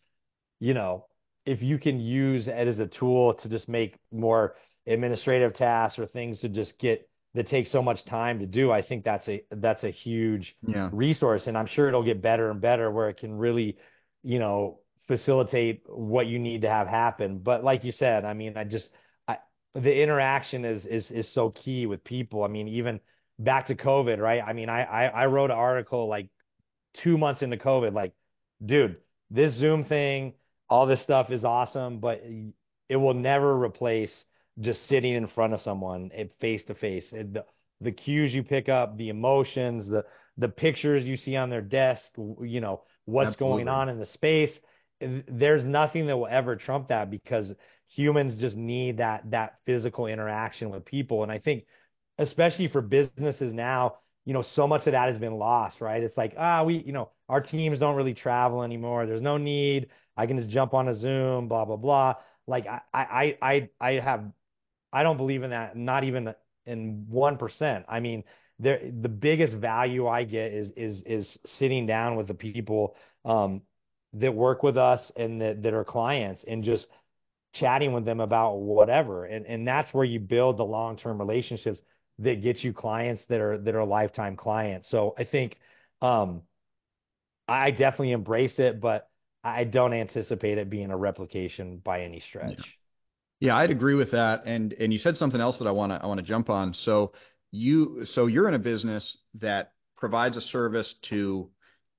you 0.59 0.73
know, 0.73 1.07
if 1.45 1.61
you 1.61 1.77
can 1.79 1.99
use 2.01 2.47
it 2.49 2.53
as 2.67 2.79
a 2.79 2.87
tool 2.87 3.35
to 3.35 3.49
just 3.49 3.69
make 3.69 3.97
more 4.11 4.57
administrative 4.87 5.53
tasks 5.55 5.97
or 5.97 6.07
things 6.07 6.41
to 6.41 6.49
just 6.49 6.77
get 6.77 7.09
that 7.35 7.47
take 7.47 7.67
so 7.67 7.81
much 7.81 8.05
time 8.05 8.39
to 8.39 8.45
do, 8.45 8.71
I 8.71 8.81
think 8.81 9.05
that's 9.05 9.29
a 9.29 9.43
that's 9.51 9.85
a 9.85 9.91
huge 9.91 10.57
Yeah, 10.61 10.91
resource, 10.91 11.47
and 11.47 11.57
I'm 11.57 11.67
sure 11.67 11.87
it'll 11.87 12.03
get 12.03 12.21
better 12.21 12.51
and 12.51 12.61
better 12.61 12.91
where 12.91 13.09
it 13.09 13.17
can 13.17 13.33
really, 13.33 13.77
you 14.23 14.39
know, 14.39 14.81
facilitate 15.07 15.83
what 15.87 16.27
you 16.27 16.39
need 16.39 16.63
to 16.63 16.69
have 16.69 16.87
happen. 16.87 17.39
But 17.39 17.63
like 17.63 17.85
you 17.85 17.93
said, 17.93 18.25
I 18.25 18.33
mean, 18.33 18.57
I 18.57 18.65
just 18.65 18.89
I 19.27 19.37
the 19.73 20.01
interaction 20.03 20.65
is 20.65 20.85
is 20.85 21.11
is 21.11 21.33
so 21.33 21.51
key 21.51 21.85
with 21.85 22.03
people. 22.03 22.43
I 22.43 22.49
mean, 22.49 22.67
even 22.67 22.99
back 23.39 23.67
to 23.67 23.75
COVID, 23.75 24.19
right? 24.19 24.43
I 24.45 24.53
mean, 24.53 24.69
I 24.69 24.83
I, 24.83 25.05
I 25.07 25.25
wrote 25.27 25.51
an 25.51 25.57
article 25.57 26.07
like 26.09 26.29
two 26.93 27.17
months 27.17 27.41
into 27.41 27.57
COVID, 27.57 27.93
like, 27.93 28.13
dude, 28.65 28.97
this 29.29 29.53
Zoom 29.53 29.85
thing, 29.85 30.33
all 30.69 30.85
this 30.85 31.01
stuff 31.03 31.31
is 31.31 31.43
awesome, 31.43 31.99
but 31.99 32.23
it 32.89 32.95
will 32.95 33.13
never 33.13 33.57
replace 33.57 34.23
just 34.59 34.87
sitting 34.87 35.13
in 35.13 35.27
front 35.27 35.53
of 35.53 35.61
someone 35.61 36.11
eh, 36.13 36.25
face 36.39 36.63
to 36.65 36.75
face. 36.75 37.11
Eh, 37.15 37.23
the 37.31 37.45
the 37.81 37.91
cues 37.91 38.33
you 38.33 38.43
pick 38.43 38.67
up, 38.67 38.97
the 38.97 39.09
emotions, 39.09 39.87
the 39.87 40.03
the 40.37 40.49
pictures 40.49 41.03
you 41.03 41.17
see 41.17 41.35
on 41.35 41.49
their 41.49 41.61
desk, 41.61 42.03
you 42.41 42.61
know, 42.61 42.81
what's 43.05 43.35
going 43.35 43.67
on 43.67 43.89
in 43.89 43.99
the 43.99 44.05
space. 44.05 44.51
There's 45.01 45.63
nothing 45.63 46.07
that 46.07 46.17
will 46.17 46.27
ever 46.27 46.55
trump 46.57 46.89
that 46.89 47.09
because 47.09 47.53
humans 47.87 48.39
just 48.39 48.57
need 48.57 48.97
that 48.97 49.31
that 49.31 49.55
physical 49.65 50.07
interaction 50.07 50.69
with 50.69 50.85
people. 50.85 51.23
And 51.23 51.31
I 51.31 51.39
think 51.39 51.65
especially 52.17 52.67
for 52.67 52.81
businesses 52.81 53.53
now, 53.53 53.95
you 54.29 54.33
know, 54.35 54.43
so 54.43 54.67
much 54.67 54.85
of 54.85 54.91
that 54.91 55.07
has 55.07 55.17
been 55.17 55.39
lost, 55.39 55.81
right? 55.81 56.03
It's 56.03 56.15
like, 56.15 56.35
ah, 56.37 56.63
we, 56.63 56.83
you 56.85 56.93
know, 56.93 57.09
our 57.27 57.41
teams 57.41 57.79
don't 57.79 57.95
really 57.95 58.13
travel 58.13 58.61
anymore. 58.61 59.07
There's 59.07 59.23
no 59.23 59.37
need. 59.37 59.87
I 60.15 60.27
can 60.27 60.37
just 60.37 60.51
jump 60.51 60.75
on 60.75 60.87
a 60.87 60.93
Zoom, 60.93 61.47
blah, 61.47 61.65
blah, 61.65 61.77
blah. 61.77 62.13
Like 62.45 62.67
I, 62.67 62.81
I, 62.93 63.37
I, 63.41 63.69
I 63.81 63.91
have, 63.93 64.31
I 64.93 65.01
don't 65.01 65.17
believe 65.17 65.41
in 65.41 65.49
that, 65.49 65.75
not 65.75 66.03
even 66.03 66.35
in 66.67 67.07
1%. 67.11 67.85
I 67.89 67.99
mean, 68.01 68.23
there, 68.59 68.79
the 69.01 69.09
biggest 69.09 69.55
value 69.55 70.07
I 70.07 70.25
get 70.25 70.53
is, 70.53 70.69
is, 70.77 71.01
is 71.07 71.39
sitting 71.47 71.87
down 71.87 72.15
with 72.15 72.27
the 72.27 72.35
people, 72.35 72.97
um, 73.25 73.63
that 74.13 74.35
work 74.35 74.61
with 74.61 74.77
us 74.77 75.11
and 75.15 75.41
that, 75.41 75.63
that 75.63 75.73
are 75.73 75.83
clients 75.83 76.45
and 76.47 76.63
just 76.63 76.85
chatting 77.53 77.93
with 77.93 78.05
them 78.05 78.19
about 78.19 78.57
whatever. 78.57 79.25
And, 79.25 79.47
and 79.47 79.67
that's 79.67 79.91
where 79.91 80.05
you 80.05 80.19
build 80.19 80.57
the 80.57 80.65
long-term 80.65 81.17
relationships 81.17 81.81
that 82.19 82.41
get 82.41 82.63
you 82.63 82.73
clients 82.73 83.23
that 83.29 83.41
are 83.41 83.57
that 83.59 83.75
are 83.75 83.85
lifetime 83.85 84.35
clients. 84.35 84.89
So 84.89 85.15
I 85.17 85.23
think 85.25 85.57
um, 86.01 86.43
I 87.47 87.71
definitely 87.71 88.11
embrace 88.11 88.59
it, 88.59 88.79
but 88.79 89.09
I 89.43 89.63
don't 89.63 89.93
anticipate 89.93 90.57
it 90.57 90.69
being 90.69 90.91
a 90.91 90.97
replication 90.97 91.77
by 91.77 92.01
any 92.03 92.19
Yeah. 92.41 92.55
stretch. 92.55 92.79
Yeah, 93.39 93.57
I'd 93.57 93.71
agree 93.71 93.95
with 93.95 94.11
that. 94.11 94.43
And 94.47 94.73
and 94.73 94.93
you 94.93 94.99
said 94.99 95.17
something 95.17 95.41
else 95.41 95.59
that 95.59 95.67
I 95.67 95.71
want 95.71 95.91
to 95.93 95.97
I 96.03 96.07
want 96.07 96.19
to 96.19 96.25
jump 96.25 96.49
on. 96.49 96.73
So 96.73 97.13
you 97.51 98.05
so 98.05 98.27
you're 98.27 98.47
in 98.49 98.55
a 98.55 98.59
business 98.59 99.17
that 99.35 99.73
provides 99.97 100.37
a 100.37 100.41
service 100.41 100.95
to 101.03 101.51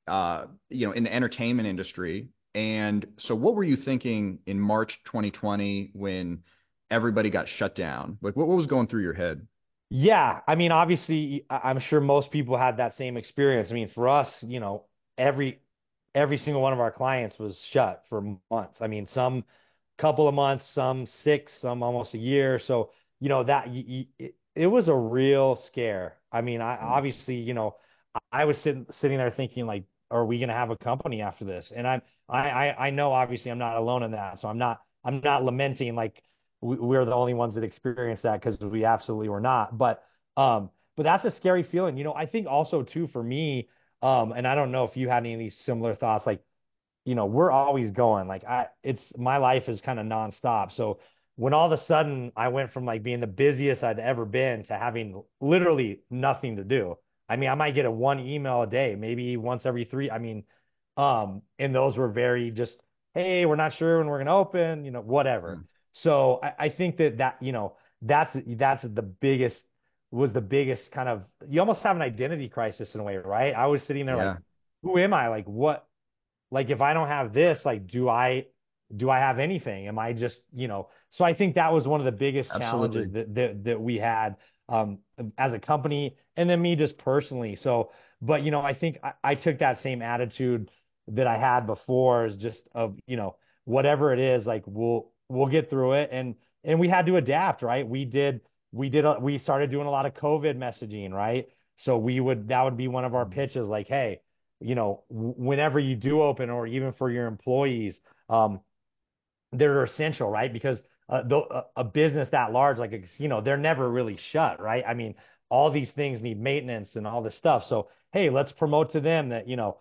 uh 0.08 0.46
you 0.70 0.86
know 0.86 0.92
in 0.94 1.04
the 1.04 1.14
entertainment 1.14 1.68
industry. 1.68 2.30
And 2.54 3.06
so 3.18 3.34
what 3.36 3.54
were 3.56 3.64
you 3.64 3.76
thinking 3.76 4.40
in 4.46 4.60
March 4.60 4.98
2020 5.06 5.90
when 5.94 6.44
everybody 6.90 7.30
got 7.30 7.48
shut 7.48 7.76
down? 7.76 8.18
Like 8.22 8.36
what, 8.36 8.48
what 8.48 8.56
was 8.58 8.66
going 8.66 8.88
through 8.88 9.02
your 9.02 9.14
head? 9.14 9.46
Yeah, 9.90 10.40
I 10.46 10.54
mean, 10.54 10.70
obviously, 10.72 11.46
I'm 11.50 11.80
sure 11.80 12.00
most 12.00 12.30
people 12.30 12.56
had 12.56 12.76
that 12.76 12.94
same 12.94 13.16
experience. 13.16 13.70
I 13.70 13.74
mean, 13.74 13.88
for 13.88 14.08
us, 14.08 14.30
you 14.42 14.60
know, 14.60 14.84
every 15.18 15.60
every 16.14 16.38
single 16.38 16.62
one 16.62 16.72
of 16.72 16.80
our 16.80 16.90
clients 16.92 17.38
was 17.38 17.58
shut 17.70 18.04
for 18.08 18.20
months. 18.50 18.80
I 18.80 18.86
mean, 18.86 19.06
some 19.06 19.44
couple 19.98 20.28
of 20.28 20.34
months, 20.34 20.64
some 20.74 21.06
six, 21.06 21.52
some 21.60 21.82
almost 21.82 22.14
a 22.14 22.18
year. 22.18 22.58
So, 22.60 22.90
you 23.20 23.28
know, 23.28 23.42
that 23.44 23.68
y 23.68 23.84
y 23.88 24.06
it, 24.18 24.34
it 24.54 24.66
was 24.68 24.88
a 24.88 24.94
real 24.94 25.56
scare. 25.56 26.18
I 26.32 26.40
mean, 26.42 26.60
I 26.60 26.76
Mm, 26.76 26.82
obviously, 26.82 27.36
you 27.36 27.54
know, 27.54 27.76
I 28.32 28.44
was 28.44 28.58
sitting 28.58 28.86
sitting 29.00 29.18
there 29.18 29.30
thinking 29.30 29.66
like, 29.66 29.84
are 30.10 30.24
we 30.24 30.38
going 30.38 30.48
to 30.48 30.54
have 30.54 30.70
a 30.70 30.76
company 30.76 31.22
after 31.22 31.44
this? 31.44 31.72
And 31.74 31.86
I'm 31.86 32.02
I, 32.28 32.50
I 32.50 32.86
I 32.88 32.90
know 32.90 33.12
obviously 33.12 33.50
I'm 33.50 33.58
not 33.58 33.76
alone 33.76 34.02
in 34.04 34.12
that. 34.12 34.38
So 34.40 34.48
I'm 34.48 34.58
not 34.58 34.80
I'm 35.04 35.20
not 35.20 35.44
lamenting 35.44 35.94
like 35.94 36.22
we, 36.60 36.76
we're 36.76 37.04
the 37.04 37.14
only 37.14 37.34
ones 37.34 37.54
that 37.54 37.64
experienced 37.64 38.22
that 38.24 38.40
because 38.40 38.60
we 38.60 38.84
absolutely 38.84 39.28
were 39.28 39.40
not. 39.40 39.76
But 39.76 40.02
um, 40.36 40.70
but 40.96 41.04
that's 41.04 41.24
a 41.24 41.30
scary 41.30 41.62
feeling. 41.62 41.96
You 41.96 42.04
know, 42.04 42.14
I 42.14 42.26
think 42.26 42.46
also 42.46 42.82
too 42.82 43.08
for 43.08 43.22
me, 43.22 43.68
um, 44.02 44.32
and 44.32 44.46
I 44.46 44.54
don't 44.54 44.72
know 44.72 44.84
if 44.84 44.96
you 44.96 45.08
had 45.08 45.18
any 45.18 45.34
of 45.34 45.38
these 45.38 45.56
similar 45.64 45.94
thoughts, 45.94 46.26
like 46.26 46.42
you 47.04 47.14
know, 47.14 47.26
we're 47.26 47.50
always 47.50 47.90
going. 47.90 48.28
Like 48.28 48.44
I, 48.44 48.68
it's 48.82 49.12
my 49.16 49.38
life 49.38 49.68
is 49.68 49.80
kind 49.80 49.98
of 49.98 50.06
nonstop. 50.06 50.72
So 50.72 51.00
when 51.36 51.54
all 51.54 51.72
of 51.72 51.78
a 51.78 51.82
sudden 51.84 52.32
I 52.36 52.48
went 52.48 52.72
from 52.72 52.84
like 52.84 53.02
being 53.02 53.20
the 53.20 53.26
busiest 53.26 53.82
I'd 53.82 53.98
ever 53.98 54.24
been 54.24 54.64
to 54.64 54.74
having 54.76 55.22
literally 55.40 56.00
nothing 56.10 56.56
to 56.56 56.64
do. 56.64 56.98
I 57.28 57.36
mean, 57.36 57.48
I 57.48 57.54
might 57.54 57.74
get 57.74 57.84
a 57.86 57.90
one 57.90 58.20
email 58.20 58.62
a 58.62 58.66
day, 58.66 58.96
maybe 58.98 59.36
once 59.36 59.64
every 59.64 59.84
three. 59.84 60.10
I 60.10 60.18
mean, 60.18 60.44
um, 60.96 61.42
and 61.58 61.74
those 61.74 61.96
were 61.96 62.08
very 62.08 62.50
just, 62.50 62.76
hey, 63.14 63.46
we're 63.46 63.56
not 63.56 63.72
sure 63.74 63.98
when 63.98 64.08
we're 64.08 64.18
gonna 64.18 64.36
open, 64.36 64.84
you 64.84 64.90
know, 64.90 65.00
whatever. 65.00 65.60
mm. 65.60 65.64
So 65.92 66.40
I, 66.42 66.66
I 66.66 66.68
think 66.70 66.96
that 66.98 67.18
that, 67.18 67.38
you 67.42 67.52
know, 67.52 67.76
that's 68.02 68.36
that's 68.46 68.82
the 68.82 69.02
biggest 69.02 69.56
was 70.10 70.32
the 70.32 70.40
biggest 70.40 70.90
kind 70.90 71.08
of 71.08 71.22
you 71.48 71.60
almost 71.60 71.82
have 71.82 71.94
an 71.96 72.02
identity 72.02 72.48
crisis 72.48 72.94
in 72.94 73.00
a 73.00 73.04
way, 73.04 73.16
right? 73.16 73.54
I 73.54 73.66
was 73.66 73.82
sitting 73.82 74.06
there 74.06 74.16
like, 74.16 74.32
who 74.82 74.98
am 74.98 75.14
I? 75.14 75.28
Like 75.28 75.46
what 75.46 75.86
like 76.50 76.70
if 76.70 76.80
I 76.80 76.94
don't 76.94 77.08
have 77.08 77.32
this, 77.32 77.60
like 77.64 77.86
do 77.86 78.08
I 78.08 78.46
do 78.96 79.08
I 79.08 79.18
have 79.18 79.38
anything? 79.38 79.86
Am 79.86 79.98
I 79.98 80.12
just, 80.12 80.40
you 80.52 80.66
know, 80.68 80.88
so 81.10 81.24
I 81.24 81.34
think 81.34 81.54
that 81.54 81.72
was 81.72 81.86
one 81.86 82.00
of 82.00 82.06
the 82.06 82.12
biggest 82.12 82.54
challenges 82.54 83.08
that 83.12 83.34
that 83.34 83.64
that 83.64 83.80
we 83.80 83.96
had 83.98 84.36
um 84.68 84.98
as 85.38 85.52
a 85.52 85.58
company 85.58 86.16
and 86.36 86.48
then 86.48 86.60
me 86.60 86.76
just 86.76 86.98
personally. 86.98 87.56
So, 87.56 87.92
but 88.20 88.42
you 88.42 88.50
know, 88.50 88.60
I 88.60 88.74
think 88.74 88.98
I, 89.02 89.12
I 89.22 89.34
took 89.34 89.58
that 89.60 89.78
same 89.78 90.02
attitude 90.02 90.70
that 91.08 91.26
I 91.26 91.38
had 91.38 91.66
before 91.66 92.26
is 92.26 92.36
just 92.36 92.68
of, 92.74 92.96
you 93.06 93.16
know, 93.16 93.36
whatever 93.64 94.12
it 94.12 94.18
is, 94.18 94.46
like 94.46 94.64
we'll 94.66 95.09
we'll 95.30 95.48
get 95.48 95.70
through 95.70 95.94
it 95.94 96.10
and 96.12 96.34
and 96.64 96.78
we 96.78 96.88
had 96.88 97.06
to 97.06 97.16
adapt, 97.16 97.62
right? 97.62 97.86
We 97.88 98.04
did 98.04 98.40
we 98.72 98.88
did 98.88 99.04
a, 99.04 99.18
we 99.20 99.38
started 99.38 99.70
doing 99.70 99.86
a 99.86 99.90
lot 99.90 100.06
of 100.06 100.14
COVID 100.14 100.56
messaging, 100.56 101.12
right? 101.12 101.48
So 101.78 101.96
we 101.98 102.20
would 102.20 102.48
that 102.48 102.62
would 102.64 102.76
be 102.76 102.88
one 102.88 103.04
of 103.04 103.14
our 103.14 103.26
Mm, 103.26 103.30
pitches 103.30 103.68
like, 103.68 103.88
hey, 103.88 104.20
you 104.60 104.74
know, 104.74 105.04
whenever 105.10 105.78
you 105.80 105.96
do 105.96 106.22
open 106.22 106.50
or 106.50 106.66
even 106.66 106.92
for 106.92 107.10
your 107.10 107.26
employees, 107.26 107.98
um, 108.28 108.60
they're 109.52 109.84
essential, 109.84 110.28
right? 110.30 110.52
Because 110.52 110.80
uh, 111.08 111.22
a, 111.30 111.62
a 111.80 111.84
business 111.84 112.28
that 112.30 112.52
large, 112.52 112.78
like 112.78 112.92
a 112.92 112.98
casino, 113.00 113.40
they're 113.40 113.56
never 113.56 113.88
really 113.90 114.16
shut, 114.32 114.60
right? 114.60 114.84
I 114.86 114.94
mean, 114.94 115.14
all 115.48 115.70
these 115.70 115.90
things 115.92 116.20
need 116.20 116.40
maintenance 116.40 116.96
and 116.96 117.06
all 117.06 117.22
this 117.22 117.36
stuff. 117.36 117.64
So, 117.68 117.88
hey, 118.12 118.30
let's 118.30 118.52
promote 118.52 118.92
to 118.92 119.00
them 119.00 119.30
that, 119.30 119.48
you 119.48 119.56
know, 119.56 119.78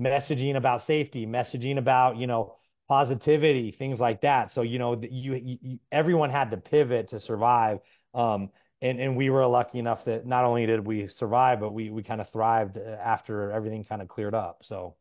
messaging 0.00 0.56
about 0.56 0.86
safety, 0.86 1.26
messaging 1.26 1.78
about, 1.78 2.16
you 2.16 2.26
know, 2.26 2.56
positivity, 2.88 3.70
things 3.72 4.00
like 4.00 4.22
that. 4.22 4.50
So, 4.52 4.62
you 4.62 4.78
know, 4.78 5.00
you, 5.00 5.58
you, 5.62 5.78
everyone 5.90 6.30
had 6.30 6.50
to 6.50 6.56
pivot 6.56 7.08
to 7.08 7.20
survive. 7.20 7.78
Um, 8.14 8.50
and, 8.80 9.00
and 9.00 9.16
we 9.16 9.30
were 9.30 9.46
lucky 9.46 9.78
enough 9.78 10.04
that 10.06 10.26
not 10.26 10.44
only 10.44 10.66
did 10.66 10.86
we 10.86 11.06
survive, 11.06 11.60
but 11.60 11.72
we, 11.72 11.90
we 11.90 12.02
kind 12.02 12.20
of 12.20 12.28
thrived 12.30 12.76
uh, 12.78 12.80
after 12.80 13.50
everything 13.52 13.84
kind 13.84 14.02
of 14.02 14.08
cleared 14.08 14.34
up. 14.34 14.60
So, 14.64 14.96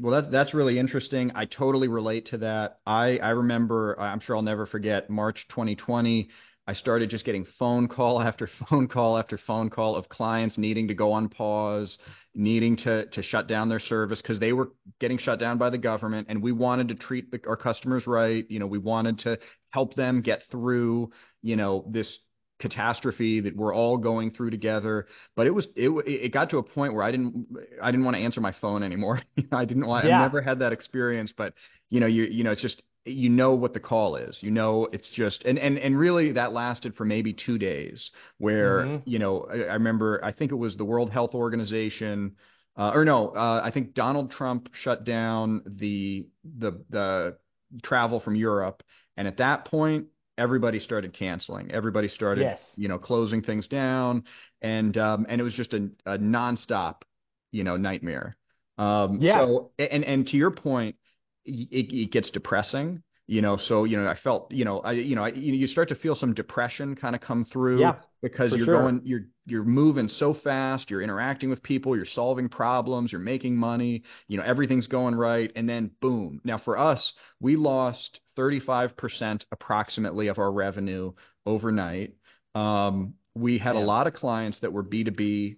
Well, 0.00 0.12
that's 0.12 0.28
that's 0.30 0.54
really 0.54 0.78
interesting. 0.78 1.32
I 1.34 1.44
totally 1.44 1.88
relate 1.88 2.26
to 2.26 2.38
that. 2.38 2.78
I 2.86 3.18
I 3.18 3.30
remember, 3.30 3.98
I'm 3.98 4.20
sure 4.20 4.36
I'll 4.36 4.42
never 4.42 4.64
forget 4.64 5.10
March 5.10 5.48
2020. 5.48 6.28
I 6.66 6.74
started 6.74 7.10
just 7.10 7.24
getting 7.24 7.44
phone 7.58 7.88
call 7.88 8.22
after 8.22 8.48
phone 8.68 8.88
call 8.88 9.18
after 9.18 9.38
phone 9.38 9.70
call 9.70 9.96
of 9.96 10.08
clients 10.08 10.58
needing 10.58 10.88
to 10.88 10.94
go 10.94 11.12
on 11.12 11.28
pause, 11.28 11.98
needing 12.34 12.76
to 12.78 13.06
to 13.06 13.22
shut 13.22 13.48
down 13.48 13.68
their 13.68 13.80
service 13.80 14.22
because 14.22 14.38
they 14.38 14.52
were 14.52 14.70
getting 15.00 15.18
shut 15.18 15.38
down 15.40 15.58
by 15.58 15.70
the 15.70 15.78
government, 15.78 16.28
and 16.30 16.42
we 16.42 16.52
wanted 16.52 16.88
to 16.88 16.94
treat 16.94 17.30
the, 17.30 17.40
our 17.48 17.56
customers 17.56 18.06
right. 18.06 18.44
You 18.48 18.58
know, 18.58 18.66
we 18.66 18.78
wanted 18.78 19.18
to 19.20 19.38
help 19.70 19.94
them 19.94 20.22
get 20.22 20.42
through, 20.50 21.10
you 21.42 21.56
know, 21.56 21.84
this 21.90 22.18
catastrophe 22.62 23.40
that 23.40 23.56
we're 23.56 23.74
all 23.74 23.98
going 23.98 24.30
through 24.30 24.50
together. 24.50 25.06
But 25.34 25.48
it 25.48 25.50
was 25.50 25.66
it 25.74 25.90
it 26.06 26.32
got 26.32 26.50
to 26.50 26.58
a 26.58 26.62
point 26.62 26.94
where 26.94 27.02
I 27.02 27.10
didn't 27.10 27.46
I 27.82 27.90
didn't 27.90 28.04
want 28.04 28.16
to 28.16 28.22
answer 28.22 28.40
my 28.40 28.52
phone 28.52 28.84
anymore. 28.84 29.20
I 29.52 29.64
didn't 29.64 29.86
want. 29.86 30.06
Yeah. 30.06 30.20
I 30.20 30.22
never 30.22 30.40
had 30.40 30.60
that 30.60 30.72
experience, 30.72 31.32
but 31.36 31.54
you 31.90 31.98
know 31.98 32.06
you 32.06 32.22
you 32.24 32.44
know 32.44 32.52
it's 32.52 32.62
just 32.62 32.80
you 33.04 33.28
know 33.28 33.54
what 33.54 33.74
the 33.74 33.80
call 33.80 34.16
is. 34.16 34.38
You 34.42 34.50
know 34.50 34.88
it's 34.92 35.08
just 35.10 35.42
and 35.44 35.58
and 35.58 35.78
and 35.78 35.98
really 35.98 36.32
that 36.32 36.52
lasted 36.52 36.94
for 36.94 37.04
maybe 37.04 37.32
two 37.32 37.58
days. 37.58 38.10
Where 38.38 38.80
mm-hmm. 38.80 39.08
you 39.08 39.18
know 39.18 39.46
I, 39.50 39.62
I, 39.62 39.74
remember 39.74 40.20
I 40.24 40.32
think 40.32 40.52
it 40.52 40.56
was 40.56 40.76
the 40.76 40.84
World 40.84 41.10
Health 41.10 41.34
Organization. 41.34 42.36
Uh, 42.74 42.90
or 42.94 43.04
no, 43.04 43.28
uh, 43.28 43.60
I 43.62 43.70
think 43.70 43.92
Donald 43.92 44.30
Trump 44.30 44.70
shut 44.72 45.04
down 45.04 45.62
the 45.66 46.28
the 46.58 46.82
the 46.88 47.36
travel 47.82 48.20
from 48.20 48.34
Europe, 48.34 48.82
and 49.16 49.28
at 49.28 49.36
that 49.38 49.66
point, 49.66 50.06
everybody 50.38 50.78
started 50.78 51.12
canceling. 51.12 51.70
Everybody 51.70 52.08
started, 52.08 52.42
yes. 52.42 52.60
you 52.76 52.88
know, 52.88 52.98
closing 52.98 53.42
things 53.42 53.68
down, 53.68 54.24
and 54.60 54.96
um, 54.96 55.26
and 55.28 55.40
it 55.40 55.44
was 55.44 55.54
just 55.54 55.74
a, 55.74 55.90
a 56.06 56.18
nonstop, 56.18 57.02
you 57.50 57.64
know, 57.64 57.76
nightmare. 57.76 58.36
Um, 58.78 59.18
yeah. 59.20 59.38
So 59.38 59.70
and 59.78 60.04
and 60.04 60.26
to 60.28 60.36
your 60.36 60.50
point, 60.50 60.96
it, 61.44 61.92
it 61.92 62.12
gets 62.12 62.30
depressing 62.30 63.02
you 63.26 63.40
know 63.40 63.56
so 63.56 63.84
you 63.84 63.96
know 63.96 64.08
i 64.08 64.14
felt 64.14 64.50
you 64.52 64.64
know 64.64 64.80
i 64.80 64.92
you 64.92 65.14
know 65.14 65.24
I, 65.24 65.28
you 65.28 65.66
start 65.66 65.88
to 65.90 65.94
feel 65.94 66.14
some 66.14 66.34
depression 66.34 66.96
kind 66.96 67.14
of 67.14 67.20
come 67.20 67.44
through 67.44 67.80
yeah, 67.80 67.96
because 68.20 68.52
you're 68.52 68.66
sure. 68.66 68.80
going 68.80 69.00
you're 69.04 69.26
you're 69.46 69.64
moving 69.64 70.08
so 70.08 70.34
fast 70.34 70.90
you're 70.90 71.02
interacting 71.02 71.48
with 71.48 71.62
people 71.62 71.96
you're 71.96 72.04
solving 72.04 72.48
problems 72.48 73.12
you're 73.12 73.20
making 73.20 73.56
money 73.56 74.02
you 74.26 74.36
know 74.36 74.42
everything's 74.44 74.88
going 74.88 75.14
right 75.14 75.52
and 75.54 75.68
then 75.68 75.90
boom 76.00 76.40
now 76.44 76.58
for 76.58 76.76
us 76.76 77.12
we 77.40 77.56
lost 77.56 78.20
35% 78.36 79.44
approximately 79.52 80.28
of 80.28 80.38
our 80.38 80.50
revenue 80.50 81.12
overnight 81.46 82.14
um, 82.54 83.14
we 83.34 83.56
had 83.58 83.76
yeah. 83.76 83.82
a 83.82 83.84
lot 83.84 84.06
of 84.06 84.14
clients 84.14 84.58
that 84.60 84.72
were 84.72 84.82
b2b 84.82 85.56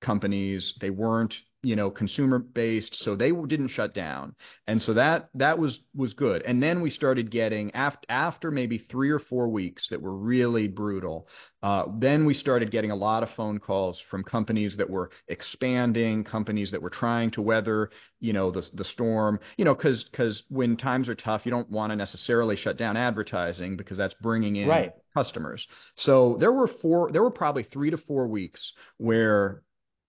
companies 0.00 0.74
they 0.80 0.90
weren't 0.90 1.34
you 1.66 1.74
know 1.74 1.90
consumer 1.90 2.38
based 2.38 2.94
so 3.02 3.16
they 3.16 3.32
didn't 3.32 3.68
shut 3.68 3.92
down. 3.92 4.34
And 4.68 4.80
so 4.80 4.94
that 4.94 5.28
that 5.34 5.58
was 5.58 5.80
was 5.94 6.14
good. 6.14 6.42
And 6.42 6.62
then 6.62 6.80
we 6.80 6.90
started 6.90 7.30
getting 7.30 7.74
after 7.74 8.06
after 8.08 8.50
maybe 8.50 8.78
three 8.78 9.10
or 9.10 9.18
four 9.18 9.48
weeks 9.48 9.88
that 9.90 10.00
were 10.00 10.16
really 10.16 10.68
brutal 10.68 11.26
uh, 11.66 11.84
then 11.98 12.26
we 12.26 12.32
started 12.32 12.70
getting 12.70 12.92
a 12.92 12.96
lot 12.96 13.24
of 13.24 13.30
phone 13.30 13.58
calls 13.58 14.00
from 14.08 14.22
companies 14.22 14.76
that 14.76 14.88
were 14.88 15.10
expanding 15.26 16.22
companies 16.22 16.70
that 16.70 16.80
were 16.80 16.90
trying 16.90 17.28
to 17.32 17.42
weather 17.42 17.90
you 18.20 18.32
know 18.32 18.52
the 18.52 18.62
the 18.74 18.84
storm. 18.84 19.40
You 19.56 19.64
know 19.64 19.74
because 19.74 20.04
because 20.04 20.44
when 20.48 20.76
times 20.76 21.08
are 21.08 21.16
tough 21.16 21.42
you 21.44 21.50
don't 21.50 21.68
want 21.68 21.90
to 21.90 21.96
necessarily 21.96 22.54
shut 22.54 22.76
down 22.76 22.96
advertising 22.96 23.76
because 23.76 23.96
that's 23.96 24.14
bringing 24.14 24.54
in 24.54 24.68
right. 24.68 24.92
customers. 25.14 25.66
So 25.96 26.36
there 26.38 26.52
were 26.52 26.68
four 26.68 27.10
there 27.10 27.22
were 27.22 27.32
probably 27.32 27.64
three 27.64 27.90
to 27.90 27.98
four 27.98 28.28
weeks 28.28 28.72
where 28.98 29.62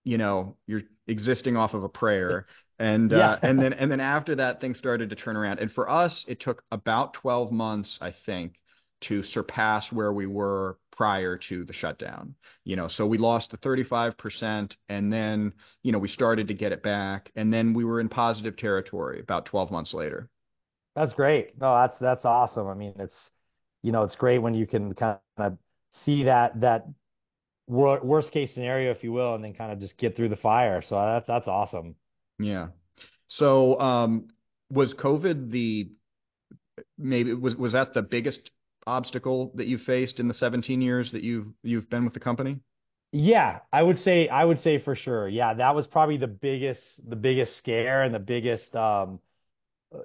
you 0.04 0.18
know 0.18 0.56
you're 0.66 0.82
existing 1.06 1.56
off 1.56 1.74
of 1.74 1.84
a 1.84 1.88
prayer. 1.88 2.46
And 2.78 3.10
yeah. 3.10 3.32
uh, 3.32 3.38
and 3.42 3.58
then 3.60 3.72
and 3.72 3.90
then 3.90 4.00
after 4.00 4.36
that 4.36 4.60
things 4.60 4.78
started 4.78 5.10
to 5.10 5.16
turn 5.16 5.36
around. 5.36 5.58
And 5.58 5.72
for 5.72 5.88
us 5.90 6.24
it 6.28 6.40
took 6.40 6.62
about 6.70 7.14
12 7.14 7.50
months 7.52 7.98
i 8.00 8.14
think 8.26 8.54
to 9.00 9.22
surpass 9.22 9.92
where 9.92 10.12
we 10.12 10.26
were 10.26 10.76
prior 10.92 11.36
to 11.48 11.64
the 11.64 11.72
shutdown. 11.72 12.34
You 12.64 12.76
know 12.76 12.88
so 12.88 13.06
we 13.06 13.18
lost 13.18 13.50
the 13.50 13.58
35% 13.58 14.76
and 14.88 15.12
then 15.12 15.52
you 15.82 15.92
know 15.92 15.98
we 15.98 16.08
started 16.08 16.48
to 16.48 16.54
get 16.54 16.72
it 16.72 16.82
back 16.82 17.30
and 17.36 17.52
then 17.52 17.74
we 17.74 17.84
were 17.84 18.00
in 18.00 18.08
positive 18.08 18.56
territory 18.56 19.20
about 19.20 19.46
12 19.46 19.70
months 19.70 19.92
later. 19.92 20.28
That's 20.94 21.12
great. 21.14 21.58
No 21.60 21.74
that's 21.74 21.98
that's 21.98 22.24
awesome. 22.24 22.68
I 22.68 22.74
mean 22.74 22.94
it's 22.98 23.30
you 23.82 23.92
know 23.92 24.04
it's 24.04 24.16
great 24.16 24.38
when 24.38 24.54
you 24.54 24.66
can 24.66 24.94
kind 24.94 25.18
of 25.38 25.58
see 25.90 26.24
that 26.24 26.60
that 26.60 26.86
worst 27.68 28.32
case 28.32 28.54
scenario, 28.54 28.90
if 28.90 29.04
you 29.04 29.12
will, 29.12 29.34
and 29.34 29.44
then 29.44 29.54
kind 29.54 29.72
of 29.72 29.78
just 29.78 29.96
get 29.96 30.16
through 30.16 30.30
the 30.30 30.36
fire. 30.36 30.82
So 30.82 30.96
that's 30.96 31.26
that's 31.26 31.48
awesome. 31.48 31.94
Yeah. 32.38 32.68
So 33.28 33.78
um, 33.80 34.28
was 34.70 34.94
COVID 34.94 35.50
the 35.50 35.90
maybe 36.96 37.34
was 37.34 37.56
was 37.56 37.72
that 37.72 37.94
the 37.94 38.02
biggest 38.02 38.50
obstacle 38.86 39.52
that 39.54 39.66
you 39.66 39.78
faced 39.78 40.18
in 40.18 40.28
the 40.28 40.34
17 40.34 40.80
years 40.80 41.12
that 41.12 41.22
you've 41.22 41.48
you've 41.62 41.90
been 41.90 42.04
with 42.04 42.14
the 42.14 42.20
company? 42.20 42.60
Yeah, 43.12 43.60
I 43.72 43.82
would 43.82 43.98
say 43.98 44.28
I 44.28 44.44
would 44.44 44.60
say 44.60 44.78
for 44.78 44.94
sure. 44.94 45.28
Yeah, 45.28 45.54
that 45.54 45.74
was 45.74 45.86
probably 45.86 46.18
the 46.18 46.26
biggest 46.26 46.82
the 47.08 47.16
biggest 47.16 47.56
scare 47.56 48.02
and 48.02 48.14
the 48.14 48.18
biggest 48.18 48.74
um 48.76 49.20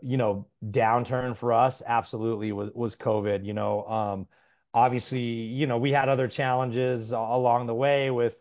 you 0.01 0.17
know 0.17 0.47
downturn 0.65 1.37
for 1.37 1.53
us 1.53 1.81
absolutely 1.85 2.51
was 2.51 2.71
was 2.73 2.95
COVID, 2.95 3.45
you 3.45 3.53
know. 3.53 3.85
Um 3.85 4.27
obviously, 4.73 5.19
you 5.19 5.67
know, 5.67 5.77
we 5.77 5.91
had 5.91 6.09
other 6.09 6.27
challenges 6.27 7.11
along 7.11 7.67
the 7.67 7.75
way 7.75 8.09
with, 8.09 8.33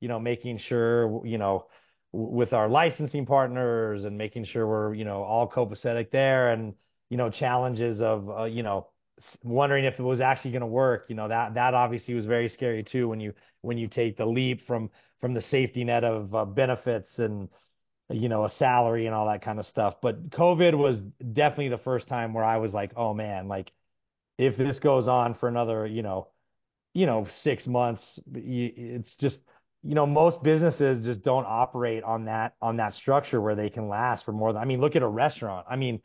you 0.00 0.08
know, 0.08 0.18
making 0.18 0.58
sure, 0.58 1.24
you 1.24 1.38
know, 1.38 1.66
with 2.12 2.52
our 2.52 2.68
licensing 2.68 3.26
partners 3.26 4.04
and 4.04 4.16
making 4.16 4.44
sure 4.44 4.66
we're, 4.66 4.94
you 4.94 5.04
know, 5.04 5.22
all 5.22 5.48
copacetic 5.48 6.10
there 6.10 6.50
and, 6.50 6.74
you 7.10 7.16
know, 7.16 7.30
challenges 7.30 8.00
of, 8.00 8.28
uh, 8.30 8.44
you 8.44 8.62
know, 8.62 8.88
wondering 9.42 9.84
if 9.84 9.98
it 9.98 10.02
was 10.02 10.20
actually 10.20 10.50
going 10.50 10.60
to 10.60 10.66
work. 10.66 11.04
You 11.08 11.14
know, 11.14 11.28
that, 11.28 11.54
that 11.54 11.74
obviously 11.74 12.14
was 12.14 12.26
very 12.26 12.48
scary 12.48 12.82
too 12.82 13.08
when 13.08 13.20
you, 13.20 13.32
when 13.62 13.78
you 13.78 13.88
take 13.88 14.16
the 14.16 14.26
leap 14.26 14.66
from, 14.66 14.90
from 15.20 15.34
the 15.34 15.42
safety 15.42 15.84
net 15.84 16.04
of 16.04 16.34
uh, 16.34 16.44
benefits 16.44 17.18
and, 17.18 17.48
you 18.08 18.28
know, 18.28 18.44
a 18.44 18.50
salary 18.50 19.06
and 19.06 19.14
all 19.14 19.26
that 19.26 19.42
kind 19.42 19.58
of 19.58 19.66
stuff. 19.66 19.94
But 20.00 20.30
COVID 20.30 20.76
was 20.76 20.98
definitely 21.32 21.70
the 21.70 21.78
first 21.78 22.06
time 22.08 22.34
where 22.34 22.44
I 22.44 22.58
was 22.58 22.72
like, 22.72 22.92
oh 22.96 23.14
man, 23.14 23.48
like 23.48 23.72
if 24.38 24.56
this 24.56 24.78
goes 24.78 25.08
on 25.08 25.34
for 25.34 25.48
another, 25.48 25.86
you 25.86 26.02
know, 26.02 26.28
you 26.94 27.06
know, 27.06 27.26
six 27.42 27.66
months, 27.66 28.18
it's 28.34 29.14
just, 29.16 29.38
you 29.82 29.94
know, 29.94 30.06
most 30.06 30.42
businesses 30.42 31.04
just 31.04 31.22
don't 31.22 31.44
operate 31.46 32.02
on 32.02 32.24
that 32.24 32.54
on 32.60 32.78
that 32.78 32.94
structure 32.94 33.40
where 33.40 33.54
they 33.54 33.70
can 33.70 33.88
last 33.88 34.24
for 34.24 34.32
more 34.32 34.52
than. 34.52 34.62
I 34.62 34.64
mean, 34.64 34.80
look 34.80 34.96
at 34.96 35.02
a 35.02 35.08
restaurant. 35.08 35.66
I 35.68 35.76
mean, 35.76 36.00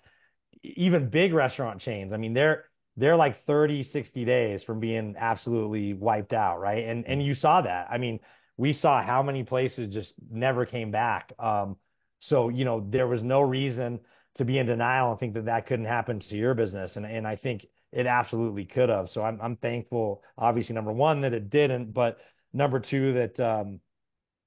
even 0.64 1.10
big 1.10 1.34
restaurant 1.34 1.82
chains. 1.82 2.14
I 2.14 2.18
mean, 2.18 2.34
they're 2.34 2.66
they're 2.98 3.16
like 3.16 3.46
30, 3.46 3.84
60 3.84 4.26
days 4.26 4.64
from 4.64 4.80
being 4.80 5.16
absolutely 5.18 5.94
wiped 5.94 6.34
out, 6.34 6.60
right? 6.60 6.86
And 6.86 7.06
and 7.08 7.24
you 7.24 7.36
saw 7.36 7.62
that. 7.62 7.88
I 7.90 7.98
mean, 7.98 8.20
we 8.58 8.74
saw 8.74 9.02
how 9.02 9.24
many 9.24 9.44
places 9.44 9.94
just 9.94 10.14
never 10.30 10.66
came 10.66 10.92
back. 10.92 11.34
Um, 11.40 11.78
so 12.20 12.50
you 12.50 12.66
know, 12.66 12.86
there 12.90 13.08
was 13.08 13.24
no 13.24 13.42
reason 13.42 14.02
to 14.36 14.46
be 14.46 14.58
in 14.58 14.66
denial 14.66 15.12
and 15.12 15.20
think 15.20 15.34
that 15.34 15.46
that 15.46 15.68
couldn't 15.68 15.86
happen 15.86 16.20
to 16.20 16.36
your 16.36 16.54
business. 16.54 16.96
And 16.96 17.06
and 17.06 17.26
I 17.28 17.36
think 17.36 17.66
it 17.92 18.06
absolutely 18.06 18.66
could 18.66 18.90
have. 18.90 19.10
So 19.10 19.22
I'm 19.22 19.40
I'm 19.42 19.58
thankful, 19.58 20.24
obviously, 20.38 20.76
number 20.76 20.92
one, 20.92 21.22
that 21.22 21.34
it 21.34 21.50
didn't, 21.50 21.94
but 21.94 22.18
number 22.54 22.80
two, 22.80 23.14
that 23.14 23.40
um, 23.40 23.80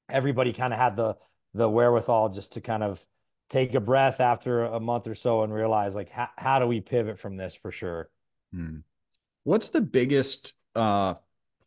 everybody 0.08 0.52
kind 0.52 0.72
of 0.72 0.78
had 0.78 0.96
the 0.96 1.16
the 1.54 1.68
wherewithal 1.68 2.30
just 2.30 2.52
to 2.54 2.60
kind 2.60 2.82
of 2.82 2.98
take 3.50 3.74
a 3.74 3.80
breath 3.80 4.20
after 4.20 4.64
a 4.64 4.80
month 4.80 5.06
or 5.06 5.14
so 5.14 5.42
and 5.42 5.52
realize 5.52 5.94
like 5.94 6.10
how 6.10 6.28
how 6.36 6.58
do 6.58 6.66
we 6.66 6.80
pivot 6.80 7.20
from 7.20 7.36
this 7.36 7.56
for 7.60 7.70
sure. 7.70 8.08
Hmm. 8.52 8.78
What's 9.44 9.70
the 9.70 9.80
biggest 9.80 10.54
uh, 10.74 11.14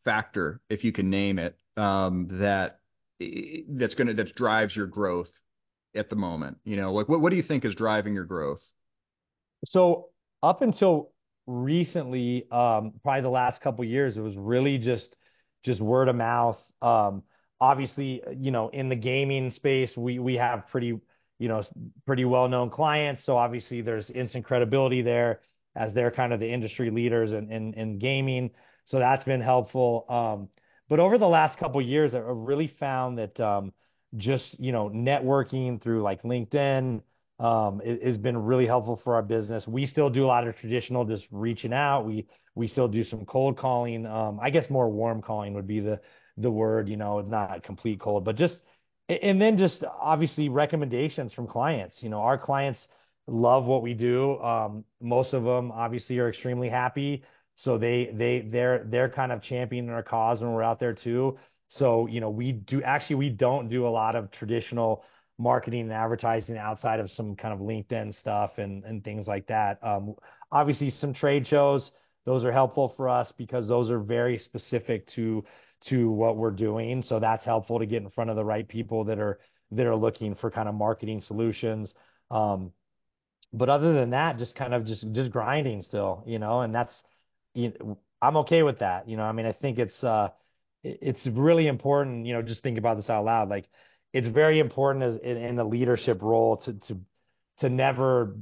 factor, 0.03 0.61
if 0.69 0.83
you 0.83 0.91
can 0.91 1.09
name 1.09 1.37
it, 1.37 1.57
um, 1.77 2.27
that 2.39 2.79
that's 3.69 3.95
gonna 3.95 4.15
that 4.15 4.35
drives 4.35 4.75
your 4.75 4.87
growth 4.87 5.29
at 5.95 6.09
the 6.09 6.15
moment? 6.15 6.57
You 6.63 6.77
know, 6.77 6.93
like 6.93 7.07
what 7.07 7.21
what 7.21 7.29
do 7.29 7.35
you 7.35 7.43
think 7.43 7.65
is 7.65 7.75
driving 7.75 8.13
your 8.13 8.25
growth? 8.25 8.61
So 9.65 10.09
up 10.41 10.61
until 10.61 11.11
recently, 11.47 12.45
um, 12.51 12.93
probably 13.03 13.21
the 13.21 13.29
last 13.29 13.61
couple 13.61 13.83
years, 13.85 14.17
it 14.17 14.21
was 14.21 14.35
really 14.37 14.77
just 14.77 15.15
just 15.63 15.81
word 15.81 16.09
of 16.09 16.15
mouth. 16.15 16.59
Um, 16.81 17.23
obviously, 17.59 18.21
you 18.37 18.51
know, 18.51 18.69
in 18.69 18.89
the 18.89 18.95
gaming 18.95 19.51
space, 19.51 19.95
we 19.97 20.19
we 20.19 20.35
have 20.35 20.67
pretty 20.69 20.99
you 21.39 21.47
know 21.47 21.63
pretty 22.05 22.25
well 22.25 22.47
known 22.47 22.69
clients, 22.69 23.23
so 23.25 23.37
obviously 23.37 23.81
there's 23.81 24.09
instant 24.09 24.45
credibility 24.45 25.01
there 25.01 25.41
as 25.75 25.93
they're 25.93 26.11
kind 26.11 26.33
of 26.33 26.39
the 26.39 26.51
industry 26.51 26.91
leaders 26.91 27.31
in 27.31 27.51
in, 27.51 27.73
in 27.73 27.97
gaming. 27.97 28.51
So 28.85 28.99
that's 28.99 29.23
been 29.23 29.41
helpful. 29.41 30.05
Um, 30.09 30.49
but 30.89 30.99
over 30.99 31.17
the 31.17 31.27
last 31.27 31.57
couple 31.57 31.81
years, 31.81 32.13
I've 32.13 32.23
really 32.25 32.67
found 32.67 33.17
that 33.17 33.39
um, 33.39 33.73
just 34.15 34.59
you 34.59 34.71
know 34.71 34.89
networking 34.89 35.81
through 35.81 36.01
like 36.03 36.23
LinkedIn 36.23 37.01
um, 37.39 37.81
it, 37.83 38.03
has 38.03 38.17
been 38.17 38.37
really 38.37 38.65
helpful 38.65 38.99
for 39.03 39.15
our 39.15 39.21
business. 39.23 39.67
We 39.67 39.85
still 39.85 40.09
do 40.09 40.25
a 40.25 40.27
lot 40.27 40.47
of 40.47 40.55
traditional, 40.57 41.05
just 41.05 41.27
reaching 41.31 41.73
out. 41.73 42.05
We 42.05 42.27
we 42.55 42.67
still 42.67 42.87
do 42.87 43.03
some 43.03 43.25
cold 43.25 43.57
calling. 43.57 44.05
Um, 44.05 44.39
I 44.41 44.49
guess 44.49 44.69
more 44.69 44.89
warm 44.89 45.21
calling 45.21 45.53
would 45.53 45.67
be 45.67 45.79
the 45.79 45.99
the 46.37 46.51
word. 46.51 46.89
You 46.89 46.97
know, 46.97 47.21
not 47.21 47.63
complete 47.63 47.99
cold, 47.99 48.25
but 48.25 48.35
just 48.35 48.59
and 49.09 49.41
then 49.41 49.57
just 49.57 49.83
obviously 49.83 50.49
recommendations 50.49 51.33
from 51.33 51.47
clients. 51.47 52.03
You 52.03 52.09
know, 52.09 52.19
our 52.21 52.37
clients 52.37 52.87
love 53.27 53.65
what 53.65 53.81
we 53.81 53.93
do. 53.93 54.39
Um, 54.41 54.83
most 55.01 55.33
of 55.33 55.43
them 55.43 55.71
obviously 55.71 56.19
are 56.19 56.29
extremely 56.29 56.69
happy 56.69 57.23
So 57.55 57.77
they 57.77 58.11
they 58.13 58.41
they're 58.41 58.83
they're 58.85 59.09
kind 59.09 59.31
of 59.31 59.41
championing 59.41 59.89
our 59.91 60.03
cause 60.03 60.41
when 60.41 60.51
we're 60.51 60.63
out 60.63 60.79
there 60.79 60.93
too. 60.93 61.37
So, 61.69 62.07
you 62.07 62.21
know, 62.21 62.29
we 62.29 62.51
do 62.53 62.81
actually 62.83 63.17
we 63.17 63.29
don't 63.29 63.69
do 63.69 63.87
a 63.87 63.89
lot 63.89 64.15
of 64.15 64.31
traditional 64.31 65.03
marketing 65.37 65.81
and 65.81 65.93
advertising 65.93 66.57
outside 66.57 66.99
of 66.99 67.11
some 67.11 67.35
kind 67.35 67.53
of 67.53 67.59
LinkedIn 67.59 68.13
stuff 68.13 68.57
and 68.57 68.83
and 68.83 69.03
things 69.03 69.27
like 69.27 69.47
that. 69.47 69.83
Um, 69.83 70.15
obviously 70.51 70.89
some 70.89 71.13
trade 71.13 71.47
shows, 71.47 71.91
those 72.25 72.43
are 72.43 72.51
helpful 72.51 72.93
for 72.97 73.09
us 73.09 73.31
because 73.37 73.67
those 73.67 73.89
are 73.89 73.99
very 73.99 74.39
specific 74.39 75.07
to 75.15 75.43
to 75.85 76.09
what 76.09 76.37
we're 76.37 76.51
doing. 76.51 77.03
So 77.03 77.19
that's 77.19 77.45
helpful 77.45 77.79
to 77.79 77.85
get 77.85 78.01
in 78.03 78.09
front 78.09 78.29
of 78.29 78.35
the 78.35 78.45
right 78.45 78.67
people 78.67 79.03
that 79.05 79.19
are 79.19 79.39
that 79.71 79.85
are 79.85 79.95
looking 79.95 80.35
for 80.35 80.49
kind 80.49 80.67
of 80.69 80.75
marketing 80.75 81.21
solutions. 81.21 81.93
Um, 82.31 82.71
but 83.53 83.69
other 83.69 83.93
than 83.93 84.11
that, 84.11 84.37
just 84.37 84.55
kind 84.55 84.73
of 84.73 84.85
just 84.85 85.05
just 85.13 85.31
grinding 85.31 85.81
still, 85.81 86.23
you 86.27 86.39
know, 86.39 86.61
and 86.61 86.73
that's 86.75 87.03
you 87.53 87.73
know, 87.79 87.97
I'm 88.21 88.37
okay 88.37 88.63
with 88.63 88.79
that. 88.79 89.07
You 89.07 89.17
know, 89.17 89.23
I 89.23 89.31
mean, 89.31 89.45
I 89.45 89.53
think 89.53 89.79
it's 89.79 90.03
uh 90.03 90.29
it's 90.83 91.25
really 91.27 91.67
important, 91.67 92.25
you 92.25 92.33
know, 92.33 92.41
just 92.41 92.63
think 92.63 92.77
about 92.77 92.97
this 92.97 93.09
out 93.09 93.25
loud. 93.25 93.49
Like 93.49 93.65
it's 94.17 94.27
very 94.27 94.59
important 94.59 95.05
as 95.05 95.15
in, 95.17 95.37
in 95.37 95.59
a 95.59 95.63
leadership 95.63 96.23
role 96.23 96.57
to 96.57 96.73
to 96.73 96.97
to 97.59 97.69
never 97.69 98.35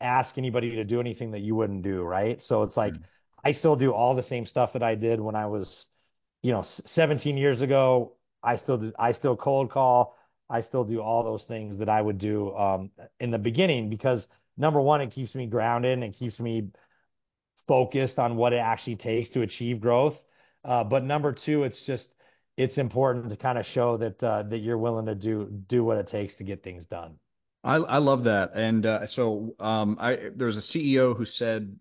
ask 0.00 0.38
anybody 0.38 0.76
to 0.76 0.84
do 0.84 0.98
anything 0.98 1.32
that 1.32 1.40
you 1.40 1.54
wouldn't 1.54 1.82
do, 1.82 2.02
right? 2.02 2.40
So 2.42 2.62
it's 2.62 2.76
like 2.76 2.94
mm-hmm. 2.94 3.02
I 3.44 3.52
still 3.52 3.76
do 3.76 3.92
all 3.92 4.14
the 4.14 4.22
same 4.22 4.46
stuff 4.46 4.72
that 4.72 4.82
I 4.82 4.94
did 4.94 5.20
when 5.20 5.34
I 5.34 5.46
was, 5.46 5.84
you 6.42 6.52
know, 6.52 6.64
17 6.86 7.36
years 7.36 7.60
ago. 7.60 8.14
I 8.42 8.56
still 8.56 8.78
do, 8.78 8.92
I 8.98 9.12
still 9.12 9.36
cold 9.36 9.70
call. 9.70 10.16
I 10.48 10.62
still 10.62 10.84
do 10.84 11.00
all 11.00 11.22
those 11.22 11.44
things 11.44 11.78
that 11.78 11.90
I 11.90 12.00
would 12.00 12.18
do 12.18 12.56
um, 12.56 12.90
in 13.20 13.30
the 13.30 13.38
beginning 13.38 13.90
because 13.90 14.26
number 14.56 14.80
one, 14.80 15.02
it 15.02 15.10
keeps 15.10 15.34
me 15.34 15.46
grounded 15.46 15.92
and 15.92 16.04
it 16.04 16.16
keeps 16.18 16.40
me 16.40 16.68
focused 17.66 18.18
on 18.18 18.36
what 18.36 18.54
it 18.54 18.62
actually 18.64 18.96
takes 18.96 19.28
to 19.30 19.42
achieve 19.42 19.80
growth. 19.80 20.16
Uh, 20.64 20.84
but 20.84 21.04
number 21.04 21.34
two, 21.34 21.64
it's 21.64 21.82
just 21.84 22.08
it's 22.58 22.76
important 22.76 23.30
to 23.30 23.36
kind 23.36 23.56
of 23.56 23.64
show 23.64 23.96
that 23.96 24.22
uh, 24.22 24.42
that 24.42 24.58
you're 24.58 24.78
willing 24.78 25.06
to 25.06 25.14
do 25.14 25.48
do 25.68 25.84
what 25.84 25.96
it 25.96 26.08
takes 26.08 26.34
to 26.36 26.44
get 26.44 26.62
things 26.62 26.84
done. 26.84 27.14
I, 27.64 27.76
I 27.76 27.98
love 27.98 28.24
that, 28.24 28.54
and 28.54 28.84
uh, 28.84 29.06
so 29.06 29.54
um, 29.60 29.96
I 30.00 30.30
there's 30.34 30.56
a 30.56 30.60
CEO 30.60 31.16
who 31.16 31.24
said 31.24 31.76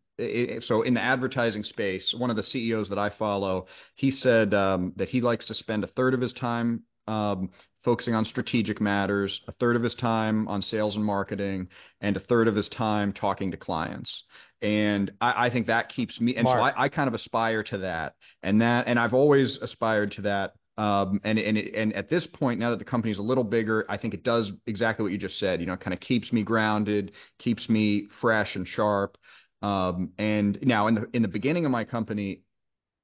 so 0.62 0.82
in 0.82 0.94
the 0.94 1.02
advertising 1.02 1.64
space, 1.64 2.16
one 2.18 2.30
of 2.30 2.36
the 2.36 2.44
CEOs 2.44 2.90
that 2.90 2.98
I 2.98 3.10
follow, 3.10 3.68
he 3.96 4.10
said 4.10 4.54
um, 4.54 4.94
that 4.96 5.10
he 5.10 5.22
likes 5.22 5.46
to 5.46 5.54
spend 5.54 5.84
a 5.84 5.88
third 5.88 6.14
of 6.14 6.22
his 6.22 6.34
time 6.34 6.82
um, 7.08 7.50
focusing 7.84 8.16
on 8.16 8.26
strategic 8.26 8.82
matters, 8.82 9.42
a 9.48 9.52
third 9.54 9.76
of 9.76 9.84
his 9.84 9.96
time 9.96 10.48
on 10.48 10.62
sales 10.62 10.96
and 10.96 11.06
marketing, 11.06 11.68
and 12.02 12.18
a 12.18 12.20
third 12.20 12.48
of 12.48 12.56
his 12.56 12.68
time 12.70 13.14
talking 13.14 13.52
to 13.52 13.58
clients. 13.58 14.24
And 14.62 15.12
I, 15.22 15.46
I 15.46 15.50
think 15.52 15.68
that 15.68 15.90
keeps 15.90 16.20
me. 16.20 16.36
And 16.36 16.46
Mark. 16.46 16.58
so 16.74 16.80
I, 16.80 16.86
I 16.86 16.90
kind 16.90 17.08
of 17.08 17.14
aspire 17.14 17.64
to 17.64 17.78
that, 17.80 18.16
and 18.42 18.62
that, 18.62 18.88
and 18.88 19.00
I've 19.00 19.14
always 19.14 19.60
aspired 19.62 20.14
to 20.14 20.22
that 20.24 20.54
um, 20.78 21.20
and 21.24 21.40
and 21.40 21.58
it, 21.58 21.74
and 21.76 21.94
at 21.94 22.10
this 22.10 22.28
point, 22.28 22.60
now 22.60 22.70
that 22.72 22.80
the 22.80 22.86
company's 22.86 23.18
a 23.18 23.24
little 23.24 23.44
bigger, 23.44 23.86
I 23.90 23.98
think 23.98 24.14
it 24.14 24.24
does 24.24 24.52
exactly 24.68 25.04
what 25.04 25.12
you 25.12 25.18
just 25.18 25.40
said. 25.40 25.60
You 25.60 25.66
know, 25.66 25.74
it 25.74 25.80
kind 25.80 25.94
of 25.94 26.00
keeps 26.00 26.32
me 26.32 26.44
grounded, 26.44 27.14
keeps 27.40 27.68
me 27.70 28.08
fresh 28.22 28.56
and 28.56 28.68
sharp. 28.68 29.18
Um, 29.62 30.12
and 30.20 30.60
now 30.62 30.88
in 30.88 30.96
the 30.96 31.08
in 31.14 31.22
the 31.24 31.28
beginning 31.28 31.66
of 31.66 31.72
my 31.72 31.84
company, 31.84 32.42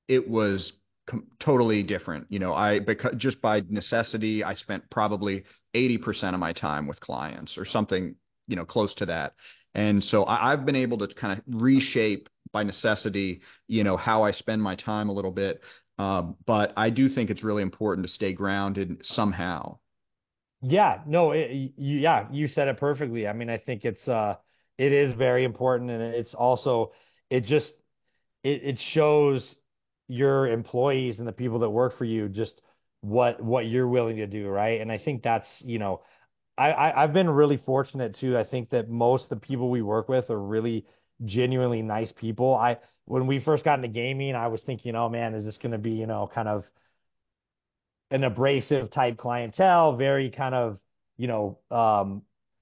it 0.08 0.28
was 0.28 0.74
com- 1.08 1.28
totally 1.40 1.84
different. 1.84 2.28
You 2.30 2.40
know, 2.40 2.54
I 2.54 2.80
because 2.80 3.14
just 3.18 3.42
by 3.42 3.62
necessity, 3.70 4.44
I 4.44 4.54
spent 4.56 4.90
probably 4.90 5.44
80% 5.74 6.34
of 6.34 6.40
my 6.40 6.54
time 6.54 6.88
with 6.88 7.00
clients 7.00 7.58
or 7.58 7.66
something, 7.66 8.16
you 8.48 8.56
know, 8.56 8.66
close 8.66 8.94
to 8.96 9.06
that. 9.08 9.34
And 9.76 10.04
so 10.04 10.24
I, 10.24 10.54
I've 10.54 10.66
been 10.66 10.76
able 10.76 11.00
to 11.00 11.08
kind 11.14 11.38
of 11.40 11.44
reshape 11.48 12.30
by 12.52 12.64
necessity, 12.64 13.42
you 13.68 13.84
know, 13.84 13.98
how 13.98 14.24
I 14.24 14.32
spend 14.32 14.62
my 14.62 14.76
time 14.76 15.10
a 15.10 15.14
little 15.14 15.32
bit. 15.32 15.62
Um, 15.98 16.36
but 16.46 16.74
I 16.76 16.90
do 16.90 17.10
think 17.10 17.30
it's 17.30 17.44
really 17.44 17.62
important 17.62 18.08
to 18.08 18.14
stay 18.14 18.34
grounded 18.34 19.06
somehow. 19.06 19.78
Yeah, 20.62 21.02
no, 21.06 21.32
it, 21.32 21.52
you, 21.52 21.98
yeah, 22.00 22.28
you 22.32 22.48
said 22.48 22.68
it 22.70 22.78
perfectly. 22.78 23.28
I 23.28 23.34
mean, 23.34 23.50
I 23.50 23.58
think 23.58 23.84
it's 23.84 24.08
uh, 24.08 24.36
it 24.78 24.94
is 24.94 25.14
very 25.14 25.44
important, 25.44 25.92
and 25.92 26.02
it's 26.02 26.34
also 26.34 26.94
it 27.30 27.42
just 27.44 27.74
it 28.44 28.64
it 28.64 28.80
shows 28.80 29.56
your 30.08 30.48
employees 30.48 31.20
and 31.20 31.28
the 31.28 31.34
people 31.34 31.60
that 31.60 31.70
work 31.70 31.98
for 31.98 32.06
you 32.06 32.30
just 32.30 32.62
what 33.02 33.42
what 33.44 33.66
you're 33.68 33.88
willing 33.88 34.18
to 34.18 34.28
do, 34.28 34.48
right? 34.48 34.82
And 34.82 34.92
I 34.92 34.98
think 34.98 35.24
that's 35.24 35.62
you 35.66 35.80
know, 35.80 36.02
I, 36.58 36.72
I 36.72 37.04
I've 37.04 37.14
been 37.14 37.30
really 37.30 37.58
fortunate 37.58 38.16
too. 38.16 38.38
I 38.38 38.44
think 38.46 38.70
that 38.72 38.90
most 38.90 39.26
of 39.26 39.30
the 39.30 39.48
people 39.48 39.70
we 39.70 39.82
work 39.82 40.10
with 40.10 40.30
are 40.30 40.40
really 40.42 40.86
genuinely 41.26 41.82
nice 41.82 42.12
people. 42.12 42.56
I 42.56 42.78
when 43.06 43.28
we 43.28 43.40
first 43.40 43.64
got 43.64 43.80
into 43.80 43.90
gaming, 43.90 44.36
I 44.36 44.48
was 44.48 44.62
thinking, 44.62 44.96
oh 44.96 45.10
man, 45.10 45.34
is 45.36 45.46
this 45.46 45.58
going 45.58 45.72
to 45.72 45.78
be 45.78 45.92
you 45.92 46.08
know 46.08 46.30
kind 46.34 46.48
of 46.48 46.66
an 48.12 48.24
abrasive 48.24 48.92
type 48.92 49.18
clientele, 49.18 49.96
very 49.96 50.30
kind 50.30 50.56
of 50.56 50.80
you 51.18 51.28
know 51.28 51.60
um, 51.72 52.22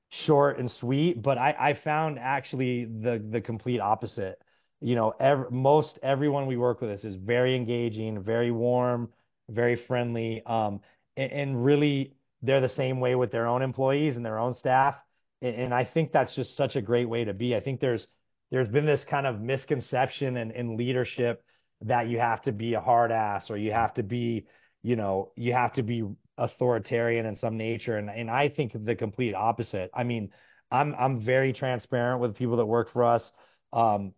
short 0.10 0.60
and 0.60 0.70
sweet. 0.72 1.22
But 1.22 1.38
I 1.38 1.56
I 1.60 1.74
found 1.74 2.20
actually 2.20 2.86
the 2.86 3.24
the 3.30 3.42
complete 3.42 3.80
opposite. 3.80 4.42
You 4.80 4.96
know, 4.96 5.14
ev- 5.20 5.52
most 5.52 6.00
everyone 6.02 6.48
we 6.48 6.58
work 6.58 6.82
with 6.82 7.06
is 7.06 7.16
very 7.16 7.56
engaging, 7.56 8.24
very 8.24 8.52
warm, 8.52 9.10
very 9.50 9.76
friendly, 9.76 10.42
um, 10.46 10.82
and, 11.18 11.32
and 11.32 11.66
really 11.66 12.16
they're 12.42 12.62
the 12.62 12.70
same 12.70 13.00
way 13.00 13.16
with 13.16 13.32
their 13.32 13.46
own 13.48 13.62
employees 13.62 14.16
and 14.16 14.26
their 14.26 14.40
own 14.40 14.54
staff. 14.56 14.96
And, 15.42 15.56
and 15.56 15.74
I 15.74 15.86
think 15.86 16.12
that's 16.12 16.34
just 16.36 16.56
such 16.58 16.76
a 16.76 16.82
great 16.82 17.08
way 17.08 17.26
to 17.26 17.34
be. 17.34 17.56
I 17.56 17.60
think 17.60 17.80
there's 17.80 18.08
there's 18.52 18.68
been 18.68 18.86
this 18.86 19.04
kind 19.10 19.26
of 19.26 19.42
misconception 19.42 20.38
in, 20.38 20.52
in 20.52 20.78
leadership 20.78 21.44
that 21.82 22.08
you 22.10 22.20
have 22.20 22.42
to 22.44 22.52
be 22.52 22.74
a 22.74 22.82
hard 22.82 23.12
ass 23.12 23.50
or 23.50 23.58
you 23.58 23.72
have 23.72 23.94
to 23.96 24.04
be, 24.04 24.46
you 24.84 24.96
know, 24.96 25.32
you 25.36 25.54
have 25.54 25.74
to 25.74 25.84
be 25.84 26.04
authoritarian 26.38 27.26
in 27.26 27.36
some 27.36 27.58
nature. 27.58 27.98
And 27.98 28.10
and 28.10 28.30
I 28.30 28.50
think 28.50 28.74
the 28.74 28.96
complete 28.96 29.34
opposite. 29.34 29.90
I 29.94 30.04
mean, 30.04 30.32
I'm 30.70 30.94
I'm 30.98 31.26
very 31.26 31.54
transparent 31.54 32.22
with 32.22 32.36
people 32.36 32.58
that 32.58 32.66
work 32.66 32.92
for 32.92 33.04
us. 33.04 33.32
Um, 33.74 34.14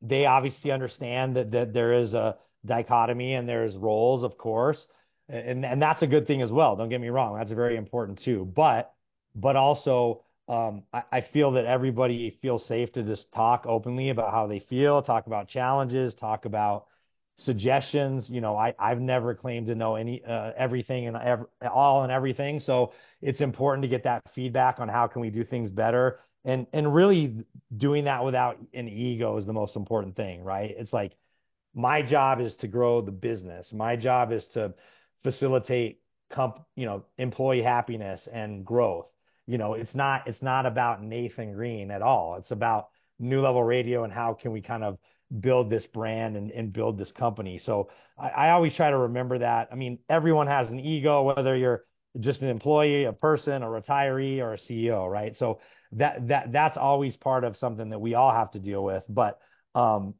they 0.00 0.26
obviously 0.26 0.70
understand 0.70 1.36
that 1.36 1.50
that 1.50 1.72
there 1.72 1.92
is 1.94 2.14
a 2.14 2.36
dichotomy 2.64 3.34
and 3.34 3.48
there's 3.48 3.76
roles, 3.76 4.22
of 4.22 4.38
course, 4.38 4.86
and 5.28 5.64
and 5.64 5.82
that's 5.82 6.02
a 6.02 6.06
good 6.06 6.26
thing 6.26 6.40
as 6.40 6.50
well. 6.50 6.76
Don't 6.76 6.88
get 6.88 7.00
me 7.00 7.08
wrong, 7.08 7.36
that's 7.36 7.52
very 7.52 7.76
important 7.76 8.22
too. 8.24 8.50
But 8.54 8.92
but 9.34 9.56
also 9.56 10.24
um, 10.50 10.82
I, 10.92 11.02
I, 11.12 11.20
feel 11.20 11.52
that 11.52 11.64
everybody 11.64 12.36
feels 12.42 12.66
safe 12.66 12.92
to 12.94 13.04
just 13.04 13.30
talk 13.32 13.66
openly 13.68 14.10
about 14.10 14.32
how 14.32 14.48
they 14.48 14.58
feel, 14.58 15.00
talk 15.00 15.28
about 15.28 15.46
challenges, 15.46 16.12
talk 16.12 16.44
about 16.44 16.86
suggestions. 17.36 18.28
You 18.28 18.40
know, 18.40 18.56
I, 18.56 18.74
I've 18.76 19.00
never 19.00 19.32
claimed 19.32 19.68
to 19.68 19.76
know 19.76 19.94
any 19.94 20.24
uh, 20.24 20.50
everything 20.58 21.06
and 21.06 21.16
ev- 21.16 21.46
all 21.72 22.02
and 22.02 22.10
everything. 22.10 22.58
So 22.58 22.92
it's 23.22 23.40
important 23.40 23.82
to 23.82 23.88
get 23.88 24.02
that 24.02 24.22
feedback 24.34 24.80
on 24.80 24.88
how 24.88 25.06
can 25.06 25.22
we 25.22 25.30
do 25.30 25.44
things 25.44 25.70
better. 25.70 26.18
And 26.44 26.66
and 26.72 26.92
really 26.92 27.44
doing 27.76 28.04
that 28.06 28.24
without 28.24 28.58
an 28.74 28.88
ego 28.88 29.36
is 29.36 29.46
the 29.46 29.52
most 29.52 29.76
important 29.76 30.16
thing, 30.16 30.42
right? 30.42 30.74
It's 30.76 30.92
like 30.92 31.12
my 31.74 32.02
job 32.02 32.40
is 32.40 32.56
to 32.56 32.66
grow 32.66 33.02
the 33.02 33.12
business. 33.12 33.72
My 33.72 33.94
job 33.94 34.32
is 34.32 34.44
to 34.54 34.74
facilitate 35.22 36.00
comp, 36.28 36.60
you 36.74 36.86
know, 36.86 37.04
employee 37.18 37.62
happiness 37.62 38.26
and 38.32 38.64
growth 38.66 39.06
you 39.46 39.58
know, 39.58 39.74
it's 39.74 39.94
not 39.94 40.26
it's 40.26 40.42
not 40.42 40.66
about 40.66 41.02
Nathan 41.02 41.52
Green 41.52 41.90
at 41.90 42.02
all. 42.02 42.36
It's 42.36 42.50
about 42.50 42.88
new 43.18 43.40
level 43.40 43.62
radio 43.62 44.04
and 44.04 44.12
how 44.12 44.34
can 44.34 44.52
we 44.52 44.60
kind 44.60 44.84
of 44.84 44.98
build 45.40 45.70
this 45.70 45.86
brand 45.86 46.36
and, 46.36 46.50
and 46.50 46.72
build 46.72 46.98
this 46.98 47.12
company. 47.12 47.58
So 47.58 47.90
I, 48.18 48.28
I 48.28 48.50
always 48.50 48.74
try 48.74 48.90
to 48.90 48.96
remember 48.96 49.38
that. 49.38 49.68
I 49.70 49.74
mean, 49.76 49.98
everyone 50.08 50.48
has 50.48 50.70
an 50.70 50.80
ego, 50.80 51.22
whether 51.22 51.56
you're 51.56 51.84
just 52.18 52.42
an 52.42 52.48
employee, 52.48 53.04
a 53.04 53.12
person, 53.12 53.62
a 53.62 53.66
retiree, 53.66 54.40
or 54.40 54.54
a 54.54 54.58
CEO, 54.58 55.08
right? 55.08 55.36
So 55.36 55.60
that 55.92 56.28
that 56.28 56.52
that's 56.52 56.76
always 56.76 57.16
part 57.16 57.44
of 57.44 57.56
something 57.56 57.90
that 57.90 58.00
we 58.00 58.14
all 58.14 58.32
have 58.32 58.50
to 58.52 58.58
deal 58.58 58.82
with. 58.82 59.04
But 59.08 59.38
um, 59.74 60.14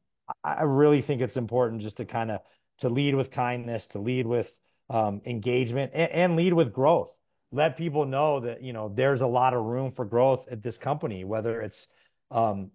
I 0.44 0.62
really 0.62 1.02
think 1.02 1.20
it's 1.22 1.36
important 1.36 1.82
just 1.82 1.96
to 1.96 2.04
kind 2.04 2.30
of 2.30 2.40
to 2.80 2.88
lead 2.88 3.14
with 3.14 3.30
kindness, 3.30 3.86
to 3.88 3.98
lead 3.98 4.26
with 4.26 4.46
um, 4.88 5.20
engagement, 5.26 5.92
and, 5.94 6.10
and 6.10 6.36
lead 6.36 6.52
with 6.52 6.72
growth 6.72 7.10
let 7.52 7.76
people 7.76 8.06
know 8.06 8.40
that 8.40 8.62
you 8.62 8.72
know 8.72 8.92
there's 8.94 9.20
a 9.20 9.26
lot 9.26 9.54
of 9.54 9.64
room 9.64 9.92
for 9.94 10.04
growth 10.04 10.46
at 10.50 10.62
this 10.62 10.76
company, 10.76 11.24
whether 11.24 11.60
it's 11.62 11.86
um, 12.30 12.70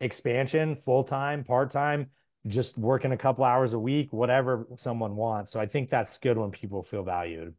expansion, 0.00 0.78
full 0.84 1.04
time, 1.04 1.44
part 1.44 1.72
time, 1.72 2.10
just 2.46 2.76
working 2.78 3.12
a 3.12 3.16
couple 3.16 3.44
hours 3.44 3.72
a 3.72 3.78
week, 3.78 4.12
whatever 4.12 4.66
someone 4.78 5.16
wants. 5.16 5.52
So 5.52 5.60
I 5.60 5.66
think 5.66 5.90
that's 5.90 6.16
good 6.22 6.38
when 6.38 6.50
people 6.50 6.86
feel 6.90 7.02
valued. 7.02 7.54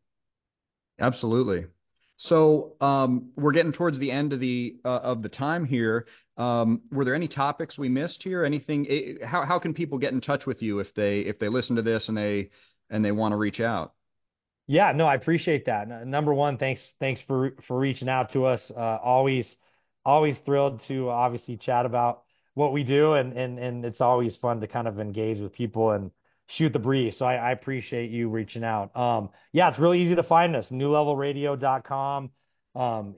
Absolutely. 0.99 1.65
So 2.17 2.75
um, 2.81 3.31
we're 3.35 3.51
getting 3.51 3.73
towards 3.73 3.97
the 3.97 4.11
end 4.11 4.31
of 4.31 4.39
the 4.39 4.75
uh, 4.85 4.99
of 4.99 5.23
the 5.23 5.29
time 5.29 5.65
here. 5.65 6.05
Um, 6.37 6.81
were 6.91 7.03
there 7.03 7.15
any 7.15 7.27
topics 7.27 7.77
we 7.77 7.89
missed 7.89 8.21
here? 8.23 8.45
Anything? 8.45 8.85
Eh, 8.89 9.25
how 9.25 9.43
how 9.43 9.59
can 9.59 9.73
people 9.73 9.97
get 9.97 10.13
in 10.13 10.21
touch 10.21 10.45
with 10.45 10.61
you 10.61 10.79
if 10.79 10.93
they 10.93 11.21
if 11.21 11.39
they 11.39 11.49
listen 11.49 11.75
to 11.75 11.81
this 11.81 12.07
and 12.07 12.17
they 12.17 12.51
and 12.89 13.03
they 13.03 13.11
want 13.11 13.33
to 13.33 13.37
reach 13.37 13.59
out? 13.59 13.93
Yeah, 14.71 14.93
no, 14.93 15.05
I 15.05 15.15
appreciate 15.15 15.65
that. 15.65 16.07
Number 16.07 16.33
one, 16.33 16.57
thanks 16.57 16.79
thanks 16.97 17.19
for 17.27 17.51
for 17.67 17.77
reaching 17.77 18.07
out 18.07 18.31
to 18.31 18.45
us. 18.45 18.71
Uh, 18.73 18.99
always 19.03 19.57
always 20.05 20.39
thrilled 20.45 20.81
to 20.87 21.09
obviously 21.09 21.57
chat 21.57 21.85
about 21.85 22.23
what 22.53 22.71
we 22.71 22.85
do, 22.85 23.15
and 23.15 23.33
and 23.37 23.59
and 23.59 23.83
it's 23.83 23.99
always 23.99 24.37
fun 24.37 24.61
to 24.61 24.67
kind 24.67 24.87
of 24.87 24.97
engage 24.97 25.39
with 25.39 25.51
people 25.51 25.91
and 25.91 26.09
shoot 26.47 26.71
the 26.71 26.79
breeze. 26.79 27.17
So 27.17 27.25
I, 27.25 27.35
I 27.35 27.51
appreciate 27.51 28.11
you 28.11 28.29
reaching 28.29 28.63
out. 28.63 28.95
Um, 28.95 29.31
yeah, 29.51 29.67
it's 29.69 29.77
really 29.77 30.01
easy 30.03 30.15
to 30.15 30.23
find 30.23 30.55
us. 30.55 30.67
NewLevelRadio.com. 30.71 32.29
Um, 32.73 33.15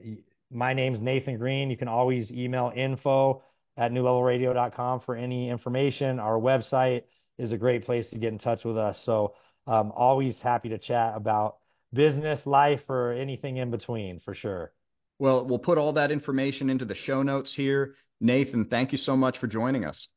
my 0.50 0.74
name's 0.74 1.00
Nathan 1.00 1.38
Green. 1.38 1.70
You 1.70 1.76
can 1.76 1.86
always 1.86 2.32
email 2.32 2.72
info 2.74 3.44
at 3.76 3.92
newlevelradio.com 3.92 5.02
for 5.02 5.14
any 5.14 5.50
information. 5.50 6.18
Our 6.18 6.40
website 6.40 7.04
is 7.38 7.52
a 7.52 7.56
great 7.56 7.84
place 7.84 8.10
to 8.10 8.18
get 8.18 8.32
in 8.32 8.40
touch 8.40 8.64
with 8.64 8.76
us. 8.76 9.00
So 9.04 9.34
um, 9.66 9.92
always 9.94 10.40
happy 10.40 10.68
to 10.70 10.78
chat 10.78 11.14
about 11.16 11.56
business, 11.92 12.40
life, 12.46 12.82
or 12.88 13.12
anything 13.12 13.56
in 13.56 13.70
between 13.70 14.20
for 14.20 14.34
sure. 14.34 14.72
Well, 15.18 15.46
we'll 15.46 15.58
put 15.58 15.78
all 15.78 15.92
that 15.94 16.10
information 16.10 16.70
into 16.70 16.84
the 16.84 16.94
show 16.94 17.22
notes 17.22 17.54
here. 17.54 17.94
Nathan, 18.20 18.66
thank 18.66 18.92
you 18.92 18.98
so 18.98 19.16
much 19.16 19.38
for 19.38 19.46
joining 19.46 19.84
us. 19.84 20.08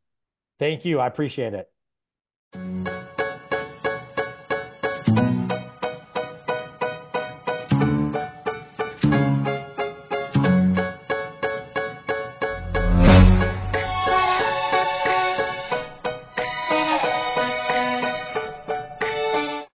Thank 0.59 0.85
you. 0.85 0.99
I 0.99 1.07
appreciate 1.07 1.53
it. 1.53 2.96